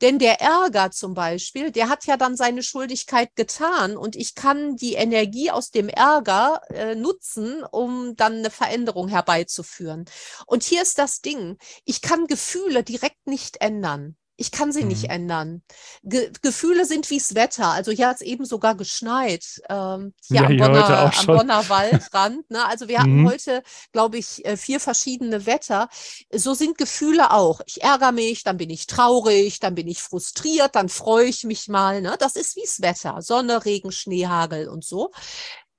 Denn 0.01 0.19
der 0.19 0.41
Ärger 0.41 0.91
zum 0.91 1.13
Beispiel, 1.13 1.71
der 1.71 1.89
hat 1.89 2.05
ja 2.05 2.17
dann 2.17 2.37
seine 2.37 2.63
Schuldigkeit 2.63 3.35
getan 3.35 3.97
und 3.97 4.15
ich 4.15 4.35
kann 4.35 4.75
die 4.75 4.93
Energie 4.93 5.51
aus 5.51 5.71
dem 5.71 5.89
Ärger 5.89 6.61
äh, 6.69 6.95
nutzen, 6.95 7.63
um 7.63 8.15
dann 8.15 8.39
eine 8.39 8.49
Veränderung 8.49 9.07
herbeizuführen. 9.07 10.05
Und 10.45 10.63
hier 10.63 10.81
ist 10.81 10.97
das 10.97 11.21
Ding, 11.21 11.57
ich 11.85 12.01
kann 12.01 12.27
Gefühle 12.27 12.83
direkt 12.83 13.27
nicht 13.27 13.61
ändern. 13.61 14.15
Ich 14.39 14.51
kann 14.51 14.71
sie 14.71 14.83
mhm. 14.83 14.87
nicht 14.87 15.09
ändern. 15.09 15.61
Ge 16.03 16.31
Gefühle 16.41 16.85
sind 16.85 17.09
wie's 17.09 17.35
Wetter. 17.35 17.67
Also 17.67 17.91
hier 17.91 18.07
hat 18.07 18.17
es 18.17 18.21
eben 18.21 18.45
sogar 18.45 18.75
geschneit. 18.75 19.61
Ähm, 19.69 20.13
hier 20.27 20.41
ja, 20.41 20.47
am, 20.47 20.57
Bonner, 20.57 21.13
am 21.17 21.25
Bonner 21.25 21.69
Waldrand. 21.69 22.39
Ne? 22.49 22.65
Also 22.65 22.87
wir 22.87 22.99
hatten 22.99 23.21
mhm. 23.21 23.29
heute, 23.29 23.63
glaube 23.91 24.17
ich, 24.17 24.45
äh, 24.45 24.55
vier 24.55 24.79
verschiedene 24.79 25.45
Wetter. 25.45 25.89
So 26.33 26.53
sind 26.53 26.77
Gefühle 26.77 27.31
auch. 27.31 27.61
Ich 27.65 27.83
ärgere 27.83 28.11
mich, 28.11 28.43
dann 28.43 28.57
bin 28.57 28.69
ich 28.69 28.87
traurig, 28.87 29.59
dann 29.59 29.75
bin 29.75 29.87
ich 29.87 30.01
frustriert, 30.01 30.75
dann 30.75 30.89
freue 30.89 31.25
ich 31.25 31.43
mich 31.43 31.67
mal. 31.67 32.01
Ne? 32.01 32.15
Das 32.17 32.35
ist 32.35 32.55
wie's 32.55 32.81
Wetter. 32.81 33.21
Sonne, 33.21 33.65
Regen, 33.65 33.91
Schnee, 33.91 34.27
Hagel 34.27 34.69
und 34.69 34.85
so. 34.85 35.11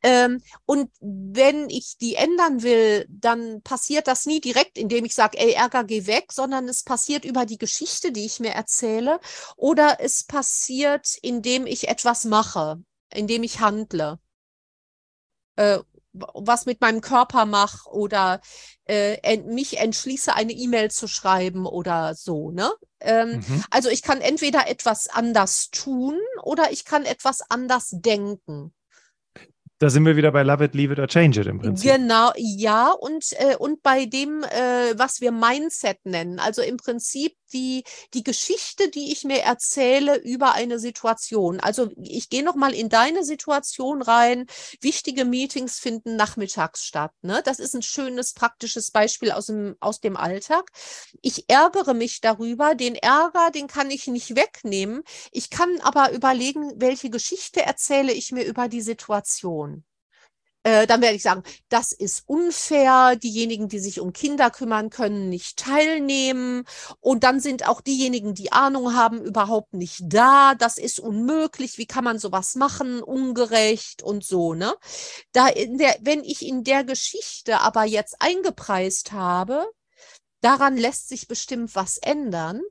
Ähm, 0.02 0.42
und 0.64 0.90
wenn 1.00 1.68
ich 1.68 1.98
die 1.98 2.14
ändern 2.14 2.62
will, 2.62 3.06
dann 3.10 3.62
passiert 3.62 4.08
das 4.08 4.26
nie 4.26 4.40
direkt, 4.40 4.78
indem 4.78 5.04
ich 5.04 5.14
sage, 5.14 5.38
ey, 5.38 5.52
Ärger, 5.52 5.84
geh 5.84 6.06
weg, 6.06 6.32
sondern 6.32 6.68
es 6.68 6.84
passiert 6.84 7.24
über 7.24 7.44
die 7.44 7.58
Geschichte, 7.58 8.12
die 8.12 8.24
ich 8.24 8.40
mir 8.40 8.52
erzähle, 8.52 9.20
oder 9.56 9.98
es 10.00 10.24
passiert, 10.24 11.16
indem 11.22 11.66
ich 11.66 11.88
etwas 11.88 12.24
mache, 12.24 12.82
indem 13.12 13.42
ich 13.42 13.60
handle. 13.60 14.18
Äh, 15.56 15.80
was 16.12 16.66
mit 16.66 16.80
meinem 16.80 17.00
Körper 17.00 17.46
mache 17.46 17.88
oder 17.90 18.40
äh, 18.86 19.18
ent 19.22 19.46
mich 19.46 19.78
entschließe, 19.78 20.34
eine 20.34 20.52
E-Mail 20.52 20.90
zu 20.90 21.06
schreiben 21.06 21.66
oder 21.66 22.14
so. 22.14 22.50
Ne? 22.50 22.72
Ähm, 23.00 23.44
mhm. 23.46 23.64
Also 23.70 23.90
ich 23.90 24.02
kann 24.02 24.20
entweder 24.20 24.68
etwas 24.68 25.08
anders 25.08 25.70
tun 25.70 26.18
oder 26.42 26.72
ich 26.72 26.84
kann 26.84 27.04
etwas 27.04 27.42
anders 27.48 27.90
denken. 27.92 28.74
Da 29.81 29.88
sind 29.88 30.05
wir 30.05 30.14
wieder 30.14 30.31
bei 30.31 30.43
Love 30.43 30.66
It, 30.66 30.75
Leave 30.75 30.93
It 30.93 30.99
or 30.99 31.09
Change 31.09 31.40
It 31.40 31.47
im 31.47 31.59
Prinzip. 31.59 31.90
Genau, 31.90 32.31
ja, 32.37 32.93
und, 32.93 33.25
äh, 33.38 33.57
und 33.57 33.83
bei 33.83 34.05
dem, 34.05 34.45
äh, 34.45 34.93
was 34.99 35.23
wir 35.23 35.33
Mindset 35.33 36.05
nennen. 36.05 36.38
Also 36.38 36.61
im 36.61 36.77
Prinzip 36.77 37.33
die, 37.52 37.84
die 38.14 38.22
Geschichte, 38.22 38.88
die 38.90 39.12
ich 39.12 39.24
mir 39.24 39.40
erzähle 39.42 40.16
über 40.16 40.54
eine 40.54 40.78
Situation. 40.78 41.60
Also 41.60 41.90
ich 42.02 42.28
gehe 42.28 42.44
nochmal 42.44 42.74
in 42.74 42.88
deine 42.88 43.24
Situation 43.24 44.02
rein. 44.02 44.46
Wichtige 44.80 45.24
Meetings 45.24 45.78
finden 45.78 46.16
nachmittags 46.16 46.84
statt. 46.84 47.12
Ne? 47.22 47.42
Das 47.44 47.58
ist 47.58 47.74
ein 47.74 47.82
schönes, 47.82 48.32
praktisches 48.32 48.90
Beispiel 48.90 49.32
aus 49.32 49.46
dem, 49.46 49.76
aus 49.80 50.00
dem 50.00 50.16
Alltag. 50.16 50.70
Ich 51.22 51.48
ärgere 51.48 51.94
mich 51.94 52.20
darüber. 52.20 52.74
Den 52.74 52.94
Ärger, 52.94 53.50
den 53.50 53.66
kann 53.66 53.90
ich 53.90 54.06
nicht 54.06 54.36
wegnehmen. 54.36 55.02
Ich 55.32 55.50
kann 55.50 55.80
aber 55.80 56.12
überlegen, 56.12 56.72
welche 56.76 57.10
Geschichte 57.10 57.62
erzähle 57.62 58.12
ich 58.12 58.32
mir 58.32 58.44
über 58.44 58.68
die 58.68 58.82
Situation. 58.82 59.84
Äh, 60.62 60.87
dann 60.87 61.01
werde 61.01 61.16
ich 61.16 61.23
sagen, 61.23 61.42
das 61.70 61.92
ist 61.92 62.25
unfair, 62.27 63.16
diejenigen, 63.16 63.68
die 63.68 63.79
sich 63.79 63.99
um 63.99 64.12
Kinder 64.12 64.51
kümmern, 64.51 64.90
können 64.90 65.31
nicht 65.31 65.57
teilnehmen. 65.59 66.64
Und 67.01 67.25
dann 67.25 67.40
sind 67.40 67.66
auch 67.66 67.81
diejenigen, 67.81 68.35
die 68.35 68.53
Ahnung 68.53 68.94
haben, 68.94 69.23
überhaupt 69.25 69.73
nicht 69.73 70.03
da, 70.05 70.55
das 70.55 70.77
ist 70.77 71.01
unmöglich, 71.01 71.79
wie 71.79 71.87
kann 71.87 72.05
man 72.05 72.18
sowas 72.18 72.57
machen, 72.57 73.03
ungerecht 73.03 74.03
und 74.03 74.23
so, 74.25 74.53
ne? 74.53 74.75
Da 75.33 75.49
in 75.49 75.79
der, 75.79 75.96
wenn 76.03 76.25
ich 76.25 76.46
in 76.46 76.62
der 76.64 76.85
Geschichte 76.85 77.61
aber 77.61 77.85
jetzt 77.85 78.16
eingepreist 78.20 79.12
habe, 79.12 79.66
daran 80.42 80.77
lässt 80.77 81.09
sich 81.09 81.29
bestimmt 81.29 81.75
was 81.75 81.99
ändern, 81.99 82.62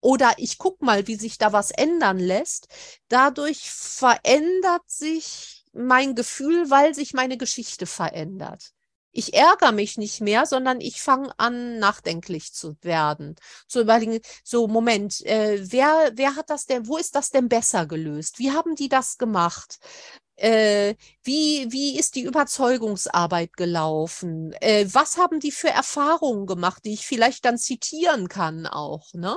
oder 0.00 0.34
ich 0.38 0.58
guck 0.58 0.82
mal, 0.82 1.06
wie 1.06 1.16
sich 1.16 1.38
da 1.38 1.52
was 1.52 1.70
ändern 1.70 2.18
lässt. 2.18 2.66
Dadurch 3.08 3.70
verändert 3.70 4.82
sich 4.88 5.61
mein 5.72 6.14
Gefühl, 6.14 6.70
weil 6.70 6.94
sich 6.94 7.14
meine 7.14 7.36
Geschichte 7.36 7.86
verändert. 7.86 8.72
Ich 9.14 9.34
ärgere 9.34 9.72
mich 9.72 9.98
nicht 9.98 10.22
mehr, 10.22 10.46
sondern 10.46 10.80
ich 10.80 11.02
fange 11.02 11.32
an, 11.38 11.78
nachdenklich 11.78 12.54
zu 12.54 12.76
werden. 12.80 13.36
Zu 13.68 13.82
überlegen, 13.82 14.20
so, 14.42 14.66
Moment, 14.68 15.20
äh, 15.26 15.60
wer, 15.70 16.12
wer 16.14 16.34
hat 16.34 16.48
das 16.48 16.64
denn, 16.64 16.88
wo 16.88 16.96
ist 16.96 17.14
das 17.14 17.30
denn 17.30 17.48
besser 17.48 17.86
gelöst? 17.86 18.38
Wie 18.38 18.52
haben 18.52 18.74
die 18.74 18.88
das 18.88 19.18
gemacht? 19.18 19.78
Äh, 20.36 20.94
wie, 21.22 21.70
wie 21.70 21.98
ist 21.98 22.14
die 22.16 22.22
Überzeugungsarbeit 22.22 23.52
gelaufen? 23.56 24.54
Äh, 24.60 24.86
was 24.92 25.18
haben 25.18 25.40
die 25.40 25.52
für 25.52 25.68
Erfahrungen 25.68 26.46
gemacht, 26.46 26.82
die 26.86 26.94
ich 26.94 27.06
vielleicht 27.06 27.44
dann 27.44 27.58
zitieren 27.58 28.28
kann 28.28 28.66
auch, 28.66 29.12
ne? 29.12 29.36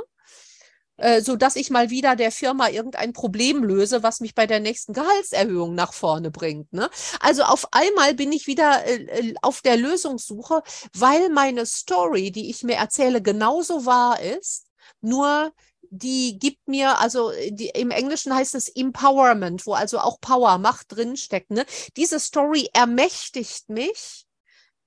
Äh, 0.97 1.21
so 1.21 1.35
dass 1.35 1.57
ich 1.57 1.69
mal 1.69 1.89
wieder 1.89 2.15
der 2.15 2.31
Firma 2.31 2.69
irgendein 2.69 3.11
Problem 3.11 3.63
löse, 3.63 4.01
was 4.01 4.21
mich 4.21 4.33
bei 4.33 4.47
der 4.47 4.61
nächsten 4.61 4.93
Gehaltserhöhung 4.93 5.75
nach 5.75 5.93
vorne 5.93 6.31
bringt. 6.31 6.71
Ne? 6.71 6.89
Also 7.19 7.43
auf 7.43 7.67
einmal 7.73 8.13
bin 8.13 8.31
ich 8.31 8.47
wieder 8.47 8.85
äh, 8.85 9.03
äh, 9.03 9.33
auf 9.41 9.61
der 9.61 9.75
Lösungssuche, 9.75 10.61
weil 10.93 11.29
meine 11.29 11.65
Story, 11.65 12.31
die 12.31 12.49
ich 12.49 12.63
mir 12.63 12.77
erzähle, 12.77 13.21
genauso 13.21 13.85
wahr 13.85 14.21
ist, 14.21 14.67
nur 15.01 15.51
die 15.89 16.39
gibt 16.39 16.67
mir, 16.67 16.99
also 16.99 17.31
die, 17.49 17.69
im 17.69 17.91
Englischen 17.91 18.33
heißt 18.33 18.55
es 18.55 18.69
Empowerment, 18.69 19.65
wo 19.65 19.73
also 19.73 19.99
auch 19.99 20.19
Power, 20.21 20.57
Macht 20.57 20.87
drinsteckt. 20.89 21.51
Ne? 21.51 21.65
Diese 21.97 22.19
Story 22.19 22.69
ermächtigt 22.73 23.69
mich 23.69 24.25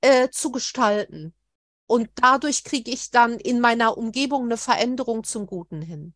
äh, 0.01 0.29
zu 0.31 0.51
gestalten. 0.51 1.35
Und 1.89 2.11
dadurch 2.17 2.65
kriege 2.65 2.91
ich 2.91 3.11
dann 3.11 3.33
in 3.39 3.61
meiner 3.61 3.97
Umgebung 3.97 4.45
eine 4.45 4.59
Veränderung 4.59 5.25
zum 5.25 5.47
Guten 5.47 5.83
hin. 5.83 6.15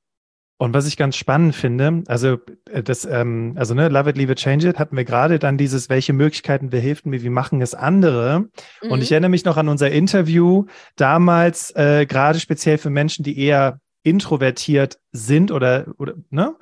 Und 0.58 0.74
was 0.74 0.86
ich 0.86 0.96
ganz 0.96 1.16
spannend 1.16 1.56
finde, 1.56 2.04
also 2.06 2.38
äh, 2.70 2.84
das, 2.84 3.04
ähm, 3.04 3.54
also 3.56 3.74
ne, 3.74 3.88
Love 3.88 4.10
it, 4.10 4.16
leave 4.16 4.30
it, 4.30 4.38
change 4.38 4.68
it, 4.68 4.78
hatten 4.78 4.96
wir 4.96 5.04
gerade 5.04 5.40
dann 5.40 5.58
dieses, 5.58 5.88
welche 5.88 6.12
Möglichkeiten 6.12 6.70
wir 6.70 6.78
helfen 6.78 7.10
mir, 7.10 7.22
wie 7.22 7.30
machen 7.30 7.60
es 7.62 7.74
andere. 7.74 8.48
Mhm. 8.80 8.90
Und 8.92 9.02
ich 9.02 9.10
erinnere 9.10 9.30
mich 9.30 9.44
noch 9.44 9.56
an 9.56 9.68
unser 9.68 9.90
Interview 9.90 10.66
damals, 10.94 11.74
äh, 11.74 12.06
gerade 12.06 12.38
speziell 12.38 12.78
für 12.78 12.90
Menschen, 12.90 13.24
die 13.24 13.36
eher 13.36 13.80
introvertiert 14.04 15.00
sind 15.10 15.50
oder, 15.50 15.94
oder 15.98 16.14
ne? 16.30 16.54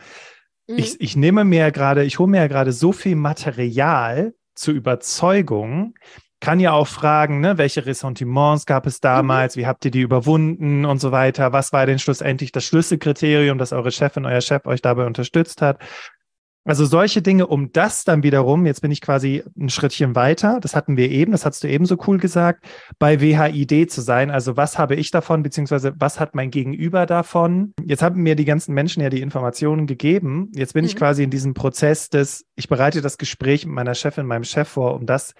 Mhm. 0.66 0.78
Ich, 0.78 0.98
ich 0.98 1.16
nehme 1.16 1.44
mir 1.44 1.70
gerade, 1.72 2.04
ich 2.04 2.18
hole 2.18 2.30
mir 2.30 2.38
ja 2.38 2.46
gerade 2.46 2.72
so 2.72 2.92
viel 2.92 3.16
Material 3.16 4.32
zur 4.54 4.72
Überzeugung, 4.72 5.94
kann 6.40 6.60
ja 6.60 6.72
auch 6.72 6.88
fragen, 6.88 7.40
ne, 7.40 7.58
welche 7.58 7.86
Ressentiments 7.86 8.66
gab 8.66 8.86
es 8.86 9.00
damals, 9.00 9.56
mhm. 9.56 9.60
wie 9.60 9.66
habt 9.66 9.84
ihr 9.84 9.90
die 9.90 10.00
überwunden 10.00 10.84
und 10.84 11.00
so 11.00 11.12
weiter. 11.12 11.52
Was 11.52 11.72
war 11.72 11.86
denn 11.86 11.98
schlussendlich 11.98 12.52
das 12.52 12.64
Schlüsselkriterium, 12.64 13.58
dass 13.58 13.72
eure 13.72 13.92
Chefin, 13.92 14.24
euer 14.24 14.40
Chef 14.40 14.66
euch 14.66 14.82
dabei 14.82 15.06
unterstützt 15.06 15.62
hat? 15.62 15.78
Also 16.64 16.84
solche 16.84 17.22
Dinge, 17.22 17.46
um 17.46 17.72
das 17.72 18.04
dann 18.04 18.22
wiederum, 18.22 18.66
jetzt 18.66 18.82
bin 18.82 18.90
ich 18.90 19.00
quasi 19.00 19.42
ein 19.58 19.70
Schrittchen 19.70 20.14
weiter, 20.14 20.60
das 20.60 20.76
hatten 20.76 20.98
wir 20.98 21.10
eben, 21.10 21.32
das 21.32 21.46
hast 21.46 21.64
du 21.64 21.68
eben 21.68 21.86
so 21.86 21.96
cool 22.06 22.18
gesagt, 22.18 22.66
bei 22.98 23.18
WHID 23.18 23.90
zu 23.90 24.02
sein. 24.02 24.30
Also 24.30 24.58
was 24.58 24.78
habe 24.78 24.94
ich 24.94 25.10
davon, 25.10 25.42
beziehungsweise 25.42 25.94
was 25.98 26.20
hat 26.20 26.34
mein 26.34 26.50
Gegenüber 26.50 27.06
davon? 27.06 27.72
Jetzt 27.82 28.02
haben 28.02 28.22
mir 28.22 28.36
die 28.36 28.44
ganzen 28.44 28.74
Menschen 28.74 29.02
ja 29.02 29.08
die 29.08 29.22
Informationen 29.22 29.86
gegeben. 29.86 30.52
Jetzt 30.54 30.74
bin 30.74 30.84
mhm. 30.84 30.88
ich 30.88 30.96
quasi 30.96 31.22
in 31.22 31.30
diesem 31.30 31.54
Prozess 31.54 32.10
des, 32.10 32.44
ich 32.56 32.68
bereite 32.68 33.00
das 33.00 33.16
Gespräch 33.16 33.64
mit 33.64 33.74
meiner 33.74 33.94
Chefin, 33.94 34.26
meinem 34.26 34.44
Chef 34.44 34.68
vor, 34.68 34.94
um 34.96 35.06
das 35.06 35.32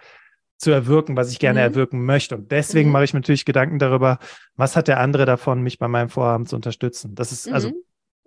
zu 0.61 0.70
erwirken, 0.70 1.16
was 1.16 1.33
ich 1.33 1.38
gerne 1.38 1.61
mhm. 1.61 1.73
erwirken 1.73 2.05
möchte. 2.05 2.37
Und 2.37 2.53
deswegen 2.53 2.90
mhm. 2.90 2.92
mache 2.92 3.05
ich 3.05 3.14
mir 3.14 3.20
natürlich 3.20 3.46
Gedanken 3.46 3.79
darüber, 3.79 4.18
was 4.57 4.77
hat 4.77 4.88
der 4.88 5.01
andere 5.01 5.25
davon, 5.25 5.62
mich 5.62 5.79
bei 5.79 5.88
meinem 5.88 6.11
Vorhaben 6.11 6.46
zu 6.46 6.55
unterstützen. 6.55 7.14
Das 7.14 7.33
ist 7.33 7.51
also 7.51 7.73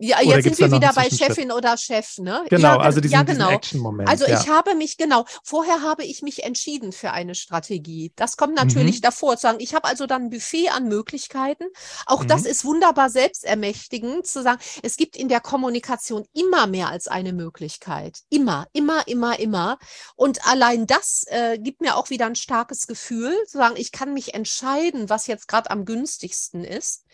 mhm. 0.04 0.10
Ja, 0.10 0.18
Oder 0.20 0.36
jetzt 0.36 0.44
sind 0.44 0.60
wir 0.60 0.72
wieder 0.72 0.92
bei 0.94 1.10
Chefin 1.10 1.52
oder 1.52 1.78
Chef, 1.78 2.18
ne? 2.18 2.44
Genau, 2.50 2.76
ja, 2.76 2.78
also 2.78 3.00
diesen, 3.00 3.14
ja, 3.14 3.24
genau. 3.24 3.50
Action-Moment. 3.50 4.10
Also 4.10 4.26
ja. 4.26 4.40
ich 4.40 4.50
habe 4.50 4.76
mich, 4.76 4.98
genau, 4.98 5.26
vorher 5.44 5.82
habe 5.82 6.04
ich 6.04 6.22
mich 6.22 6.44
entschieden 6.44 6.92
für 6.92 7.12
eine 7.12 7.36
Strategie. 7.36 8.12
Das 8.18 8.36
kommt 8.36 8.56
natürlich 8.56 8.98
mhm. 8.98 9.02
davor, 9.02 9.38
zu 9.38 9.44
sagen, 9.44 9.60
ich 9.62 9.74
habe 9.74 9.88
also 9.88 10.06
dann 10.06 10.24
ein 10.24 10.30
Buffet 10.30 10.70
an 10.70 10.90
Möglichkeiten. 10.90 11.64
Auch 12.06 12.24
mhm. 12.24 12.28
das 12.28 12.46
ist 12.46 12.66
wunderbar 12.66 13.10
selbstermächtigend, 13.10 14.28
zu 14.28 14.44
sagen, 14.44 14.60
es 14.82 14.98
gibt 14.98 15.16
in 15.16 15.30
der 15.30 15.40
Kommunikation 15.40 16.26
immer 16.34 16.68
mehr 16.68 16.90
als 16.90 17.08
eine 17.08 17.32
Möglichkeit. 17.32 18.20
Immer, 18.30 18.68
immer, 18.74 19.08
immer, 19.08 19.40
immer. 19.40 19.78
Und 20.18 20.46
allein 20.46 20.86
das 20.86 21.24
äh, 21.28 21.58
gibt 21.60 21.80
mir 21.80 21.96
auch 21.96 22.10
wieder 22.10 22.26
ein 22.26 22.36
starkes 22.36 22.88
Gefühl, 22.88 23.34
zu 23.48 23.58
sagen, 23.58 23.76
ich 23.78 23.94
kann 23.94 24.14
mich 24.14 24.34
entscheiden, 24.34 25.10
was 25.10 25.28
jetzt 25.28 25.48
gerade 25.48 25.72
am 25.72 25.86
günstigsten 25.86 26.66
ist. 26.66 27.06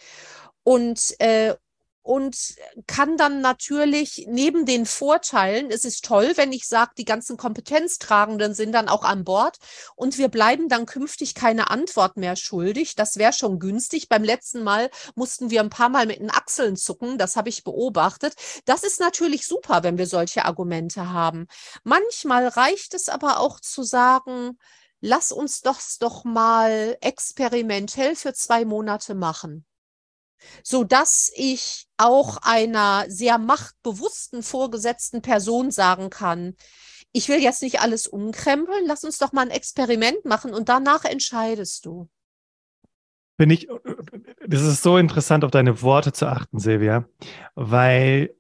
Und, 0.64 1.16
äh, 1.20 1.56
und 2.02 2.56
kann 2.88 3.18
dann 3.18 3.42
natürlich 3.42 4.26
neben 4.28 4.66
den 4.66 4.86
Vorteilen, 4.86 5.70
es 5.70 5.86
ist 5.86 6.06
toll, 6.06 6.34
wenn 6.36 6.52
ich 6.52 6.68
sage, 6.68 6.92
die 6.98 7.06
ganzen 7.06 7.38
Kompetenztragenden 7.38 8.54
sind 8.54 8.72
dann 8.72 8.90
auch 8.90 9.04
an 9.04 9.24
Bord 9.24 9.58
und 9.96 10.18
wir 10.18 10.30
bleiben 10.30 10.70
dann 10.70 10.86
künftig 10.86 11.36
keine 11.36 11.70
Antwort 11.70 12.18
mehr 12.18 12.36
schuldig. 12.36 12.96
Das 12.96 13.18
wäre 13.18 13.34
schon 13.34 13.60
günstig. 13.60 14.10
Beim 14.10 14.24
letzten 14.24 14.64
Mal 14.64 14.90
mussten 15.16 15.50
wir 15.50 15.62
ein 15.62 15.70
paar 15.70 15.90
Mal 15.90 16.06
mit 16.06 16.20
den 16.20 16.32
Achseln 16.32 16.78
zucken, 16.78 17.18
das 17.18 17.36
habe 17.36 17.50
ich 17.50 17.64
beobachtet. 17.64 18.34
Das 18.66 18.84
ist 18.84 19.00
natürlich 19.00 19.46
super, 19.46 19.84
wenn 19.84 19.98
wir 19.98 20.08
solche 20.08 20.46
Argumente 20.46 21.12
haben. 21.12 21.48
Manchmal 21.84 22.48
reicht 22.48 22.94
es 22.94 23.10
aber 23.10 23.40
auch 23.40 23.60
zu 23.60 23.84
sagen, 23.84 24.58
lass 25.02 25.32
uns 25.32 25.62
das 25.62 25.98
doch 26.00 26.24
mal 26.24 26.98
experimentell 27.02 28.16
für 28.16 28.34
zwei 28.34 28.66
Monate 28.66 29.16
machen 29.16 29.66
so 30.64 30.84
dass 30.84 31.32
ich 31.36 31.88
auch 31.98 32.38
einer 32.42 33.06
sehr 33.08 33.38
machtbewussten 33.38 34.44
vorgesetzten 34.44 35.22
Person 35.22 35.72
sagen 35.72 36.10
kann, 36.10 36.56
ich 37.12 37.28
will 37.30 37.42
jetzt 37.42 37.62
nicht 37.62 37.82
alles 37.82 38.08
umkrempeln, 38.08 38.86
lass 38.86 39.04
uns 39.04 39.18
doch 39.18 39.32
mal 39.32 39.42
ein 39.42 39.52
Experiment 39.52 40.26
machen 40.26 40.54
und 40.54 40.70
danach 40.70 41.06
entscheidest 41.06 41.86
du. 41.86 42.08
Bin 43.38 43.50
ich, 43.50 43.68
das 44.46 44.62
ist 44.62 44.84
so 44.84 44.98
interessant, 44.98 45.46
auf 45.46 45.52
deine 45.52 45.82
Worte 45.82 46.12
zu 46.12 46.28
achten, 46.28 46.60
Silvia, 46.60 47.08
weil 47.56 48.36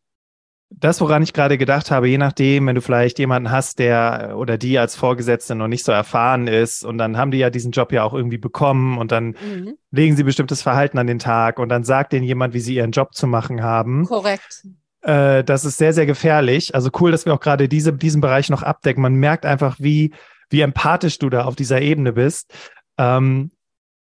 das, 0.71 1.01
woran 1.01 1.23
ich 1.23 1.33
gerade 1.33 1.57
gedacht 1.57 1.89
habe, 1.89 2.07
je 2.07 2.17
nachdem, 2.17 2.67
wenn 2.67 2.75
du 2.75 2.81
vielleicht 2.81 3.17
jemanden 3.19 3.49
hast, 3.49 3.79
der 3.79 4.35
oder 4.37 4.57
die 4.57 4.77
als 4.77 4.95
Vorgesetzte 4.95 5.55
noch 5.55 5.67
nicht 5.67 5.83
so 5.83 5.91
erfahren 5.91 6.47
ist 6.47 6.85
und 6.85 6.97
dann 6.97 7.17
haben 7.17 7.31
die 7.31 7.39
ja 7.39 7.49
diesen 7.49 7.71
Job 7.71 7.91
ja 7.91 8.03
auch 8.03 8.13
irgendwie 8.13 8.37
bekommen 8.37 8.97
und 8.97 9.11
dann 9.11 9.35
mhm. 9.41 9.73
legen 9.91 10.15
sie 10.15 10.23
bestimmtes 10.23 10.61
Verhalten 10.61 10.99
an 10.99 11.07
den 11.07 11.19
Tag 11.19 11.57
und 11.59 11.69
dann 11.69 11.83
sagt 11.83 12.13
denen 12.13 12.25
jemand, 12.25 12.53
wie 12.53 12.59
sie 12.59 12.75
ihren 12.75 12.91
Job 12.91 13.15
zu 13.15 13.25
machen 13.25 13.63
haben. 13.63 14.05
Korrekt. 14.05 14.67
Äh, 15.01 15.43
das 15.43 15.65
ist 15.65 15.77
sehr, 15.77 15.93
sehr 15.93 16.05
gefährlich. 16.05 16.75
Also 16.75 16.91
cool, 16.99 17.11
dass 17.11 17.25
wir 17.25 17.33
auch 17.33 17.39
gerade 17.39 17.67
diese, 17.67 17.93
diesen 17.93 18.21
Bereich 18.21 18.49
noch 18.49 18.61
abdecken. 18.61 19.01
Man 19.01 19.15
merkt 19.15 19.45
einfach, 19.45 19.77
wie, 19.79 20.13
wie 20.49 20.61
empathisch 20.61 21.17
du 21.17 21.29
da 21.29 21.45
auf 21.45 21.55
dieser 21.55 21.81
Ebene 21.81 22.13
bist. 22.13 22.53
Ähm, 22.97 23.51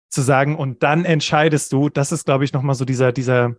zu 0.10 0.22
sagen, 0.22 0.56
und 0.56 0.84
dann 0.84 1.06
entscheidest 1.06 1.74
du, 1.74 1.90
das 1.90 2.12
ist, 2.12 2.26
glaube 2.26 2.44
ich, 2.44 2.54
nochmal 2.54 2.76
so 2.76 2.86
dieser, 2.86 3.12
dieser, 3.12 3.56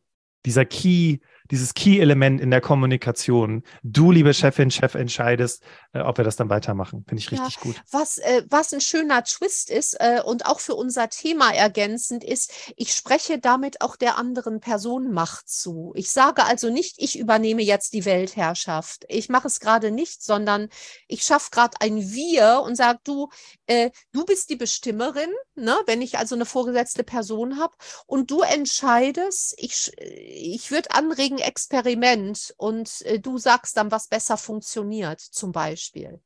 dieser 0.47 0.65
Key, 0.65 1.19
dieses 1.51 1.75
Key-Element 1.75 2.41
in 2.41 2.51
der 2.51 2.61
Kommunikation. 2.61 3.63
Du, 3.83 4.11
liebe 4.11 4.33
Chefin, 4.33 4.71
Chef, 4.71 4.95
entscheidest, 4.95 5.63
äh, 5.93 6.01
ob 6.01 6.17
wir 6.17 6.25
das 6.25 6.37
dann 6.37 6.49
weitermachen. 6.49 7.05
Finde 7.07 7.21
ich 7.21 7.31
richtig 7.31 7.57
ja, 7.57 7.61
gut. 7.61 7.83
Was, 7.91 8.19
äh, 8.19 8.45
was 8.49 8.73
ein 8.73 8.81
schöner 8.81 9.25
Twist 9.25 9.71
ist 9.71 9.95
äh, 10.01 10.21
und 10.25 10.47
auch 10.47 10.61
für 10.61 10.75
unser 10.75 11.11
Thema 11.11 11.53
ergänzend 11.53 12.25
ist, 12.25 12.53
ich 12.77 12.95
spreche 12.95 13.39
damit 13.39 13.83
auch 13.83 13.97
der 13.97 14.17
anderen 14.17 14.61
Person 14.61 15.13
Macht 15.13 15.49
zu. 15.49 15.93
Ich 15.97 16.11
sage 16.11 16.45
also 16.45 16.71
nicht, 16.71 16.97
ich 16.99 17.19
übernehme 17.19 17.63
jetzt 17.63 17.93
die 17.93 18.05
Weltherrschaft. 18.05 19.05
Ich 19.09 19.29
mache 19.29 19.49
es 19.49 19.61
gerade 19.61 19.91
nicht, 19.91 20.23
sondern 20.23 20.69
ich 21.09 21.23
schaffe 21.23 21.51
gerade 21.51 21.77
ein 21.81 22.11
Wir 22.11 22.63
und 22.65 22.77
sage, 22.77 23.01
du, 23.05 23.29
äh, 23.67 23.91
du 24.13 24.25
bist 24.25 24.51
die 24.51 24.57
Bestimmerin, 24.57 25.31
ne? 25.55 25.77
wenn 25.87 26.01
ich 26.01 26.19
also 26.19 26.35
eine 26.35 26.47
vorgesetzte 26.47 27.05
Person 27.05 27.59
habe 27.59 27.75
und 28.07 28.31
du 28.31 28.41
entscheidest, 28.41 29.55
ich, 29.59 29.93
ich 29.99 30.71
würde 30.71 30.91
anregen, 30.93 31.34
Experiment 31.39 32.55
und 32.57 33.03
äh, 33.03 33.21
du 33.21 33.39
sagst 33.39 33.77
dann, 33.77 33.91
was 33.91 34.09
besser 34.09 34.37
funktioniert, 34.37 35.21
zum 35.21 35.53
Beispiel. 35.53 36.21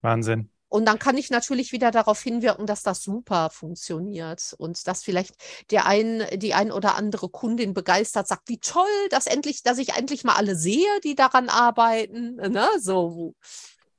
Wahnsinn. 0.00 0.50
Und 0.72 0.86
dann 0.86 0.98
kann 0.98 1.18
ich 1.18 1.28
natürlich 1.28 1.72
wieder 1.72 1.90
darauf 1.90 2.22
hinwirken, 2.22 2.64
dass 2.66 2.82
das 2.82 3.02
super 3.02 3.50
funktioniert 3.50 4.54
und 4.56 4.86
dass 4.86 5.04
vielleicht 5.04 5.34
der 5.70 5.84
ein, 5.84 6.24
die 6.36 6.54
ein 6.54 6.72
oder 6.72 6.96
andere 6.96 7.28
Kundin 7.28 7.74
begeistert 7.74 8.26
sagt, 8.26 8.48
wie 8.48 8.58
toll, 8.58 8.86
dass 9.10 9.26
endlich, 9.26 9.62
dass 9.62 9.76
ich 9.76 9.90
endlich 9.90 10.24
mal 10.24 10.34
alle 10.34 10.56
sehe, 10.56 10.88
die 11.04 11.14
daran 11.14 11.50
arbeiten. 11.50 12.36
Ne? 12.36 12.66
So, 12.80 13.34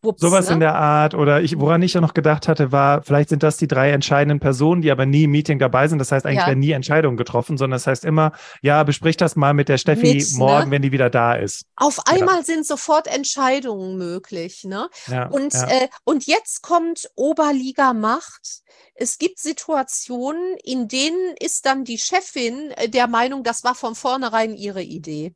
Wups, 0.04 0.22
Sowas 0.22 0.48
ne? 0.48 0.56
in 0.56 0.60
der 0.60 0.76
Art. 0.76 1.16
Oder 1.16 1.42
ich, 1.42 1.60
woran 1.60 1.82
ich 1.82 1.94
ja 1.94 2.02
noch 2.02 2.14
gedacht 2.14 2.48
hatte, 2.48 2.72
war, 2.72 3.02
vielleicht 3.04 3.30
sind 3.30 3.44
das 3.44 3.58
die 3.58 3.68
drei 3.68 3.92
entscheidenden 3.92 4.40
Personen, 4.40 4.82
die 4.82 4.92
aber 4.92 5.06
nie 5.06 5.24
im 5.24 5.32
Meeting 5.32 5.60
dabei 5.60 5.88
sind. 5.88 6.00
Das 6.00 6.12
heißt, 6.12 6.26
eigentlich 6.26 6.40
ja. 6.40 6.48
werden 6.48 6.60
nie 6.60 6.72
Entscheidungen 6.72 7.18
getroffen, 7.18 7.58
sondern 7.58 7.78
das 7.78 7.88
heißt 7.88 8.06
immer, 8.06 8.34
ja, 8.62 8.84
besprich 8.84 9.18
das 9.18 9.36
mal 9.36 9.54
mit 9.54 9.70
der 9.70 9.78
Steffi 9.78 10.16
mit, 10.16 10.32
ne? 10.32 10.38
morgen, 10.38 10.66
ne? 10.66 10.72
wenn 10.72 10.82
die 10.82 10.92
wieder 10.92 11.10
da 11.10 11.34
ist. 11.34 11.66
Auf 11.76 12.00
einmal 12.08 12.38
ja. 12.38 12.44
sind 12.44 12.66
sofort 12.66 13.08
Entscheidungen 13.08 13.98
möglich. 13.98 14.64
Ne? 14.64 14.90
Ja, 15.08 15.28
und, 15.28 15.54
Äh, 15.54 15.88
und 16.04 16.26
jetzt 16.26 16.62
kommt 16.62 17.10
Oberliga 17.16 17.94
Macht. 17.94 18.64
Es 18.96 19.18
gibt 19.18 19.40
Situationen, 19.40 20.58
in 20.64 20.88
denen 20.88 21.36
ist 21.40 21.66
dann 21.66 21.84
die 21.84 21.98
Chefin 21.98 22.72
äh, 22.76 22.90
der 22.90 23.08
Meinung, 23.08 23.44
das 23.44 23.64
war 23.64 23.76
von 23.76 23.96
vornherein 23.96 24.54
ihre 24.56 24.82
Idee. 24.82 25.34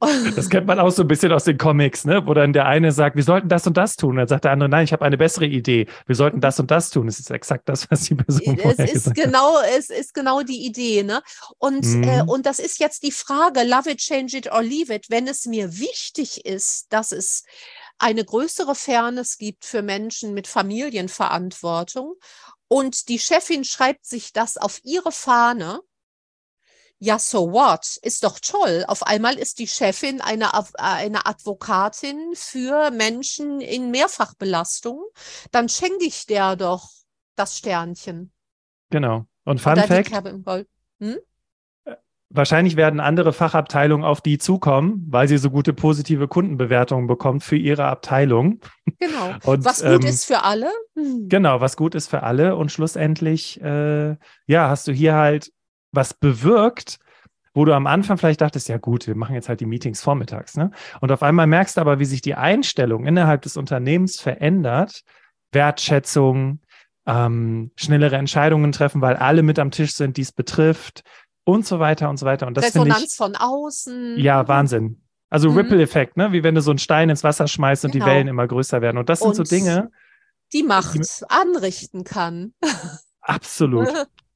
Das 0.36 0.50
kennt 0.50 0.66
man 0.66 0.78
auch 0.78 0.90
so 0.90 1.02
ein 1.02 1.08
bisschen 1.08 1.32
aus 1.32 1.44
den 1.44 1.58
Comics, 1.58 2.04
ne? 2.04 2.26
wo 2.26 2.34
dann 2.34 2.52
der 2.52 2.66
eine 2.66 2.92
sagt, 2.92 3.16
wir 3.16 3.22
sollten 3.22 3.48
das 3.48 3.66
und 3.66 3.76
das 3.76 3.96
tun. 3.96 4.10
Und 4.10 4.16
dann 4.16 4.28
sagt 4.28 4.44
der 4.44 4.52
andere, 4.52 4.68
nein, 4.68 4.84
ich 4.84 4.92
habe 4.92 5.04
eine 5.04 5.16
bessere 5.16 5.46
Idee. 5.46 5.86
Wir 6.06 6.14
sollten 6.14 6.40
das 6.40 6.60
und 6.60 6.70
das 6.70 6.90
tun. 6.90 7.08
Es 7.08 7.18
ist 7.18 7.30
exakt 7.30 7.68
das, 7.68 7.90
was 7.90 8.02
die 8.02 8.14
Person 8.14 8.58
es 8.78 8.92
ist 8.92 9.14
genau, 9.14 9.56
hat. 9.56 9.66
Es 9.78 9.90
ist 9.90 10.14
genau 10.14 10.42
die 10.42 10.66
Idee. 10.66 11.02
Ne? 11.02 11.22
Und, 11.58 11.84
mhm. 11.84 12.04
äh, 12.04 12.22
und 12.26 12.46
das 12.46 12.58
ist 12.58 12.78
jetzt 12.78 13.02
die 13.02 13.12
Frage, 13.12 13.62
love 13.64 13.90
it, 13.90 13.98
change 13.98 14.36
it 14.36 14.50
or 14.50 14.62
leave 14.62 14.92
it. 14.92 15.06
Wenn 15.08 15.26
es 15.26 15.46
mir 15.46 15.78
wichtig 15.78 16.44
ist, 16.44 16.86
dass 16.92 17.12
es 17.12 17.44
eine 17.98 18.24
größere 18.24 18.74
Fairness 18.74 19.38
gibt 19.38 19.64
für 19.64 19.82
Menschen 19.82 20.34
mit 20.34 20.46
Familienverantwortung 20.46 22.14
und 22.68 23.08
die 23.08 23.18
Chefin 23.18 23.64
schreibt 23.64 24.04
sich 24.04 24.32
das 24.32 24.56
auf 24.56 24.80
ihre 24.82 25.12
Fahne, 25.12 25.80
ja, 26.98 27.18
so 27.18 27.52
what? 27.52 27.98
Ist 28.02 28.24
doch 28.24 28.38
toll. 28.40 28.84
Auf 28.88 29.02
einmal 29.02 29.34
ist 29.34 29.58
die 29.58 29.66
Chefin 29.66 30.20
eine, 30.20 30.50
eine 30.78 31.26
Advokatin 31.26 32.32
für 32.34 32.90
Menschen 32.90 33.60
in 33.60 33.90
Mehrfachbelastung. 33.90 35.02
Dann 35.50 35.68
schenke 35.68 36.04
ich 36.04 36.26
der 36.26 36.56
doch 36.56 36.88
das 37.36 37.58
Sternchen. 37.58 38.32
Genau. 38.90 39.26
Und 39.44 39.60
Fun 39.60 39.74
Oder 39.74 39.82
Fact. 39.82 40.10
Hm? 41.00 41.18
Wahrscheinlich 42.28 42.76
werden 42.76 42.98
andere 42.98 43.32
Fachabteilungen 43.32 44.04
auf 44.04 44.20
die 44.20 44.38
zukommen, 44.38 45.06
weil 45.08 45.28
sie 45.28 45.38
so 45.38 45.48
gute 45.50 45.72
positive 45.72 46.26
Kundenbewertungen 46.26 47.06
bekommt 47.06 47.44
für 47.44 47.56
ihre 47.56 47.84
Abteilung. 47.84 48.60
Genau. 48.98 49.34
Und, 49.44 49.64
was 49.64 49.82
gut 49.82 50.02
ähm, 50.02 50.08
ist 50.10 50.24
für 50.24 50.42
alle. 50.42 50.68
Hm. 50.96 51.28
Genau, 51.28 51.60
was 51.60 51.76
gut 51.76 51.94
ist 51.94 52.08
für 52.08 52.24
alle. 52.24 52.56
Und 52.56 52.72
schlussendlich, 52.72 53.60
äh, 53.60 54.16
ja, 54.46 54.68
hast 54.68 54.88
du 54.88 54.92
hier 54.92 55.14
halt 55.14 55.52
was 55.96 56.14
bewirkt, 56.14 56.98
wo 57.54 57.64
du 57.64 57.72
am 57.72 57.86
Anfang 57.86 58.18
vielleicht 58.18 58.42
dachtest, 58.42 58.68
ja 58.68 58.76
gut, 58.76 59.06
wir 59.06 59.16
machen 59.16 59.34
jetzt 59.34 59.48
halt 59.48 59.60
die 59.60 59.66
Meetings 59.66 60.02
vormittags. 60.02 60.56
Ne? 60.56 60.70
Und 61.00 61.10
auf 61.10 61.22
einmal 61.22 61.46
merkst 61.46 61.78
du 61.78 61.80
aber, 61.80 61.98
wie 61.98 62.04
sich 62.04 62.20
die 62.20 62.34
Einstellung 62.34 63.06
innerhalb 63.06 63.42
des 63.42 63.56
Unternehmens 63.56 64.20
verändert, 64.20 65.02
Wertschätzung, 65.52 66.60
ähm, 67.06 67.70
schnellere 67.76 68.16
Entscheidungen 68.16 68.72
treffen, 68.72 69.00
weil 69.00 69.16
alle 69.16 69.42
mit 69.42 69.58
am 69.58 69.70
Tisch 69.70 69.94
sind, 69.94 70.18
die 70.18 70.22
es 70.22 70.32
betrifft 70.32 71.02
und 71.44 71.66
so 71.66 71.78
weiter 71.78 72.10
und 72.10 72.18
so 72.18 72.26
weiter. 72.26 72.46
Und 72.46 72.58
das 72.58 72.66
Resonanz 72.66 73.12
ich, 73.12 73.16
von 73.16 73.36
außen. 73.36 74.18
Ja, 74.18 74.46
Wahnsinn. 74.48 75.00
Also 75.30 75.50
mhm. 75.50 75.56
Ripple-Effekt, 75.56 76.16
ne? 76.16 76.32
wie 76.32 76.42
wenn 76.42 76.54
du 76.54 76.60
so 76.60 76.70
einen 76.70 76.78
Stein 76.78 77.08
ins 77.08 77.24
Wasser 77.24 77.48
schmeißt 77.48 77.86
und 77.86 77.92
genau. 77.92 78.04
die 78.04 78.10
Wellen 78.10 78.28
immer 78.28 78.46
größer 78.46 78.82
werden. 78.82 78.98
Und 78.98 79.08
das 79.08 79.20
sind 79.20 79.28
und 79.28 79.34
so 79.34 79.42
Dinge. 79.44 79.90
Die 80.52 80.62
Macht 80.62 80.94
die, 80.94 81.24
anrichten 81.28 82.04
kann. 82.04 82.52
Absolut. 83.20 83.88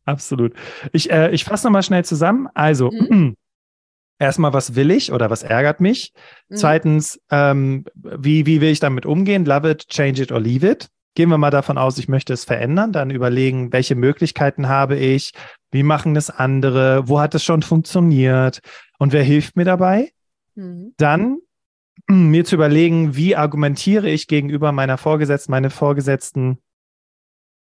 Absolut. 0.04 0.54
Ich, 0.92 1.10
äh, 1.10 1.30
ich 1.30 1.44
fasse 1.44 1.66
nochmal 1.66 1.82
schnell 1.82 2.04
zusammen. 2.04 2.48
Also, 2.54 2.90
mhm. 2.90 3.36
erstmal, 4.18 4.52
was 4.52 4.74
will 4.74 4.90
ich 4.90 5.12
oder 5.12 5.30
was 5.30 5.42
ärgert 5.42 5.80
mich? 5.80 6.12
Mhm. 6.48 6.56
Zweitens, 6.56 7.20
ähm, 7.30 7.84
wie, 7.94 8.46
wie 8.46 8.60
will 8.60 8.70
ich 8.70 8.80
damit 8.80 9.06
umgehen? 9.06 9.44
Love 9.44 9.70
it, 9.70 9.88
change 9.88 10.22
it 10.22 10.32
or 10.32 10.40
leave 10.40 10.68
it. 10.68 10.88
Gehen 11.16 11.28
wir 11.28 11.38
mal 11.38 11.50
davon 11.50 11.76
aus, 11.76 11.98
ich 11.98 12.08
möchte 12.08 12.32
es 12.32 12.44
verändern, 12.44 12.92
dann 12.92 13.10
überlegen, 13.10 13.72
welche 13.72 13.96
Möglichkeiten 13.96 14.68
habe 14.68 14.96
ich, 14.96 15.32
wie 15.72 15.82
machen 15.82 16.14
es 16.14 16.30
andere, 16.30 17.08
wo 17.08 17.18
hat 17.18 17.34
es 17.34 17.42
schon 17.42 17.62
funktioniert 17.62 18.60
und 18.98 19.12
wer 19.12 19.24
hilft 19.24 19.56
mir 19.56 19.64
dabei? 19.64 20.12
Mhm. 20.54 20.94
Dann 20.98 21.38
mir 22.08 22.44
zu 22.44 22.54
überlegen, 22.54 23.16
wie 23.16 23.34
argumentiere 23.34 24.08
ich 24.08 24.28
gegenüber 24.28 24.70
meiner 24.70 24.98
Vorgesetzten, 24.98 25.50
meine 25.50 25.70
Vorgesetzten, 25.70 26.58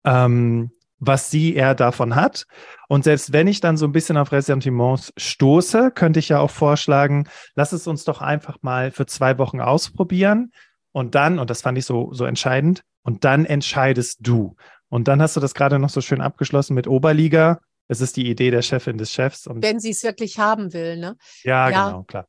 ähm, 0.06 0.70
was 1.00 1.32
sie 1.32 1.56
eher 1.56 1.76
davon 1.76 2.16
hat. 2.16 2.46
Und 2.88 3.04
selbst 3.04 3.34
wenn 3.34 3.48
ich 3.48 3.60
dann 3.60 3.78
so 3.78 3.86
ein 3.86 3.92
bisschen 3.92 4.18
auf 4.18 4.32
Ressentiments 4.32 5.14
stoße, 5.18 5.92
könnte 5.92 6.20
ich 6.20 6.30
ja 6.30 6.40
auch 6.40 6.52
vorschlagen, 6.52 7.28
lass 7.56 7.72
es 7.72 7.88
uns 7.88 8.04
doch 8.04 8.22
einfach 8.22 8.58
mal 8.62 8.92
für 8.92 9.06
zwei 9.06 9.38
Wochen 9.38 9.60
ausprobieren. 9.60 10.52
Und 10.92 11.16
dann, 11.16 11.40
und 11.40 11.50
das 11.50 11.62
fand 11.62 11.78
ich 11.78 11.86
so, 11.86 12.14
so 12.14 12.26
entscheidend, 12.26 12.84
und 13.02 13.26
dann 13.26 13.46
entscheidest 13.46 14.20
du. 14.22 14.56
Und 14.90 15.08
dann 15.08 15.22
hast 15.22 15.36
du 15.36 15.40
das 15.40 15.54
gerade 15.54 15.80
noch 15.80 15.90
so 15.90 16.02
schön 16.02 16.22
abgeschlossen 16.22 16.76
mit 16.76 16.88
Oberliga. 16.88 17.60
Es 17.88 18.00
ist 18.00 18.16
die 18.16 18.30
Idee 18.30 18.52
der 18.52 18.62
Chefin 18.62 18.98
des 18.98 19.12
Chefs. 19.12 19.48
Und 19.48 19.62
wenn 19.62 19.80
sie 19.80 19.90
es 19.90 20.04
wirklich 20.04 20.40
haben 20.40 20.72
will, 20.72 20.98
ne? 20.98 21.18
Ja, 21.44 21.70
ja, 21.70 21.90
genau, 21.90 22.04
klar. 22.04 22.28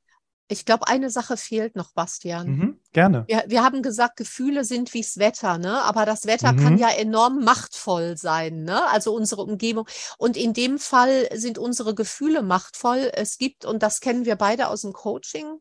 Ich 0.48 0.64
glaube, 0.64 0.88
eine 0.88 1.10
Sache 1.10 1.36
fehlt 1.36 1.76
noch, 1.76 1.92
Bastian. 1.92 2.48
Mhm, 2.48 2.80
gerne. 2.94 3.24
Wir, 3.28 3.44
wir, 3.46 3.62
haben 3.62 3.82
gesagt, 3.82 4.16
Gefühle 4.16 4.64
sind 4.64 4.94
wie's 4.94 5.18
Wetter, 5.18 5.58
ne? 5.58 5.82
Aber 5.82 6.06
das 6.06 6.26
Wetter 6.26 6.52
mhm. 6.52 6.56
kann 6.60 6.78
ja 6.78 6.88
enorm 6.88 7.44
machtvoll 7.44 8.16
sein, 8.16 8.62
ne? 8.62 8.88
Also 8.90 9.14
unsere 9.14 9.42
Umgebung. 9.42 9.86
Und 10.16 10.36
in 10.36 10.54
dem 10.54 10.78
Fall 10.78 11.28
sind 11.34 11.58
unsere 11.58 11.94
Gefühle 11.94 12.42
machtvoll. 12.42 13.10
Es 13.12 13.36
gibt, 13.36 13.66
und 13.66 13.82
das 13.82 14.00
kennen 14.00 14.24
wir 14.24 14.36
beide 14.36 14.68
aus 14.68 14.80
dem 14.80 14.92
Coaching, 14.92 15.60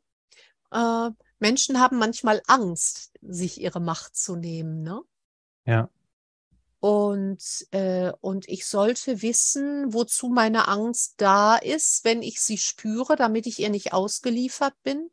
äh, 0.71 1.09
Menschen 1.39 1.79
haben 1.79 1.97
manchmal 1.97 2.41
Angst, 2.47 3.11
sich 3.21 3.59
ihre 3.59 3.81
Macht 3.81 4.15
zu 4.15 4.37
nehmen, 4.37 4.81
ne? 4.81 5.01
Ja. 5.65 5.89
Und, 6.83 7.65
äh, 7.71 8.11
und 8.19 8.49
ich 8.49 8.65
sollte 8.65 9.21
wissen, 9.21 9.93
wozu 9.93 10.27
meine 10.27 10.67
Angst 10.67 11.13
da 11.15 11.55
ist, 11.55 12.03
wenn 12.03 12.21
ich 12.21 12.41
sie 12.41 12.57
spüre, 12.57 13.15
damit 13.15 13.47
ich 13.47 13.59
ihr 13.59 13.69
nicht 13.69 13.93
ausgeliefert 13.93 14.73
bin. 14.83 15.09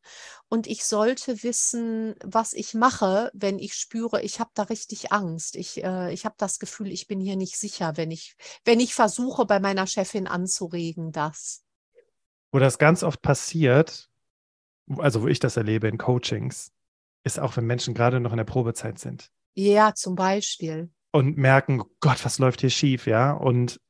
Und 0.49 0.66
ich 0.66 0.85
sollte 0.85 1.45
wissen, 1.45 2.16
was 2.25 2.55
ich 2.55 2.75
mache, 2.75 3.31
wenn 3.35 3.61
ich 3.61 3.75
spüre, 3.75 4.21
ich 4.21 4.41
habe 4.41 4.51
da 4.55 4.64
richtig 4.64 5.12
Angst. 5.12 5.55
Ich, 5.55 5.85
äh, 5.85 6.12
ich 6.12 6.25
habe 6.25 6.35
das 6.39 6.59
Gefühl, 6.59 6.91
ich 6.91 7.07
bin 7.07 7.21
hier 7.21 7.37
nicht 7.37 7.57
sicher, 7.57 7.97
wenn 7.97 8.11
ich, 8.11 8.37
wenn 8.64 8.81
ich 8.81 8.93
versuche, 8.97 9.47
bei 9.47 9.61
meiner 9.61 9.87
Chefin 9.87 10.27
anzuregen, 10.27 11.12
das. 11.12 11.62
Wo 12.51 12.59
das 12.59 12.79
ganz 12.79 13.05
oft 13.05 13.23
passiert, 13.23 14.11
also 14.99 15.23
wo 15.23 15.29
ich 15.29 15.39
das 15.39 15.57
erlebe 15.57 15.87
in 15.87 15.99
Coachings, 15.99 16.73
ist 17.23 17.39
auch, 17.39 17.57
wenn 17.57 17.66
Menschen 17.66 17.95
gerade 17.95 18.18
noch 18.18 18.33
in 18.33 18.39
der 18.39 18.45
Probezeit 18.45 18.99
sind. 18.99 19.31
Ja, 19.55 19.95
zum 19.95 20.16
Beispiel 20.16 20.91
und 21.12 21.36
merken, 21.36 21.82
Gott, 22.00 22.24
was 22.24 22.38
läuft 22.38 22.61
hier 22.61 22.70
schief, 22.70 23.06
ja? 23.06 23.32
Und 23.32 23.80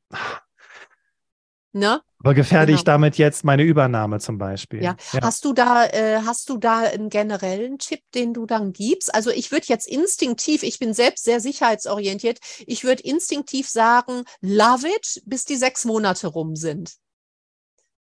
Ne? 1.73 2.03
Aber 2.19 2.35
gefährde 2.35 2.67
genau. 2.67 2.79
ich 2.79 2.85
damit 2.85 3.17
jetzt 3.17 3.45
meine 3.45 3.63
Übernahme 3.63 4.19
zum 4.19 4.39
Beispiel? 4.39 4.83
Ja. 4.83 4.97
ja. 5.13 5.21
Hast 5.23 5.45
du 5.45 5.53
da, 5.53 5.87
äh, 5.87 6.21
hast 6.27 6.49
du 6.49 6.59
da 6.59 6.81
einen 6.81 7.11
generellen 7.11 7.79
Tipp, 7.79 8.01
den 8.15 8.35
du 8.35 8.45
dann 8.45 8.73
gibst? 8.73 9.15
Also 9.15 9.31
ich 9.31 9.53
würde 9.53 9.67
jetzt 9.69 9.87
instinktiv, 9.87 10.65
ich 10.65 10.81
bin 10.81 10.93
selbst 10.93 11.25
sehr 11.25 11.41
sicherheitsorientiert, 11.41 12.39
ich 12.67 12.83
würde 12.83 13.05
instinktiv 13.05 13.69
sagen, 13.69 14.25
love 14.41 14.87
it, 14.89 15.23
bis 15.27 15.45
die 15.45 15.57
sechs 15.57 15.85
Monate 15.85 16.27
rum 16.27 16.57
sind. 16.57 16.97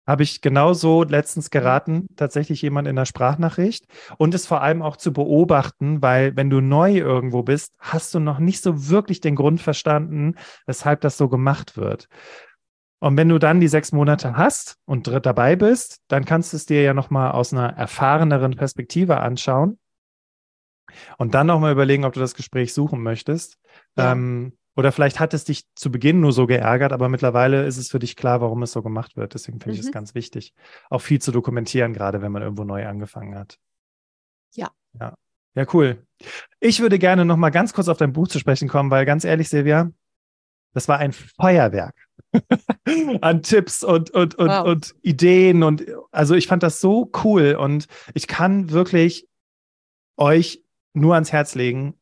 Habe 0.07 0.25
ich 0.25 0.41
genauso 0.41 1.05
letztens 1.05 1.51
geraten, 1.51 2.09
tatsächlich 2.17 2.61
jemand 2.63 2.89
in 2.89 2.97
der 2.97 3.05
Sprachnachricht. 3.05 3.87
Und 4.19 4.35
es 4.35 4.47
vor 4.47 4.61
allem 4.61 4.83
auch 4.83 4.97
zu 4.97 5.13
beobachten, 5.13 6.03
weil 6.03 6.35
wenn 6.37 6.51
du 6.51 6.61
neu 6.61 6.97
irgendwo 6.97 7.43
bist, 7.43 7.75
hast 7.79 8.13
du 8.15 8.19
noch 8.19 8.41
nicht 8.41 8.63
so 8.63 8.89
wirklich 8.89 9.21
den 9.21 9.37
Grund 9.37 9.61
verstanden, 9.61 10.35
weshalb 10.67 11.03
das 11.03 11.17
so 11.17 11.29
gemacht 11.29 11.77
wird. 11.77 12.09
Und 12.99 13.17
wenn 13.17 13.29
du 13.29 13.39
dann 13.39 13.61
die 13.61 13.69
sechs 13.69 13.93
Monate 13.93 14.37
hast 14.37 14.77
und 14.85 15.09
dabei 15.09 15.57
bist, 15.57 16.01
dann 16.09 16.25
kannst 16.25 16.53
du 16.53 16.57
es 16.57 16.67
dir 16.67 16.83
ja 16.83 16.95
nochmal 16.95 17.33
aus 17.33 17.53
einer 17.53 17.71
erfahreneren 17.71 18.55
Perspektive 18.55 19.19
anschauen 19.19 19.79
und 21.19 21.35
dann 21.35 21.47
nochmal 21.47 21.73
überlegen, 21.73 22.05
ob 22.05 22.13
du 22.13 22.21
das 22.21 22.35
Gespräch 22.35 22.73
suchen 22.73 23.03
möchtest. 23.03 23.59
Ja. 23.97 24.13
Ähm, 24.13 24.57
oder 24.75 24.93
vielleicht 24.93 25.21
hat 25.21 25.35
es 25.35 25.45
dich 25.45 25.65
zu 25.75 25.91
Beginn 25.91 26.21
nur 26.21 26.33
so 26.33 26.47
geärgert, 26.47 26.93
aber 26.93 27.09
mittlerweile 27.09 27.67
ist 27.67 27.77
es 27.77 27.91
für 27.91 27.99
dich 27.99 28.17
klar, 28.17 28.41
warum 28.41 28.63
es 28.63 28.73
so 28.73 28.83
gemacht 28.83 29.17
wird. 29.17 29.35
Deswegen 29.35 29.61
finde 29.61 29.75
mhm. 29.75 29.81
ich 29.81 29.87
es 29.87 29.93
ganz 29.93 30.15
wichtig, 30.15 30.55
auch 30.89 31.01
viel 31.01 31.21
zu 31.21 31.31
dokumentieren, 31.33 31.93
gerade 31.93 32.23
wenn 32.23 32.33
man 32.33 32.43
irgendwo 32.43 32.65
neu 32.65 32.87
angefangen 32.87 33.37
hat. 33.39 33.59
Ja. 34.55 34.71
Ja. 34.99 35.15
Ja, 35.55 35.67
cool. 35.75 36.07
Ich 36.61 36.81
würde 36.81 36.99
gerne 36.99 37.27
noch 37.27 37.37
mal 37.37 37.51
ganz 37.51 37.75
kurz 37.75 37.89
auf 37.89 37.99
dein 37.99 38.15
Buch 38.15 38.29
zu 38.29 38.39
sprechen 38.39 38.69
kommen, 38.69 38.91
weil 38.91 39.05
ganz 39.05 39.25
ehrlich, 39.25 39.51
Silvia, 39.51 39.91
das 40.73 40.89
war 40.89 40.99
ein 40.99 41.13
Feuerwerk 41.13 41.95
an 43.21 43.43
Tipps 43.43 43.85
und, 43.85 44.11
und, 44.11 44.35
und, 44.37 44.49
wow. 44.49 44.67
und 44.67 44.95
Ideen. 45.03 45.63
Und 45.63 45.85
also 46.11 46.35
ich 46.35 46.47
fand 46.47 46.63
das 46.63 46.81
so 46.81 47.11
cool 47.25 47.55
und 47.55 47.87
ich 48.15 48.27
kann 48.27 48.71
wirklich 48.71 49.29
euch 50.17 50.63
nur 50.95 51.15
ans 51.15 51.33
Herz 51.33 51.55
legen, 51.55 51.95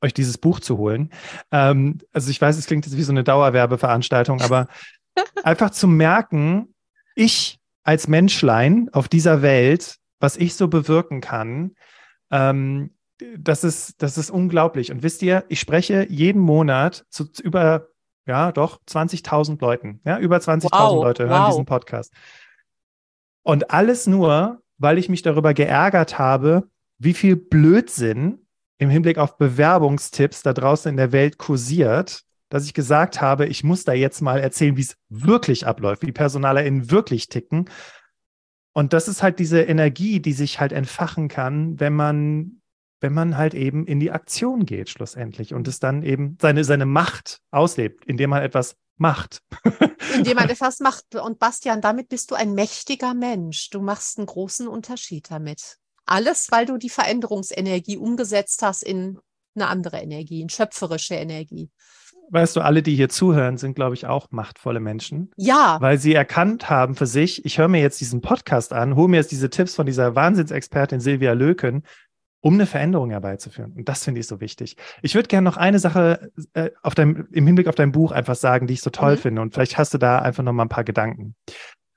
euch 0.00 0.14
dieses 0.14 0.38
Buch 0.38 0.60
zu 0.60 0.78
holen. 0.78 1.10
Ähm, 1.50 1.98
also 2.12 2.30
ich 2.30 2.40
weiß, 2.40 2.56
es 2.56 2.66
klingt 2.66 2.86
jetzt 2.86 2.96
wie 2.96 3.02
so 3.02 3.12
eine 3.12 3.24
Dauerwerbeveranstaltung, 3.24 4.40
aber 4.40 4.68
einfach 5.42 5.70
zu 5.70 5.88
merken, 5.88 6.74
ich 7.14 7.58
als 7.82 8.08
Menschlein 8.08 8.88
auf 8.92 9.08
dieser 9.08 9.42
Welt, 9.42 9.96
was 10.20 10.36
ich 10.36 10.54
so 10.54 10.68
bewirken 10.68 11.20
kann, 11.20 11.74
ähm, 12.30 12.90
das 13.38 13.64
ist, 13.64 14.02
das 14.02 14.18
ist 14.18 14.30
unglaublich. 14.30 14.92
Und 14.92 15.02
wisst 15.02 15.22
ihr, 15.22 15.44
ich 15.48 15.60
spreche 15.60 16.06
jeden 16.10 16.40
Monat 16.40 17.06
zu, 17.08 17.24
zu 17.24 17.42
über 17.42 17.88
ja, 18.26 18.50
doch, 18.50 18.80
20.000 18.88 19.60
Leuten. 19.60 20.00
Ja, 20.04 20.18
über 20.18 20.36
20.000 20.36 20.68
wow, 20.72 21.04
Leute 21.04 21.28
hören 21.28 21.42
wow. 21.42 21.50
diesen 21.50 21.64
Podcast. 21.64 22.12
Und 23.42 23.70
alles 23.70 24.06
nur, 24.08 24.60
weil 24.78 24.98
ich 24.98 25.08
mich 25.08 25.22
darüber 25.22 25.54
geärgert 25.54 26.18
habe, 26.18 26.68
wie 26.98 27.14
viel 27.14 27.36
Blödsinn 27.36 28.45
im 28.78 28.90
Hinblick 28.90 29.18
auf 29.18 29.38
Bewerbungstipps 29.38 30.42
da 30.42 30.52
draußen 30.52 30.90
in 30.90 30.96
der 30.96 31.12
Welt 31.12 31.38
kursiert, 31.38 32.22
dass 32.48 32.66
ich 32.66 32.74
gesagt 32.74 33.20
habe, 33.20 33.46
ich 33.46 33.64
muss 33.64 33.84
da 33.84 33.92
jetzt 33.92 34.20
mal 34.20 34.38
erzählen, 34.38 34.76
wie 34.76 34.82
es 34.82 34.96
wirklich 35.08 35.66
abläuft, 35.66 36.02
wie 36.02 36.12
PersonalerInnen 36.12 36.90
wirklich 36.90 37.28
ticken. 37.28 37.70
Und 38.72 38.92
das 38.92 39.08
ist 39.08 39.22
halt 39.22 39.38
diese 39.38 39.62
Energie, 39.62 40.20
die 40.20 40.32
sich 40.32 40.60
halt 40.60 40.72
entfachen 40.72 41.28
kann, 41.28 41.80
wenn 41.80 41.94
man 41.94 42.60
wenn 43.00 43.12
man 43.12 43.36
halt 43.36 43.54
eben 43.54 43.86
in 43.86 44.00
die 44.00 44.10
Aktion 44.10 44.64
geht 44.64 44.88
schlussendlich 44.88 45.52
und 45.54 45.68
es 45.68 45.78
dann 45.78 46.02
eben 46.02 46.38
seine, 46.40 46.64
seine 46.64 46.86
Macht 46.86 47.40
auslebt, 47.50 48.04
indem 48.06 48.30
man 48.30 48.42
etwas 48.42 48.76
macht. 48.96 49.42
indem 50.14 50.36
man 50.36 50.48
etwas 50.48 50.80
macht. 50.80 51.14
Und 51.14 51.38
Bastian, 51.38 51.80
damit 51.80 52.08
bist 52.08 52.30
du 52.30 52.34
ein 52.34 52.54
mächtiger 52.54 53.14
Mensch. 53.14 53.70
Du 53.70 53.80
machst 53.80 54.18
einen 54.18 54.26
großen 54.26 54.66
Unterschied 54.66 55.30
damit. 55.30 55.78
Alles, 56.06 56.48
weil 56.50 56.66
du 56.66 56.76
die 56.78 56.88
Veränderungsenergie 56.88 57.96
umgesetzt 57.96 58.62
hast 58.62 58.82
in 58.82 59.18
eine 59.54 59.68
andere 59.68 59.98
Energie, 59.98 60.40
in 60.40 60.48
schöpferische 60.48 61.14
Energie. 61.14 61.70
Weißt 62.30 62.56
du, 62.56 62.60
alle, 62.60 62.82
die 62.82 62.96
hier 62.96 63.08
zuhören, 63.08 63.56
sind, 63.56 63.74
glaube 63.74 63.94
ich, 63.94 64.06
auch 64.06 64.30
machtvolle 64.30 64.80
Menschen. 64.80 65.30
Ja. 65.36 65.78
Weil 65.80 65.98
sie 65.98 66.14
erkannt 66.14 66.68
haben 66.68 66.96
für 66.96 67.06
sich, 67.06 67.44
ich 67.44 67.58
höre 67.58 67.68
mir 67.68 67.80
jetzt 67.80 68.00
diesen 68.00 68.20
Podcast 68.20 68.72
an, 68.72 68.96
hole 68.96 69.08
mir 69.08 69.18
jetzt 69.18 69.30
diese 69.30 69.48
Tipps 69.48 69.76
von 69.76 69.86
dieser 69.86 70.16
Wahnsinnsexpertin 70.16 71.00
Silvia 71.00 71.32
Löken 71.32 71.84
um 72.40 72.54
eine 72.54 72.66
Veränderung 72.66 73.10
herbeizuführen. 73.10 73.72
Und 73.72 73.88
das 73.88 74.04
finde 74.04 74.20
ich 74.20 74.28
so 74.28 74.40
wichtig. 74.40 74.76
Ich 75.02 75.16
würde 75.16 75.26
gerne 75.26 75.44
noch 75.44 75.56
eine 75.56 75.80
Sache 75.80 76.30
äh, 76.52 76.70
auf 76.82 76.94
deinem, 76.94 77.26
im 77.32 77.44
Hinblick 77.44 77.66
auf 77.66 77.74
dein 77.74 77.90
Buch 77.90 78.12
einfach 78.12 78.36
sagen, 78.36 78.68
die 78.68 78.74
ich 78.74 78.82
so 78.82 78.90
toll 78.90 79.16
mhm. 79.16 79.18
finde. 79.18 79.42
Und 79.42 79.54
vielleicht 79.54 79.78
hast 79.78 79.94
du 79.94 79.98
da 79.98 80.20
einfach 80.20 80.44
noch 80.44 80.52
mal 80.52 80.64
ein 80.64 80.68
paar 80.68 80.84
Gedanken. 80.84 81.34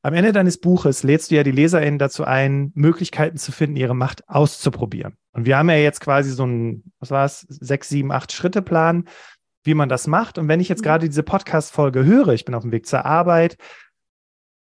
Am 0.02 0.14
Ende 0.14 0.32
deines 0.32 0.60
Buches 0.60 1.04
lädst 1.04 1.30
du 1.30 1.36
ja 1.36 1.44
die 1.44 1.52
LeserInnen 1.52 2.00
dazu 2.00 2.24
ein, 2.24 2.72
Möglichkeiten 2.74 3.38
zu 3.38 3.52
finden, 3.52 3.76
ihre 3.76 3.96
Macht 3.96 4.28
auszuprobieren. 4.30 5.18
Und 5.34 5.46
wir 5.46 5.58
haben 5.58 5.70
ja 5.70 5.76
jetzt 5.76 6.00
quasi 6.00 6.32
so 6.32 6.44
einen, 6.44 6.94
was 7.00 7.12
war 7.12 7.26
es, 7.26 7.42
sechs, 7.50 7.90
sieben, 7.90 8.12
acht 8.12 8.32
Schritte 8.32 8.62
Plan, 8.62 9.10
wie 9.64 9.74
man 9.74 9.90
das 9.90 10.08
macht. 10.08 10.38
Und 10.38 10.48
wenn 10.48 10.62
ich 10.62 10.70
jetzt 10.70 10.80
mhm. 10.80 10.86
gerade 10.86 11.10
diese 11.10 11.24
Podcast-Folge 11.24 12.06
höre, 12.06 12.30
ich 12.30 12.46
bin 12.46 12.56
auf 12.56 12.64
dem 12.64 12.72
Weg 12.72 12.86
zur 12.88 13.06
Arbeit, 13.06 13.58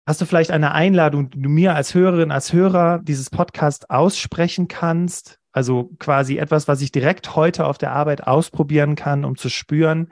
hast 0.08 0.22
du 0.22 0.26
vielleicht 0.26 0.50
eine 0.50 0.72
Einladung, 0.72 1.30
die 1.30 1.42
du 1.42 1.50
mir 1.50 1.76
als 1.76 1.94
Hörerin, 1.94 2.32
als 2.32 2.52
Hörer 2.52 3.00
dieses 3.04 3.30
Podcast 3.30 3.92
aussprechen 3.92 4.68
kannst, 4.68 5.38
also 5.52 5.92
quasi 6.00 6.38
etwas, 6.38 6.68
was 6.68 6.82
ich 6.82 6.92
direkt 6.92 7.36
heute 7.36 7.66
auf 7.66 7.78
der 7.78 7.92
Arbeit 7.92 8.26
ausprobieren 8.26 8.96
kann, 8.96 9.24
um 9.24 9.38
zu 9.38 9.50
spüren, 9.50 10.12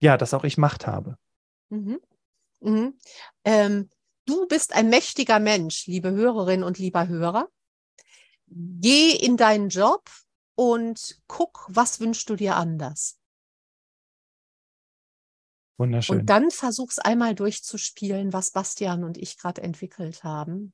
ja, 0.00 0.16
dass 0.16 0.34
auch 0.34 0.44
ich 0.44 0.58
Macht 0.58 0.88
habe. 0.88 1.16
Mhm. 1.70 1.98
Mhm. 2.60 2.94
Ähm, 3.44 3.88
du 4.28 4.46
bist 4.46 4.74
ein 4.74 4.88
mächtiger 4.90 5.40
Mensch, 5.40 5.86
liebe 5.86 6.10
Hörerinnen 6.10 6.64
und 6.64 6.78
lieber 6.78 7.08
Hörer. 7.08 7.48
Geh 8.46 9.10
in 9.12 9.36
deinen 9.36 9.68
Job 9.68 10.08
und 10.54 11.20
guck, 11.26 11.66
was 11.68 12.00
wünschst 12.00 12.28
du 12.30 12.36
dir 12.36 12.56
anders. 12.56 13.18
Wunderschön. 15.78 16.20
Und 16.20 16.26
dann 16.26 16.50
versuch's 16.50 16.98
einmal 16.98 17.34
durchzuspielen, 17.34 18.32
was 18.32 18.50
Bastian 18.50 19.04
und 19.04 19.16
ich 19.16 19.38
gerade 19.38 19.62
entwickelt 19.62 20.24
haben. 20.24 20.72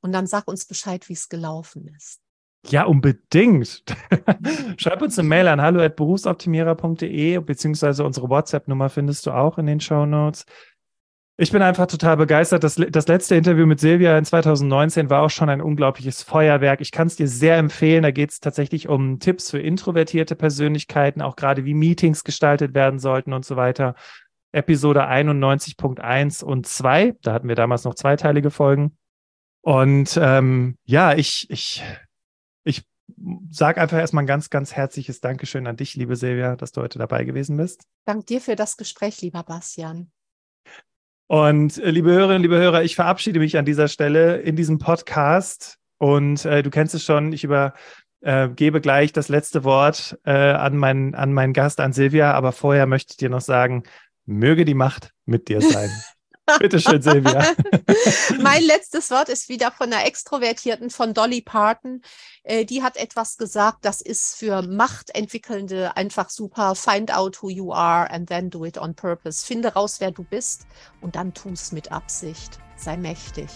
Und 0.00 0.12
dann 0.12 0.26
sag 0.26 0.46
uns 0.46 0.66
Bescheid, 0.66 1.08
wie 1.08 1.14
es 1.14 1.28
gelaufen 1.28 1.88
ist. 1.96 2.20
Ja, 2.66 2.84
unbedingt. 2.84 3.84
Schreib 4.76 5.00
uns 5.00 5.18
eine 5.18 5.28
Mail 5.28 5.48
an 5.48 5.62
hallo@berufsoptimierer.de 5.62 7.38
beziehungsweise 7.38 8.04
unsere 8.04 8.28
WhatsApp-Nummer 8.28 8.90
findest 8.90 9.26
du 9.26 9.30
auch 9.30 9.58
in 9.58 9.66
den 9.66 9.80
Show 9.80 10.04
Notes. 10.04 10.44
Ich 11.40 11.52
bin 11.52 11.62
einfach 11.62 11.86
total 11.86 12.16
begeistert. 12.16 12.64
Das, 12.64 12.74
das 12.74 13.06
letzte 13.06 13.36
Interview 13.36 13.64
mit 13.64 13.78
Silvia 13.78 14.18
in 14.18 14.24
2019 14.24 15.08
war 15.08 15.22
auch 15.22 15.30
schon 15.30 15.48
ein 15.48 15.60
unglaubliches 15.60 16.24
Feuerwerk. 16.24 16.80
Ich 16.80 16.90
kann 16.90 17.06
es 17.06 17.14
dir 17.14 17.28
sehr 17.28 17.58
empfehlen. 17.58 18.02
Da 18.02 18.10
geht 18.10 18.32
es 18.32 18.40
tatsächlich 18.40 18.88
um 18.88 19.20
Tipps 19.20 19.52
für 19.52 19.60
introvertierte 19.60 20.34
Persönlichkeiten, 20.34 21.22
auch 21.22 21.36
gerade 21.36 21.64
wie 21.64 21.74
Meetings 21.74 22.24
gestaltet 22.24 22.74
werden 22.74 22.98
sollten 22.98 23.32
und 23.32 23.44
so 23.44 23.54
weiter. 23.54 23.94
Episode 24.50 25.08
91.1 25.08 26.42
und 26.42 26.66
2. 26.66 27.14
Da 27.22 27.34
hatten 27.34 27.46
wir 27.46 27.54
damals 27.54 27.84
noch 27.84 27.94
zweiteilige 27.94 28.50
Folgen. 28.50 28.96
Und 29.60 30.18
ähm, 30.20 30.76
ja, 30.86 31.14
ich, 31.14 31.48
ich 31.50 31.84
ich 32.64 32.84
sage 33.50 33.80
einfach 33.80 33.98
erstmal 33.98 34.24
ein 34.24 34.28
ganz, 34.28 34.50
ganz 34.50 34.72
herzliches 34.72 35.20
Dankeschön 35.20 35.68
an 35.68 35.76
dich, 35.76 35.94
liebe 35.94 36.16
Silvia, 36.16 36.56
dass 36.56 36.72
du 36.72 36.80
heute 36.80 36.98
dabei 36.98 37.22
gewesen 37.22 37.56
bist. 37.56 37.84
Dank 38.06 38.26
dir 38.26 38.40
für 38.40 38.56
das 38.56 38.76
Gespräch, 38.76 39.20
lieber 39.20 39.44
Bastian. 39.44 40.10
Und 41.28 41.76
äh, 41.78 41.90
liebe 41.90 42.10
Hörerinnen, 42.10 42.42
liebe 42.42 42.58
Hörer, 42.58 42.82
ich 42.82 42.96
verabschiede 42.96 43.38
mich 43.38 43.58
an 43.58 43.66
dieser 43.66 43.88
Stelle 43.88 44.38
in 44.38 44.56
diesem 44.56 44.78
Podcast. 44.78 45.76
Und 45.98 46.44
äh, 46.46 46.62
du 46.62 46.70
kennst 46.70 46.94
es 46.94 47.04
schon, 47.04 47.32
ich 47.34 47.44
übergebe 47.44 48.78
äh, 48.78 48.80
gleich 48.80 49.12
das 49.12 49.28
letzte 49.28 49.62
Wort 49.62 50.18
äh, 50.24 50.32
an, 50.32 50.76
mein, 50.76 51.14
an 51.14 51.34
meinen 51.34 51.52
Gast, 51.52 51.80
an 51.80 51.92
Silvia. 51.92 52.32
Aber 52.32 52.52
vorher 52.52 52.86
möchte 52.86 53.12
ich 53.12 53.16
dir 53.18 53.28
noch 53.28 53.42
sagen, 53.42 53.82
möge 54.24 54.64
die 54.64 54.74
Macht 54.74 55.12
mit 55.26 55.48
dir 55.48 55.60
sein. 55.60 55.90
Bitte 56.58 56.80
schön, 56.80 57.02
Silvia. 57.02 57.54
mein 58.40 58.62
letztes 58.62 59.10
Wort 59.10 59.28
ist 59.28 59.48
wieder 59.48 59.70
von 59.70 59.92
einer 59.92 60.06
Extrovertierten 60.06 60.90
von 60.90 61.14
Dolly 61.14 61.40
Parton. 61.40 62.02
Äh, 62.42 62.64
die 62.64 62.82
hat 62.82 62.96
etwas 62.96 63.36
gesagt, 63.36 63.84
das 63.84 64.00
ist 64.00 64.36
für 64.36 64.62
Machtentwickelnde 64.62 65.96
einfach 65.96 66.30
super. 66.30 66.74
Find 66.74 67.12
out 67.12 67.42
who 67.42 67.50
you 67.50 67.72
are 67.72 68.10
and 68.10 68.28
then 68.28 68.50
do 68.50 68.64
it 68.64 68.78
on 68.78 68.94
purpose. 68.94 69.44
Finde 69.44 69.74
raus, 69.74 70.00
wer 70.00 70.10
du 70.10 70.24
bist 70.24 70.66
und 71.00 71.16
dann 71.16 71.34
tu 71.34 71.50
es 71.50 71.72
mit 71.72 71.92
Absicht. 71.92 72.58
Sei 72.76 72.96
mächtig. 72.96 73.48